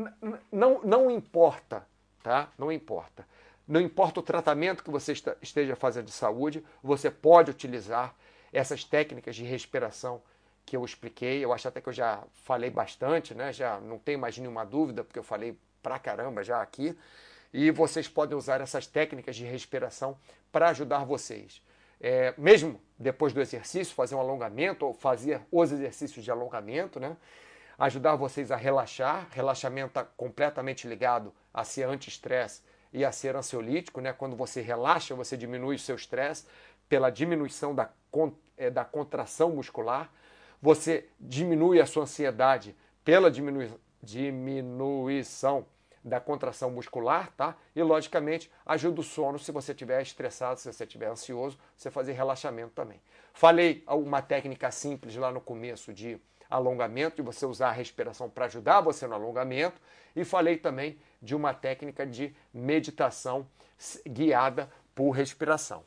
não, 0.52 0.82
não 0.82 1.12
importa, 1.12 1.86
tá? 2.24 2.50
Não 2.58 2.72
importa. 2.72 3.28
Não 3.70 3.80
importa 3.80 4.20
o 4.20 4.24
tratamento 4.24 4.84
que 4.84 4.90
você 4.90 5.14
esteja 5.44 5.76
fazendo 5.76 6.06
de 6.06 6.12
saúde, 6.12 6.66
você 6.82 7.12
pode 7.12 7.52
utilizar 7.52 8.16
essas 8.52 8.84
técnicas 8.84 9.36
de 9.36 9.44
respiração 9.44 10.24
que 10.66 10.76
eu 10.76 10.84
expliquei. 10.84 11.46
Eu 11.46 11.54
acho 11.54 11.68
até 11.68 11.80
que 11.80 11.88
eu 11.88 11.94
já 11.94 12.24
falei 12.34 12.72
bastante, 12.72 13.36
né? 13.36 13.54
Já 13.54 13.80
não 13.80 14.00
tem 14.00 14.18
mais 14.18 14.36
nenhuma 14.40 14.66
dúvida, 14.66 15.04
porque 15.04 15.20
eu 15.20 15.24
falei 15.24 15.56
pra 15.84 16.00
caramba 16.00 16.44
já 16.44 16.60
aqui. 16.60 16.98
E 17.54 17.70
vocês 17.70 18.08
podem 18.08 18.36
usar 18.36 18.60
essas 18.60 18.88
técnicas 18.88 19.36
de 19.36 19.46
respiração 19.46 20.18
para 20.52 20.70
ajudar 20.70 21.06
vocês. 21.06 21.62
É, 22.02 22.34
mesmo 22.40 22.82
depois 22.98 23.34
do 23.34 23.40
exercício, 23.40 23.94
fazer 23.94 24.16
um 24.16 24.20
alongamento 24.20 24.84
ou 24.84 24.96
fazer 24.96 25.42
os 25.52 25.72
exercícios 25.72 26.26
de 26.26 26.32
alongamento, 26.32 27.00
né? 27.00 27.16
Ajudar 27.78 28.16
vocês 28.16 28.50
a 28.50 28.56
relaxar. 28.56 29.28
Relaxamento 29.30 29.90
está 29.90 30.04
completamente 30.04 30.88
ligado 30.88 31.32
a 31.54 31.64
ser 31.64 31.84
anti-estresse 31.84 32.64
e 32.92 33.06
a 33.06 33.12
ser 33.12 33.36
ansiolítico, 33.36 34.02
né? 34.02 34.14
Quando 34.14 34.36
você 34.36 34.62
relaxa, 34.62 35.16
você 35.16 35.38
diminui 35.38 35.76
o 35.76 35.80
seu 35.80 35.96
estresse 35.96 36.46
pela 36.88 37.10
diminuição 37.10 37.74
da, 37.76 37.90
é, 38.58 38.70
da 38.70 38.84
contração 38.84 39.52
muscular, 39.52 40.12
você 40.62 41.08
diminui 41.20 41.80
a 41.80 41.86
sua 41.86 42.04
ansiedade 42.04 42.76
pela 43.06 43.30
diminui, 43.30 43.72
diminuição 44.02 45.66
da 46.04 46.20
contração 46.20 46.72
muscular, 46.72 47.32
tá? 47.36 47.56
E 47.76 47.84
logicamente 47.84 48.52
ajuda 48.66 49.02
o 49.02 49.04
sono 49.04 49.38
se 49.38 49.52
você 49.52 49.72
estiver 49.72 50.02
estressado, 50.02 50.60
se 50.60 50.72
você 50.72 50.84
estiver 50.84 51.08
ansioso, 51.08 51.60
você 51.76 51.92
fazer 51.92 52.14
relaxamento 52.14 52.72
também. 52.74 53.02
Falei 53.34 53.84
uma 53.88 54.22
técnica 54.22 54.72
simples 54.72 55.16
lá 55.16 55.32
no 55.32 55.42
começo 55.42 55.94
de 55.94 56.20
alongamento, 56.50 57.18
de 57.18 57.22
você 57.22 57.46
usar 57.46 57.70
a 57.70 57.74
respiração 57.74 58.30
para 58.30 58.46
ajudar 58.46 58.82
você 58.82 59.06
no 59.06 59.16
alongamento, 59.16 59.80
e 60.16 60.24
falei 60.24 60.58
também 60.58 61.00
de 61.22 61.36
uma 61.36 61.54
técnica 61.54 62.06
de 62.06 62.36
meditação 62.54 63.48
guiada 64.08 64.70
por 64.96 65.12
respiração. 65.12 65.84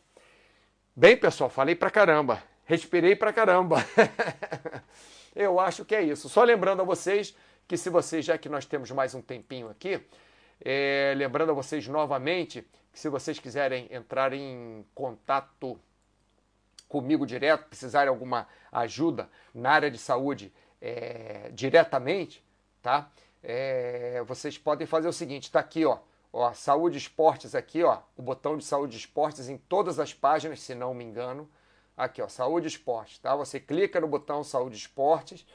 Bem, 0.94 1.16
pessoal, 1.16 1.50
falei 1.50 1.74
pra 1.74 1.90
caramba, 1.90 2.42
respirei 2.64 3.16
pra 3.16 3.32
caramba. 3.32 3.78
Eu 5.34 5.58
acho 5.58 5.84
que 5.84 5.94
é 5.94 6.02
isso. 6.02 6.28
Só 6.28 6.44
lembrando 6.44 6.82
a 6.82 6.84
vocês 6.84 7.34
que 7.66 7.76
se 7.76 7.88
vocês, 7.88 8.24
já 8.24 8.36
que 8.36 8.48
nós 8.48 8.66
temos 8.66 8.90
mais 8.90 9.14
um 9.14 9.22
tempinho 9.22 9.70
aqui, 9.70 10.00
é, 10.62 11.14
lembrando 11.16 11.50
a 11.50 11.54
vocês 11.54 11.88
novamente 11.88 12.66
que 12.92 13.00
se 13.00 13.08
vocês 13.08 13.38
quiserem 13.38 13.88
entrar 13.90 14.32
em 14.32 14.84
contato 14.94 15.80
comigo 16.92 17.26
direto, 17.26 17.68
precisarem 17.70 18.10
alguma 18.10 18.46
ajuda 18.70 19.30
na 19.54 19.70
área 19.70 19.90
de 19.90 19.96
saúde 19.96 20.52
é, 20.78 21.50
diretamente, 21.54 22.44
tá? 22.82 23.10
É, 23.42 24.22
vocês 24.26 24.58
podem 24.58 24.86
fazer 24.86 25.08
o 25.08 25.12
seguinte, 25.12 25.44
está 25.44 25.58
aqui, 25.58 25.86
ó, 25.86 26.00
ó, 26.30 26.52
saúde 26.52 26.98
esportes 26.98 27.54
aqui, 27.54 27.82
ó, 27.82 28.00
o 28.14 28.20
botão 28.20 28.58
de 28.58 28.64
saúde 28.64 28.94
esportes 28.94 29.48
em 29.48 29.56
todas 29.56 29.98
as 29.98 30.12
páginas, 30.12 30.60
se 30.60 30.74
não 30.74 30.92
me 30.92 31.02
engano, 31.02 31.48
aqui, 31.96 32.20
ó, 32.20 32.28
saúde 32.28 32.68
esportes, 32.68 33.18
tá? 33.18 33.34
Você 33.36 33.58
clica 33.58 33.98
no 33.98 34.06
botão 34.06 34.44
saúde 34.44 34.76
esportes 34.76 35.46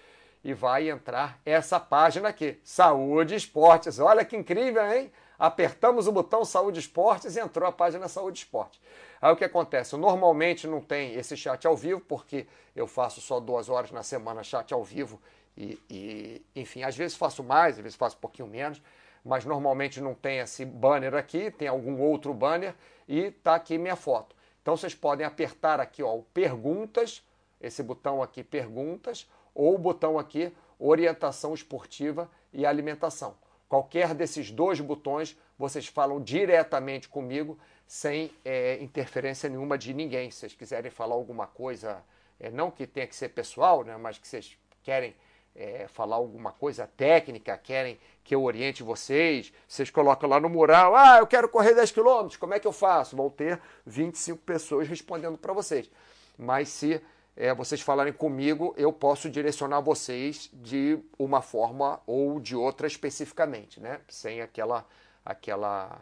e 0.44 0.56
vai 0.56 0.90
entrar 0.90 1.40
essa 1.46 1.80
página 1.80 2.30
aqui, 2.30 2.60
saúde 2.64 3.36
esportes. 3.36 4.00
Olha 4.00 4.26
que 4.26 4.36
incrível, 4.36 4.92
hein? 4.92 5.12
Apertamos 5.38 6.08
o 6.08 6.12
botão 6.12 6.44
Saúde 6.44 6.80
Esportes 6.80 7.36
e 7.36 7.40
entrou 7.40 7.68
a 7.68 7.72
página 7.72 8.08
Saúde 8.08 8.40
Esporte. 8.40 8.82
Aí 9.22 9.32
o 9.32 9.36
que 9.36 9.44
acontece? 9.44 9.96
normalmente 9.96 10.68
não 10.68 10.82
tem 10.82 11.14
esse 11.14 11.38
chat 11.38 11.66
ao 11.68 11.76
vivo, 11.76 12.02
porque 12.02 12.48
eu 12.76 12.88
faço 12.88 13.22
só 13.22 13.40
duas 13.40 13.70
horas 13.70 13.92
na 13.92 14.04
semana 14.04 14.44
chat 14.44 14.74
ao 14.74 14.84
vivo 14.84 15.22
e, 15.56 15.80
e, 15.90 16.46
enfim, 16.56 16.84
às 16.84 16.96
vezes 16.96 17.16
faço 17.16 17.44
mais, 17.44 17.78
às 17.78 17.84
vezes 17.84 17.98
faço 17.98 18.16
um 18.16 18.20
pouquinho 18.20 18.48
menos, 18.48 18.82
mas 19.24 19.46
normalmente 19.46 20.00
não 20.00 20.14
tem 20.14 20.40
esse 20.40 20.66
banner 20.66 21.16
aqui, 21.16 21.52
tem 21.52 21.68
algum 21.68 22.00
outro 22.00 22.34
banner 22.34 22.74
e 23.08 23.32
tá 23.32 23.56
aqui 23.56 23.78
minha 23.78 23.96
foto. 23.96 24.36
Então 24.62 24.76
vocês 24.76 24.94
podem 24.94 25.26
apertar 25.26 25.80
aqui, 25.80 26.04
ó, 26.04 26.16
o 26.16 26.24
perguntas, 26.24 27.24
esse 27.60 27.82
botão 27.82 28.22
aqui 28.22 28.44
perguntas, 28.44 29.30
ou 29.54 29.76
o 29.76 29.78
botão 29.78 30.20
aqui 30.20 30.54
orientação 30.80 31.54
esportiva 31.54 32.30
e 32.54 32.66
alimentação. 32.66 33.36
Qualquer 33.68 34.14
desses 34.14 34.52
dois 34.52 34.80
botões, 34.80 35.38
vocês 35.58 35.88
falam 35.88 36.22
diretamente 36.22 37.10
comigo, 37.10 37.58
sem 37.86 38.32
é, 38.44 38.78
interferência 38.82 39.50
nenhuma 39.50 39.78
de 39.78 39.94
ninguém. 39.94 40.32
Se 40.32 40.40
vocês 40.40 40.54
quiserem 40.54 40.92
falar 40.92 41.16
alguma 41.16 41.48
coisa, 41.48 42.04
é, 42.40 42.50
não 42.50 42.72
que 42.72 42.88
tenha 42.88 43.08
que 43.08 43.16
ser 43.16 43.30
pessoal, 43.30 43.84
né, 43.84 43.98
mas 43.98 44.18
que 44.18 44.28
vocês 44.28 44.58
querem 44.84 45.16
é, 45.56 45.88
falar 45.88 46.18
alguma 46.18 46.52
coisa 46.52 46.88
técnica, 46.96 47.58
querem 47.58 48.00
que 48.24 48.36
eu 48.36 48.44
oriente 48.44 48.84
vocês, 48.84 49.52
vocês 49.68 49.90
colocam 49.90 50.30
lá 50.30 50.40
no 50.40 50.48
mural, 50.48 50.96
ah, 50.96 51.18
eu 51.18 51.28
quero 51.28 51.50
correr 51.50 51.74
10 51.74 51.92
quilômetros, 51.92 52.38
como 52.38 52.54
é 52.54 52.60
que 52.60 52.68
eu 52.68 52.72
faço? 52.72 53.16
Vão 53.16 53.30
ter 53.30 53.60
25 53.86 54.42
pessoas 54.44 54.88
respondendo 54.88 55.38
para 55.38 55.54
vocês. 55.54 55.90
Mas 56.38 56.70
se 56.70 57.02
é, 57.38 57.54
vocês 57.54 57.80
falarem 57.80 58.12
comigo, 58.12 58.74
eu 58.76 58.92
posso 58.92 59.30
direcionar 59.30 59.80
vocês 59.80 60.50
de 60.52 60.98
uma 61.20 61.40
forma 61.40 62.02
ou 62.08 62.40
de 62.40 62.56
outra 62.56 62.88
especificamente, 62.88 63.80
né? 63.80 64.02
Sem 64.10 64.42
aquela, 64.42 64.84
aquela 65.24 66.02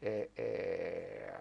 é, 0.00 0.28
é, 0.38 1.34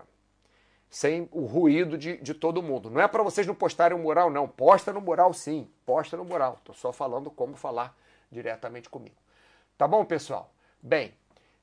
sem 0.89 1.29
o 1.31 1.45
ruído 1.45 1.97
de, 1.97 2.17
de 2.17 2.33
todo 2.33 2.61
mundo. 2.61 2.89
Não 2.89 2.99
é 2.99 3.07
para 3.07 3.23
vocês 3.23 3.47
não 3.47 3.55
postarem 3.55 3.97
o 3.97 4.01
mural, 4.01 4.29
não. 4.29 4.45
Posta 4.45 4.91
no 4.91 4.99
mural, 4.99 5.33
sim. 5.33 5.69
Posta 5.85 6.17
no 6.17 6.25
mural. 6.25 6.55
Estou 6.59 6.75
só 6.75 6.91
falando 6.91 7.31
como 7.31 7.55
falar 7.55 7.95
diretamente 8.29 8.89
comigo. 8.89 9.15
Tá 9.77 9.87
bom, 9.87 10.03
pessoal? 10.03 10.53
Bem, 10.81 11.13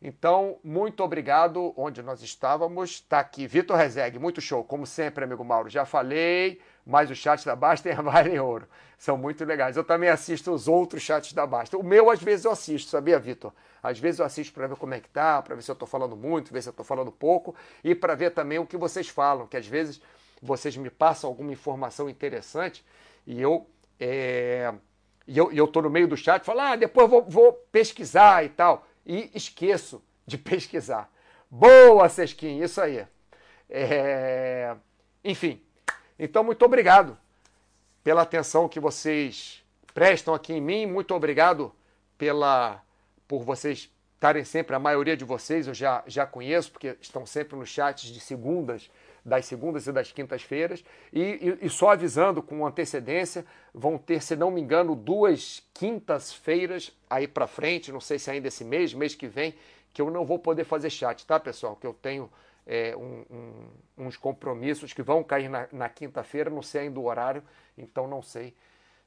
então, 0.00 0.58
muito 0.64 1.02
obrigado. 1.04 1.74
Onde 1.76 2.02
nós 2.02 2.22
estávamos, 2.22 2.90
está 2.92 3.18
aqui 3.20 3.46
Vitor 3.46 3.76
Rezeg, 3.76 4.18
muito 4.18 4.40
show, 4.40 4.64
como 4.64 4.86
sempre, 4.86 5.24
amigo 5.24 5.44
Mauro. 5.44 5.68
Já 5.68 5.84
falei, 5.84 6.60
mas 6.86 7.10
os 7.10 7.18
chats 7.18 7.44
da 7.44 7.56
Basta 7.56 7.88
tem 7.88 7.98
a 7.98 8.28
em 8.28 8.38
ouro. 8.38 8.68
São 8.96 9.18
muito 9.18 9.44
legais. 9.44 9.76
Eu 9.76 9.84
também 9.84 10.08
assisto 10.08 10.52
os 10.52 10.68
outros 10.68 11.02
chats 11.02 11.32
da 11.32 11.46
Basta. 11.46 11.76
O 11.76 11.82
meu, 11.82 12.10
às 12.10 12.22
vezes, 12.22 12.44
eu 12.44 12.52
assisto, 12.52 12.90
sabia, 12.90 13.18
Vitor? 13.18 13.52
Às 13.82 13.98
vezes 13.98 14.20
eu 14.20 14.26
assisto 14.26 14.54
para 14.54 14.66
ver 14.66 14.76
como 14.76 14.94
é 14.94 15.00
que 15.00 15.08
tá, 15.08 15.42
para 15.42 15.54
ver 15.54 15.62
se 15.62 15.70
eu 15.70 15.74
estou 15.74 15.86
falando 15.86 16.16
muito, 16.16 16.52
ver 16.52 16.62
se 16.62 16.68
eu 16.68 16.70
estou 16.70 16.84
falando 16.84 17.10
pouco 17.12 17.54
e 17.84 17.94
para 17.94 18.14
ver 18.14 18.30
também 18.30 18.58
o 18.58 18.66
que 18.66 18.76
vocês 18.76 19.08
falam, 19.08 19.46
que 19.46 19.56
às 19.56 19.66
vezes 19.66 20.00
vocês 20.40 20.76
me 20.76 20.90
passam 20.90 21.28
alguma 21.28 21.52
informação 21.52 22.08
interessante 22.10 22.84
e 23.26 23.40
eu 23.40 23.66
é, 23.98 24.72
e 25.26 25.38
eu 25.38 25.64
estou 25.64 25.82
no 25.82 25.90
meio 25.90 26.06
do 26.06 26.16
chat 26.16 26.42
e 26.42 26.46
falo, 26.46 26.60
ah, 26.60 26.76
depois 26.76 27.08
vou, 27.08 27.24
vou 27.24 27.52
pesquisar 27.70 28.44
e 28.44 28.48
tal 28.48 28.86
e 29.04 29.30
esqueço 29.34 30.02
de 30.26 30.36
pesquisar. 30.38 31.10
Boa, 31.50 32.08
Sesquim, 32.08 32.60
isso 32.60 32.80
aí. 32.80 33.06
É... 33.70 34.74
Enfim, 35.24 35.60
então 36.18 36.42
muito 36.42 36.64
obrigado 36.64 37.16
pela 38.02 38.22
atenção 38.22 38.68
que 38.68 38.80
vocês 38.80 39.64
prestam 39.92 40.34
aqui 40.34 40.52
em 40.52 40.60
mim, 40.60 40.86
muito 40.86 41.14
obrigado 41.14 41.72
pela 42.16 42.82
por 43.26 43.42
vocês 43.42 43.90
estarem 44.14 44.44
sempre, 44.44 44.74
a 44.74 44.78
maioria 44.78 45.16
de 45.16 45.24
vocês 45.24 45.66
eu 45.66 45.74
já, 45.74 46.02
já 46.06 46.26
conheço, 46.26 46.72
porque 46.72 46.96
estão 47.00 47.26
sempre 47.26 47.56
nos 47.56 47.68
chats 47.68 48.10
de 48.10 48.18
segundas, 48.18 48.90
das 49.24 49.44
segundas 49.46 49.86
e 49.86 49.92
das 49.92 50.12
quintas-feiras, 50.12 50.84
e, 51.12 51.20
e, 51.20 51.66
e, 51.66 51.68
só 51.68 51.90
avisando 51.90 52.42
com 52.42 52.66
antecedência, 52.66 53.44
vão 53.74 53.98
ter, 53.98 54.22
se 54.22 54.36
não 54.36 54.50
me 54.50 54.60
engano, 54.60 54.94
duas 54.94 55.62
quintas-feiras 55.74 56.92
aí 57.10 57.26
para 57.26 57.46
frente, 57.46 57.92
não 57.92 58.00
sei 58.00 58.18
se 58.18 58.30
ainda 58.30 58.48
esse 58.48 58.64
mês, 58.64 58.94
mês 58.94 59.14
que 59.14 59.26
vem, 59.26 59.54
que 59.92 60.00
eu 60.00 60.10
não 60.10 60.24
vou 60.24 60.38
poder 60.38 60.64
fazer 60.64 60.90
chat, 60.90 61.26
tá, 61.26 61.40
pessoal? 61.40 61.76
Que 61.76 61.86
eu 61.86 61.92
tenho 61.92 62.30
é, 62.66 62.96
um, 62.96 63.24
um, 63.30 64.06
uns 64.06 64.16
compromissos 64.16 64.92
que 64.92 65.02
vão 65.02 65.22
cair 65.22 65.48
na, 65.48 65.68
na 65.72 65.88
quinta-feira, 65.88 66.50
não 66.50 66.62
sei 66.62 66.82
ainda 66.82 66.98
o 66.98 67.04
horário, 67.04 67.42
então 67.78 68.08
não 68.08 68.20
sei 68.20 68.54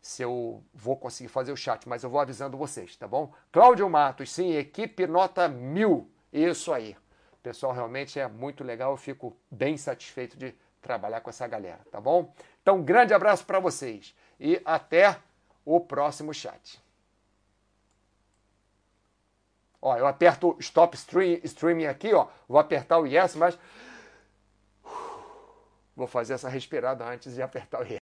se 0.02 0.24
eu 0.24 0.64
vou 0.74 0.96
conseguir 0.96 1.28
fazer 1.30 1.52
o 1.52 1.58
chat, 1.58 1.88
mas 1.88 2.04
eu 2.04 2.10
vou 2.10 2.22
avisando 2.22 2.58
vocês, 2.58 2.96
tá 2.96 3.08
bom? 3.08 3.34
Cláudio 3.52 3.90
Matos, 3.90 4.32
sim, 4.32 4.56
equipe 4.56 5.06
nota 5.06 5.48
mil, 5.50 6.10
isso 6.32 6.72
aí. 6.72 6.96
Pessoal, 7.44 7.74
realmente 7.74 8.20
é 8.20 8.28
muito 8.28 8.64
legal, 8.64 8.92
eu 8.92 8.98
fico 8.98 9.36
bem 9.52 9.78
satisfeito 9.78 10.38
de 10.38 10.56
trabalhar 10.82 11.20
com 11.22 11.30
essa 11.30 11.46
galera, 11.48 11.82
tá 11.92 12.00
bom? 12.00 12.34
Então, 12.62 12.78
um 12.78 12.84
grande 12.84 13.14
abraço 13.14 13.46
para 13.46 13.60
vocês 13.60 14.16
e 14.40 14.62
até 14.64 15.18
o 15.66 15.80
próximo 15.80 16.34
chat. 16.34 16.82
Ó, 19.82 19.96
eu 19.96 20.06
aperto 20.06 20.56
stop 20.60 20.96
stream, 20.96 21.40
streaming 21.44 21.86
aqui, 21.86 22.14
ó, 22.14 22.28
vou 22.48 22.60
apertar 22.60 23.00
o 23.00 23.06
yes, 23.06 23.36
mas 23.36 23.58
vou 25.96 26.08
fazer 26.08 26.34
essa 26.34 26.50
respirada 26.50 27.06
antes 27.06 27.34
de 27.34 27.42
apertar 27.42 27.82
o 27.82 27.84
yes. 27.84 27.98